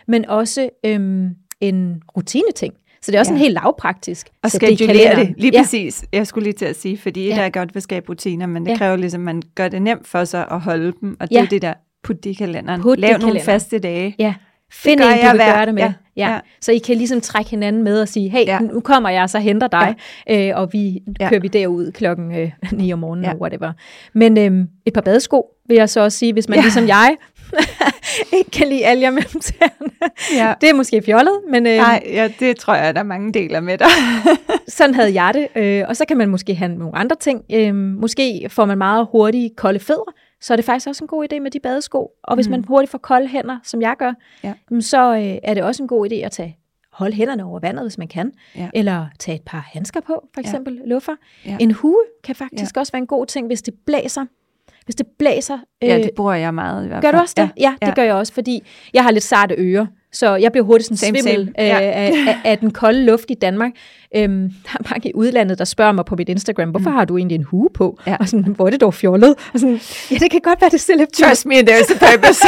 men 0.07 0.25
også 0.25 0.69
øhm, 0.85 1.29
en 1.61 2.01
rutine-ting. 2.17 2.73
Så 3.01 3.11
det 3.11 3.15
er 3.15 3.19
også 3.19 3.31
ja. 3.31 3.35
en 3.35 3.41
helt 3.41 3.53
lavpraktisk. 3.53 4.29
Og 4.43 4.51
skedulere 4.51 5.15
det, 5.15 5.33
lige 5.37 5.51
ja. 5.53 5.61
præcis. 5.61 6.05
Jeg 6.13 6.27
skulle 6.27 6.43
lige 6.43 6.53
til 6.53 6.65
at 6.65 6.75
sige, 6.75 6.97
fordi 6.97 7.27
ja. 7.27 7.35
der 7.35 7.41
er 7.41 7.49
godt 7.49 7.69
ved 7.69 7.79
at 7.79 7.83
skabe 7.83 8.09
rutiner, 8.09 8.45
men 8.45 8.65
det 8.65 8.71
ja. 8.71 8.77
kræver 8.77 8.95
ligesom, 8.95 9.21
at 9.21 9.25
man 9.35 9.41
gør 9.55 9.67
det 9.67 9.81
nemt 9.81 10.07
for 10.07 10.23
sig 10.23 10.47
at 10.51 10.61
holde 10.61 10.93
dem, 11.01 11.17
og 11.19 11.29
det 11.29 11.35
ja. 11.35 11.41
er 11.41 11.45
det 11.45 11.61
der, 11.61 11.73
put 12.03 12.23
det 12.23 12.29
i 12.29 12.33
kalenderen. 12.33 12.81
Put 12.81 12.99
Lav 12.99 13.17
nogle 13.17 13.39
faste 13.39 13.79
dage. 13.79 14.15
Ja. 14.19 14.33
Find 14.71 15.01
en, 15.01 15.07
du 15.07 15.31
vil 15.31 15.39
gøre 15.39 15.65
det 15.65 15.73
med. 15.73 15.83
Ja. 15.83 15.93
Ja. 16.17 16.31
ja. 16.31 16.39
Så 16.61 16.71
I 16.71 16.77
kan 16.77 16.97
ligesom 16.97 17.21
trække 17.21 17.49
hinanden 17.49 17.83
med 17.83 18.01
og 18.01 18.07
sige, 18.07 18.29
hey, 18.29 18.45
ja. 18.45 18.59
nu 18.59 18.79
kommer 18.79 19.09
jeg, 19.09 19.29
så 19.29 19.39
henter 19.39 19.67
dig, 19.67 19.95
ja. 20.27 20.49
øh, 20.49 20.59
og 20.61 20.73
vi 20.73 20.99
ja. 21.19 21.29
kører 21.29 21.41
vi 21.41 21.47
derud 21.47 21.91
klokken 21.91 22.35
øh, 22.35 22.51
9 22.71 22.93
om 22.93 22.99
morgenen, 22.99 23.23
ja. 23.23 23.29
eller 23.29 23.41
whatever. 23.41 23.71
Men 24.13 24.37
øh, 24.37 24.65
et 24.85 24.93
par 24.93 25.01
badesko, 25.01 25.45
vil 25.67 25.75
jeg 25.75 25.89
så 25.89 26.01
også 26.01 26.17
sige, 26.17 26.33
hvis 26.33 26.49
man 26.49 26.57
ja. 26.57 26.61
ligesom 26.61 26.87
jeg 26.87 27.15
ikke 28.37 28.51
kan 28.51 28.67
lide 28.67 28.85
alger 28.85 29.09
mellem 29.09 29.41
tæerne. 29.41 29.91
Ja. 30.35 30.53
Det 30.61 30.69
er 30.69 30.73
måske 30.73 31.01
fjollet, 31.05 31.33
men... 31.51 31.67
Øh, 31.67 31.75
Nej, 31.75 32.03
ja, 32.05 32.29
det 32.39 32.57
tror 32.57 32.75
jeg, 32.75 32.93
der 32.93 32.99
er 32.99 33.05
mange 33.05 33.33
deler 33.33 33.59
med 33.59 33.77
dig. 33.77 33.87
sådan 34.67 34.95
havde 34.95 35.23
jeg 35.23 35.33
det. 35.33 35.47
Øh, 35.55 35.83
og 35.87 35.95
så 35.95 36.05
kan 36.05 36.17
man 36.17 36.29
måske 36.29 36.55
have 36.55 36.71
nogle 36.71 36.95
andre 36.95 37.15
ting. 37.15 37.41
Øh, 37.53 37.75
måske 37.75 38.47
får 38.49 38.65
man 38.65 38.77
meget 38.77 39.07
hurtigt 39.11 39.55
kolde 39.55 39.79
fødder, 39.79 40.13
så 40.41 40.53
er 40.53 40.55
det 40.55 40.65
faktisk 40.65 40.87
også 40.87 41.03
en 41.03 41.07
god 41.07 41.27
idé 41.33 41.39
med 41.39 41.51
de 41.51 41.59
badesko. 41.59 42.11
Og 42.23 42.35
hvis 42.35 42.47
mm. 42.47 42.51
man 42.51 42.65
hurtigt 42.67 42.91
får 42.91 42.97
kolde 42.97 43.27
hænder, 43.27 43.57
som 43.63 43.81
jeg 43.81 43.95
gør, 43.99 44.13
ja. 44.43 44.53
så 44.79 45.15
øh, 45.15 45.37
er 45.43 45.53
det 45.53 45.63
også 45.63 45.83
en 45.83 45.87
god 45.87 46.11
idé 46.11 46.15
at 46.15 46.31
tage 46.31 46.57
holde 46.99 47.15
hænderne 47.15 47.43
over 47.43 47.59
vandet, 47.59 47.83
hvis 47.83 47.97
man 47.97 48.07
kan. 48.07 48.31
Ja. 48.55 48.69
Eller 48.73 49.05
tage 49.19 49.35
et 49.35 49.41
par 49.41 49.69
handsker 49.73 49.99
på, 49.99 50.27
for 50.33 50.41
eksempel 50.41 50.73
ja. 50.73 50.89
luffer. 50.89 51.15
Ja. 51.45 51.57
En 51.59 51.71
hue 51.71 52.03
kan 52.23 52.35
faktisk 52.35 52.75
ja. 52.75 52.79
også 52.79 52.91
være 52.91 53.01
en 53.01 53.07
god 53.07 53.25
ting, 53.25 53.47
hvis 53.47 53.61
det 53.61 53.73
blæser. 53.85 54.25
Hvis 54.85 54.95
det 54.95 55.07
blæser. 55.07 55.57
Øh, 55.83 55.89
ja, 55.89 55.97
det 55.97 56.11
bruger 56.15 56.33
jeg 56.33 56.53
meget 56.53 56.85
i 56.85 56.87
hvert 56.87 57.03
fald. 57.03 57.11
Gør 57.13 57.17
du 57.17 57.21
også 57.21 57.35
det? 57.37 57.49
Ja, 57.57 57.61
ja 57.61 57.75
det 57.81 57.87
ja. 57.87 57.93
gør 57.93 58.03
jeg 58.03 58.13
også, 58.13 58.33
fordi 58.33 58.63
jeg 58.93 59.03
har 59.03 59.11
lidt 59.11 59.23
sarte 59.23 59.55
ører. 59.57 59.85
Så 60.11 60.35
jeg 60.35 60.51
bliver 60.51 60.65
hurtigt 60.65 60.85
sådan 60.85 60.97
same, 60.97 61.19
svimmel 61.19 61.45
same. 61.45 61.67
Ja. 61.67 61.79
Af, 61.79 62.11
af, 62.27 62.37
af 62.43 62.57
den 62.57 62.71
kolde 62.71 63.05
luft 63.05 63.25
i 63.29 63.33
Danmark. 63.33 63.71
Øhm, 64.15 64.49
der 64.63 64.69
er 64.79 64.89
mange 64.91 65.09
i 65.09 65.13
udlandet, 65.15 65.59
der 65.59 65.65
spørger 65.65 65.91
mig 65.91 66.05
på 66.05 66.15
mit 66.15 66.29
Instagram, 66.29 66.69
hvorfor 66.69 66.89
mm. 66.89 66.95
har 66.95 67.05
du 67.05 67.17
egentlig 67.17 67.35
en 67.35 67.43
hue 67.43 67.69
på? 67.73 67.99
Ja. 68.07 68.17
Og 68.19 68.29
sådan, 68.29 68.53
hvor 68.55 68.65
er 68.65 68.69
det 68.69 68.81
dog 68.81 68.93
fjollet? 68.93 69.35
Og 69.53 69.59
sådan, 69.59 69.79
ja, 70.11 70.15
det 70.15 70.31
kan 70.31 70.41
godt 70.43 70.61
være, 70.61 70.69
det 70.69 70.81
ser 70.81 70.95
lidt 70.95 71.13
Trust 71.13 71.45
me, 71.45 71.55
there's 71.55 71.93
a 71.95 72.11
purpose. 72.11 72.47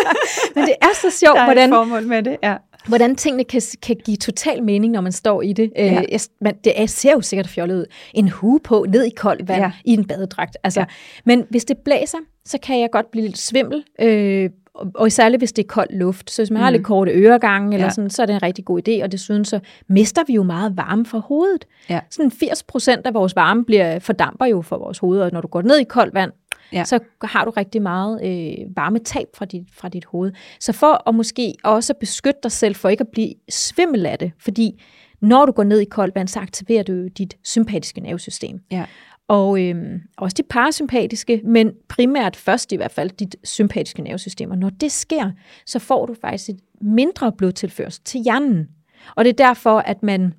Men 0.54 0.64
det 0.64 0.74
er 0.82 0.94
så 0.94 1.18
sjovt, 1.18 1.36
der 1.36 1.40
er 1.40 1.44
hvordan... 1.44 1.70
formål 1.70 2.06
med 2.06 2.22
det, 2.22 2.36
ja 2.42 2.54
hvordan 2.88 3.16
tingene 3.16 3.44
kan, 3.44 3.62
kan 3.82 3.96
give 4.04 4.16
total 4.16 4.62
mening, 4.62 4.92
når 4.92 5.00
man 5.00 5.12
står 5.12 5.42
i 5.42 5.52
det. 5.52 5.72
Ja. 5.76 6.02
Øh, 6.12 6.18
man, 6.40 6.54
det 6.64 6.80
er, 6.80 6.86
ser 6.86 7.12
jo 7.12 7.20
sikkert 7.20 7.48
fjollet 7.48 7.78
ud. 7.78 7.84
En 8.14 8.28
hue 8.28 8.60
på, 8.60 8.86
ned 8.88 9.04
i 9.04 9.10
koldt 9.10 9.48
vand, 9.48 9.62
ja. 9.62 9.72
i 9.84 9.92
en 9.92 10.04
badedragt. 10.04 10.56
Altså, 10.64 10.80
ja. 10.80 10.86
Men 11.24 11.44
hvis 11.50 11.64
det 11.64 11.78
blæser, 11.78 12.18
så 12.44 12.58
kan 12.58 12.80
jeg 12.80 12.88
godt 12.92 13.10
blive 13.10 13.26
lidt 13.26 13.38
svimmel, 13.38 13.84
øh, 14.00 14.50
og, 14.74 14.90
og 14.94 15.12
særligt 15.12 15.40
hvis 15.40 15.52
det 15.52 15.62
er 15.62 15.66
kold 15.66 15.90
luft. 15.90 16.30
Så 16.30 16.42
hvis 16.42 16.50
man 16.50 16.60
mm. 16.60 16.62
har 16.62 16.70
lidt 16.70 16.84
korte 16.84 17.12
øregange, 17.12 17.74
eller 17.74 17.86
ja. 17.86 17.90
sådan, 17.90 18.10
så 18.10 18.22
er 18.22 18.26
det 18.26 18.34
en 18.34 18.42
rigtig 18.42 18.64
god 18.64 18.88
idé, 18.88 19.02
og 19.02 19.12
desuden 19.12 19.44
så 19.44 19.60
mister 19.88 20.22
vi 20.26 20.34
jo 20.34 20.42
meget 20.42 20.76
varme 20.76 21.06
fra 21.06 21.18
hovedet. 21.18 21.66
Ja. 21.88 22.00
Sådan 22.10 22.30
80 22.30 22.62
procent 22.62 23.06
af 23.06 23.14
vores 23.14 23.36
varme 23.36 23.64
bliver, 23.64 23.98
fordamper 23.98 24.46
jo 24.46 24.62
for 24.62 24.78
vores 24.78 24.98
hoved, 24.98 25.20
og 25.20 25.30
når 25.32 25.40
du 25.40 25.48
går 25.48 25.62
ned 25.62 25.78
i 25.78 25.84
koldt 25.84 26.14
vand, 26.14 26.32
ja. 26.72 26.84
så 26.84 26.98
har 27.22 27.44
du 27.44 27.50
rigtig 27.50 27.82
meget 27.82 28.20
øh, 28.24 28.76
varmetab 28.76 29.26
fra 29.34 29.44
dit, 29.44 29.66
fra 29.72 29.88
dit 29.88 30.04
hoved. 30.04 30.32
Så 30.60 30.72
for 30.72 31.08
at 31.08 31.14
måske 31.14 31.54
også 31.64 31.94
beskytte 31.94 32.40
dig 32.42 32.52
selv 32.52 32.74
for 32.74 32.88
ikke 32.88 33.02
at 33.02 33.08
blive 33.12 33.34
svimmel 33.48 34.06
af 34.06 34.18
det, 34.18 34.32
fordi 34.38 34.82
når 35.20 35.46
du 35.46 35.52
går 35.52 35.64
ned 35.64 35.80
i 35.80 35.84
koldt 35.84 36.14
vand, 36.14 36.28
så 36.28 36.40
aktiverer 36.40 36.82
du 36.82 37.08
dit 37.08 37.36
sympatiske 37.44 38.00
nervesystem. 38.00 38.60
Ja. 38.70 38.84
Og 39.32 39.62
øh, 39.62 40.00
også 40.16 40.34
dit 40.34 40.46
parasympatiske, 40.46 41.40
men 41.44 41.72
primært 41.88 42.36
først 42.36 42.72
i 42.72 42.76
hvert 42.76 42.90
fald 42.90 43.10
dit 43.10 43.36
sympatiske 43.44 44.02
nervesystem. 44.02 44.50
Og 44.50 44.58
når 44.58 44.70
det 44.70 44.92
sker, 44.92 45.30
så 45.66 45.78
får 45.78 46.06
du 46.06 46.14
faktisk 46.20 46.48
et 46.48 46.60
mindre 46.80 47.32
blodtilførsel 47.32 48.02
til 48.04 48.20
hjernen. 48.20 48.68
Og 49.16 49.24
det 49.24 49.30
er 49.30 49.46
derfor, 49.46 49.78
at 49.78 50.02
man 50.02 50.34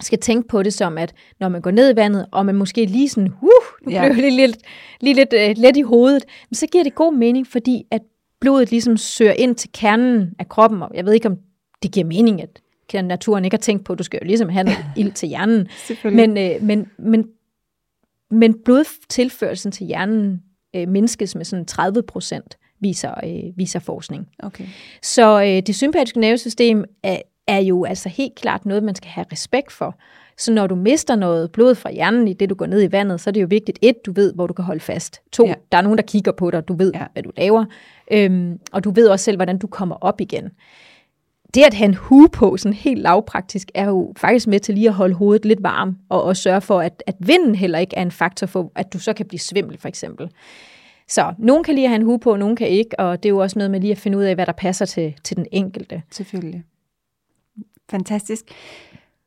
skal 0.00 0.18
tænke 0.18 0.48
på 0.48 0.62
det 0.62 0.74
som, 0.74 0.98
at 0.98 1.14
når 1.40 1.48
man 1.48 1.62
går 1.62 1.70
ned 1.70 1.92
i 1.92 1.96
vandet, 1.96 2.26
og 2.32 2.46
man 2.46 2.54
måske 2.54 2.86
lige 2.86 3.08
sådan, 3.08 3.28
uh, 3.42 3.48
nu 3.86 3.92
ja. 3.92 4.00
bliver 4.00 4.30
lige 4.30 4.46
lidt, 4.46 4.56
lige 5.00 5.14
lidt 5.14 5.32
uh, 5.32 5.62
let 5.62 5.76
i 5.76 5.82
hovedet, 5.82 6.24
men 6.50 6.54
så 6.54 6.66
giver 6.66 6.84
det 6.84 6.94
god 6.94 7.14
mening, 7.14 7.46
fordi 7.46 7.84
at 7.90 8.02
blodet 8.40 8.70
ligesom 8.70 8.96
søger 8.96 9.32
ind 9.32 9.54
til 9.54 9.70
kernen 9.72 10.34
af 10.38 10.48
kroppen, 10.48 10.82
og 10.82 10.90
jeg 10.94 11.04
ved 11.04 11.12
ikke, 11.12 11.28
om 11.28 11.36
det 11.82 11.92
giver 11.92 12.06
mening, 12.06 12.42
at 12.42 12.60
naturen 13.04 13.44
ikke 13.44 13.54
har 13.54 13.62
tænkt 13.62 13.84
på, 13.84 13.92
at 13.92 13.98
du 13.98 14.04
skal 14.04 14.18
jo 14.22 14.26
ligesom 14.26 14.48
have 14.48 14.64
noget 14.64 14.84
ild 14.96 15.12
til 15.12 15.28
hjernen. 15.28 15.68
men, 16.04 16.30
uh, 16.30 16.66
men, 16.66 16.86
men, 16.98 17.28
men 18.34 18.54
blodtilførelsen 18.64 19.72
til 19.72 19.86
hjernen 19.86 20.42
uh, 20.76 20.88
mindskes 20.88 21.34
med 21.34 21.44
sådan 21.44 21.66
30 21.66 22.02
procent, 22.02 22.58
viser, 22.80 23.14
uh, 23.22 23.58
viser 23.58 23.78
forskning. 23.78 24.28
Okay. 24.38 24.64
Så 25.02 25.36
uh, 25.36 25.66
det 25.66 25.74
sympatiske 25.74 26.20
nervesystem 26.20 26.84
er, 27.02 27.18
er 27.46 27.60
jo 27.60 27.84
altså 27.84 28.08
helt 28.08 28.34
klart 28.34 28.66
noget, 28.66 28.82
man 28.82 28.94
skal 28.94 29.10
have 29.10 29.26
respekt 29.32 29.72
for. 29.72 29.98
Så 30.38 30.52
når 30.52 30.66
du 30.66 30.74
mister 30.74 31.16
noget 31.16 31.52
blod 31.52 31.74
fra 31.74 31.92
hjernen 31.92 32.28
i 32.28 32.32
det, 32.32 32.50
du 32.50 32.54
går 32.54 32.66
ned 32.66 32.82
i 32.82 32.92
vandet, 32.92 33.20
så 33.20 33.30
er 33.30 33.32
det 33.32 33.42
jo 33.42 33.46
vigtigt, 33.50 33.78
et, 33.82 34.06
du 34.06 34.12
ved, 34.12 34.34
hvor 34.34 34.46
du 34.46 34.52
kan 34.52 34.64
holde 34.64 34.80
fast. 34.80 35.20
To, 35.32 35.46
ja. 35.46 35.54
der 35.72 35.78
er 35.78 35.82
nogen, 35.82 35.98
der 35.98 36.04
kigger 36.04 36.32
på 36.32 36.50
dig, 36.50 36.68
du 36.68 36.76
ved, 36.76 36.92
ja. 36.94 37.06
hvad 37.12 37.22
du 37.22 37.30
laver. 37.36 37.64
Øhm, 38.12 38.58
og 38.72 38.84
du 38.84 38.90
ved 38.90 39.08
også 39.08 39.24
selv, 39.24 39.36
hvordan 39.36 39.58
du 39.58 39.66
kommer 39.66 39.96
op 40.00 40.20
igen. 40.20 40.50
Det 41.54 41.62
at 41.64 41.74
have 41.74 41.88
en 41.88 41.94
hue 41.94 42.28
på, 42.28 42.56
sådan 42.56 42.72
helt 42.72 43.00
lavpraktisk, 43.00 43.70
er 43.74 43.84
jo 43.84 44.12
faktisk 44.16 44.46
med 44.46 44.60
til 44.60 44.74
lige 44.74 44.88
at 44.88 44.94
holde 44.94 45.14
hovedet 45.14 45.44
lidt 45.44 45.62
varm, 45.62 45.96
og 46.08 46.22
også 46.22 46.42
sørge 46.42 46.60
for, 46.60 46.80
at, 46.80 47.02
at 47.06 47.14
vinden 47.18 47.54
heller 47.54 47.78
ikke 47.78 47.96
er 47.96 48.02
en 48.02 48.10
faktor 48.10 48.46
for, 48.46 48.72
at 48.74 48.92
du 48.92 48.98
så 48.98 49.12
kan 49.12 49.26
blive 49.26 49.40
svimmel, 49.40 49.78
for 49.78 49.88
eksempel. 49.88 50.30
Så 51.08 51.34
nogen 51.38 51.64
kan 51.64 51.74
lige 51.74 51.88
have 51.88 51.96
en 51.96 52.02
hue 52.02 52.18
på, 52.18 52.36
nogen 52.36 52.56
kan 52.56 52.68
ikke, 52.68 53.00
og 53.00 53.22
det 53.22 53.28
er 53.28 53.30
jo 53.30 53.38
også 53.38 53.58
noget 53.58 53.70
med 53.70 53.80
lige 53.80 53.92
at 53.92 53.98
finde 53.98 54.18
ud 54.18 54.22
af, 54.22 54.34
hvad 54.34 54.46
der 54.46 54.52
passer 54.52 54.84
til, 54.84 55.14
til 55.24 55.36
den 55.36 55.46
enkelte. 55.52 56.02
Selvfølgelig. 56.10 56.62
fantastisk. 57.90 58.44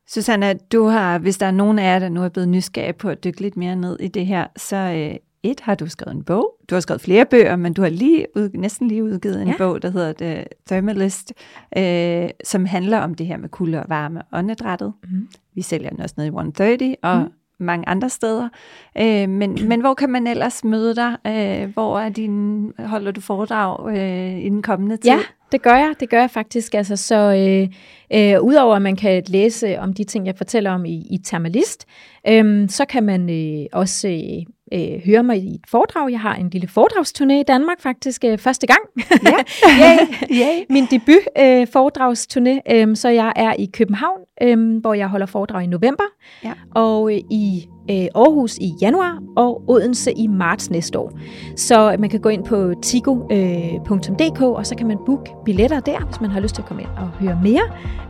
Susanna, 0.08 0.54
du 0.54 0.86
har, 0.86 1.18
hvis 1.18 1.38
der 1.38 1.46
er 1.46 1.52
nogen 1.52 1.80
af 1.80 1.84
jer, 1.84 2.00
der 2.00 2.10
nu 2.10 2.24
er 2.24 2.30
blevet 2.30 2.50
nysgerrige 2.50 2.94
på 2.94 3.10
at 3.10 3.24
dykke 3.24 3.42
lidt 3.42 3.58
mere 3.58 3.76
ned 3.76 4.00
i 4.00 4.08
det 4.08 4.26
her, 4.26 4.48
så 4.58 4.76
øh, 4.76 5.16
et 5.52 5.60
har 5.60 5.76
du 5.76 5.88
skrevet 5.88 6.16
en 6.16 6.24
bog. 6.24 6.54
Du 6.70 6.76
har 6.76 6.80
skrevet 6.80 7.02
flere 7.02 7.26
bøger, 7.26 7.56
men 7.56 7.74
du 7.74 7.82
har 7.82 7.90
lige 7.90 8.26
ud, 8.36 8.50
næsten 8.54 8.88
lige 8.88 9.04
udgivet 9.04 9.42
en 9.42 9.48
ja. 9.48 9.54
bog, 9.58 9.82
der 9.82 9.90
hedder 9.90 10.14
The 10.14 10.46
Thermalist, 10.68 11.34
øh, 11.78 12.30
som 12.44 12.66
handler 12.66 13.00
om 13.00 13.16
det 13.16 13.26
her 13.26 13.38
med 13.38 13.50
kulde 13.50 13.80
og 13.80 13.86
varme 13.90 14.22
og 14.22 14.40
åndedrættet. 14.40 14.94
Mm. 15.04 15.28
Vi 15.56 15.62
sælger 15.62 15.90
den 15.90 16.02
også 16.02 16.16
ned 16.18 16.26
i 16.26 16.28
130, 16.28 16.96
og 17.04 17.20
mm 17.20 17.32
mange 17.60 17.90
andre 17.90 18.10
steder. 18.10 18.50
Øh, 18.98 19.30
men, 19.30 19.58
men 19.68 19.80
hvor 19.80 19.94
kan 19.94 20.10
man 20.10 20.28
ellers 20.28 20.64
møde 20.64 20.96
dig? 20.96 21.18
Øh, 21.28 21.74
hvor 21.74 22.00
er 22.00 22.10
din, 22.10 22.72
holder 22.80 23.12
du 23.12 23.22
foredrag 23.22 23.98
øh, 23.98 24.40
i 24.40 24.50
den 24.50 24.62
kommende 24.62 24.98
tid? 24.98 25.12
Ja, 25.12 25.20
det 25.52 25.62
gør 25.62 25.76
jeg. 25.76 25.94
Det 26.00 26.10
gør 26.10 26.20
jeg 26.20 26.32
faktisk. 26.32 26.74
Altså, 26.74 26.96
så 26.96 27.16
øh, 27.16 27.68
øh, 28.14 28.42
udover 28.42 28.76
at 28.76 28.82
man 28.82 28.96
kan 28.96 29.24
læse 29.28 29.80
om 29.80 29.94
de 29.94 30.04
ting, 30.04 30.26
jeg 30.26 30.38
fortæller 30.38 30.72
om 30.72 30.86
i, 30.86 31.08
i 31.12 31.18
Thermalist, 31.26 31.86
øh, 32.28 32.70
så 32.70 32.86
kan 32.86 33.04
man 33.04 33.30
øh, 33.30 33.66
også 33.74 34.08
øh, 34.08 34.46
øh, 34.74 35.06
høre 35.06 35.24
mig 35.24 35.38
i 35.38 35.56
et 35.56 35.62
foredrag. 35.68 36.12
Jeg 36.12 36.20
har 36.20 36.36
en 36.36 36.50
lille 36.50 36.68
foredragsturné 36.68 37.34
i 37.34 37.44
Danmark 37.44 37.82
faktisk 37.82 38.24
øh, 38.26 38.38
første 38.38 38.68
gang. 38.68 38.80
Ja. 39.24 39.32
yeah. 39.84 39.98
yeah. 40.32 40.64
Min 40.76 40.86
debut 40.92 41.24
øh, 41.40 41.68
foredragsturné. 41.76 42.74
Øh, 42.76 42.96
så 42.96 43.10
jeg 43.10 43.34
er 43.36 43.54
i 43.54 43.66
København, 43.74 44.20
øh, 44.42 44.80
hvor 44.82 44.94
jeg 44.94 45.08
holder 45.08 45.26
foredrag 45.26 45.64
i 45.64 45.68
november, 45.68 46.04
ja. 46.44 46.54
og 46.76 47.14
øh, 47.14 47.22
i 47.32 47.68
øh, 47.90 48.08
Aarhus 48.16 48.58
i 48.58 48.74
januar 48.82 49.20
og 49.38 49.64
Odense 49.68 50.12
i 50.12 50.28
marts 50.28 50.70
næste 50.70 51.00
år. 51.00 51.20
Så 51.56 51.96
man 52.00 52.10
kan 52.10 52.20
gå 52.20 52.30
ind 52.30 52.44
på 52.44 52.74
tigo.dk, 52.82 54.42
øh, 54.42 54.48
og 54.50 54.66
så 54.66 54.76
kan 54.76 54.88
man 54.88 54.98
booke 55.06 55.32
billetter 55.46 55.80
der, 55.80 56.06
hvis 56.06 56.22
man 56.22 56.30
har 56.30 56.40
lyst 56.40 56.56
til 56.56 56.62
at 56.62 56.68
komme 56.68 56.84
ind 56.84 56.90
og 56.98 57.08
høre 57.08 57.40
mere 57.44 57.64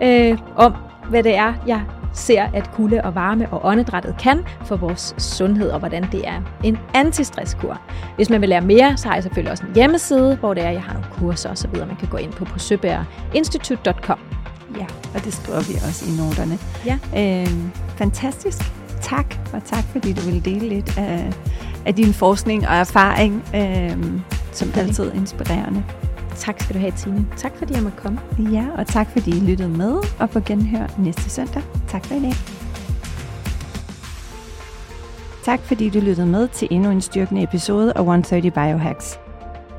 øh, 0.03 0.37
om, 0.55 0.73
hvad 1.09 1.23
det 1.23 1.35
er, 1.35 1.53
jeg 1.67 1.85
ser, 2.13 2.43
at 2.53 2.71
kulde 2.71 3.01
og 3.03 3.15
varme 3.15 3.49
og 3.49 3.65
åndedrættet 3.65 4.15
kan 4.19 4.45
for 4.65 4.75
vores 4.75 5.15
sundhed, 5.17 5.69
og 5.69 5.79
hvordan 5.79 6.11
det 6.11 6.27
er 6.27 6.41
en 6.63 6.77
antistresskur. 6.93 7.81
Hvis 8.15 8.29
man 8.29 8.41
vil 8.41 8.49
lære 8.49 8.61
mere, 8.61 8.97
så 8.97 9.07
har 9.07 9.15
jeg 9.15 9.23
selvfølgelig 9.23 9.51
også 9.51 9.63
en 9.65 9.75
hjemmeside, 9.75 10.35
hvor 10.35 10.53
det 10.53 10.63
er, 10.63 10.69
jeg 10.69 10.83
har 10.83 10.93
nogle 10.93 11.07
kurser 11.11 11.49
osv., 11.49 11.77
man 11.77 11.95
kan 11.99 12.07
gå 12.07 12.17
ind 12.17 12.31
på 12.31 12.45
på 12.45 12.59
søbærinstitut.com. 12.59 14.19
Ja, 14.79 14.85
og 15.15 15.23
det 15.23 15.33
skriver 15.33 15.59
vi 15.59 15.73
også 15.73 16.05
i 16.05 16.17
noterne. 16.17 16.59
Ja. 16.85 16.97
Øh, 17.17 17.53
fantastisk. 17.97 18.57
Tak, 19.01 19.35
og 19.53 19.63
tak 19.65 19.83
fordi 19.83 20.13
du 20.13 20.21
ville 20.21 20.39
dele 20.39 20.69
lidt 20.69 20.97
af, 20.97 21.33
af 21.85 21.95
din 21.95 22.13
forskning 22.13 22.67
og 22.67 22.75
erfaring, 22.75 23.43
øh, 23.55 24.21
som 24.51 24.71
altid 24.75 25.13
inspirerende. 25.13 25.83
Tak 26.37 26.59
skal 26.59 26.75
du 26.75 26.79
have, 26.79 26.91
Tine. 26.91 27.27
Tak 27.37 27.57
fordi 27.57 27.73
jeg 27.73 27.83
måtte 27.83 27.97
komme. 27.97 28.19
Ja, 28.51 28.65
og 28.77 28.87
tak 28.87 29.11
fordi 29.11 29.37
I 29.37 29.39
lyttede 29.39 29.69
med, 29.69 29.93
og 30.19 30.29
på 30.29 30.39
genhør 30.39 30.87
næste 30.99 31.29
søndag. 31.29 31.63
Tak 31.87 32.05
for 32.05 32.15
i 32.15 32.19
dag. 32.19 32.33
Tak 35.43 35.59
fordi 35.59 35.89
du 35.89 35.99
lyttede 35.99 36.27
med 36.27 36.47
til 36.47 36.67
endnu 36.71 36.89
en 36.89 37.01
styrkende 37.01 37.43
episode 37.43 37.93
af 37.95 37.99
130 37.99 38.51
Biohacks. 38.51 39.19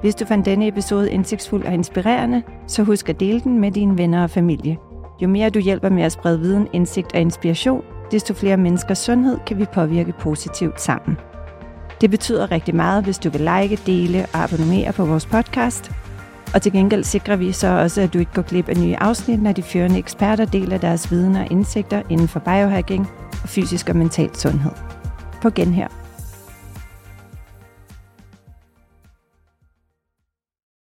Hvis 0.00 0.14
du 0.14 0.24
fandt 0.24 0.46
denne 0.46 0.68
episode 0.68 1.10
indsigtsfuld 1.10 1.64
og 1.64 1.72
inspirerende, 1.72 2.42
så 2.66 2.82
husk 2.82 3.08
at 3.08 3.20
dele 3.20 3.40
den 3.40 3.60
med 3.60 3.72
dine 3.72 3.98
venner 3.98 4.22
og 4.22 4.30
familie. 4.30 4.78
Jo 5.22 5.28
mere 5.28 5.50
du 5.50 5.58
hjælper 5.58 5.88
med 5.88 6.02
at 6.02 6.12
sprede 6.12 6.40
viden, 6.40 6.68
indsigt 6.72 7.14
og 7.14 7.20
inspiration, 7.20 7.84
desto 8.10 8.34
flere 8.34 8.56
menneskers 8.56 8.98
sundhed 8.98 9.38
kan 9.46 9.58
vi 9.58 9.64
påvirke 9.64 10.12
positivt 10.20 10.80
sammen. 10.80 11.16
Det 12.00 12.10
betyder 12.10 12.50
rigtig 12.50 12.76
meget, 12.76 13.04
hvis 13.04 13.18
du 13.18 13.30
vil 13.30 13.40
like, 13.40 13.78
dele 13.86 14.26
og 14.34 14.44
abonnere 14.44 14.92
på 14.92 15.04
vores 15.04 15.26
podcast– 15.26 15.90
og 16.54 16.62
til 16.62 16.72
gengæld 16.72 17.04
sikrer 17.04 17.36
vi 17.36 17.52
så 17.52 17.66
også, 17.66 18.00
at 18.00 18.14
du 18.14 18.18
ikke 18.18 18.32
går 18.34 18.42
glip 18.42 18.68
af 18.68 18.76
nye 18.76 18.96
afsnit, 18.96 19.42
når 19.42 19.52
de 19.52 19.62
førende 19.62 19.98
eksperter 19.98 20.44
deler 20.44 20.78
deres 20.78 21.10
viden 21.10 21.36
og 21.36 21.46
indsigter 21.50 22.02
inden 22.10 22.28
for 22.28 22.40
biohacking 22.40 23.08
og 23.42 23.48
fysisk 23.48 23.88
og 23.88 23.96
mental 23.96 24.36
sundhed. 24.36 24.72
På 25.42 25.50
genhør. 25.50 26.07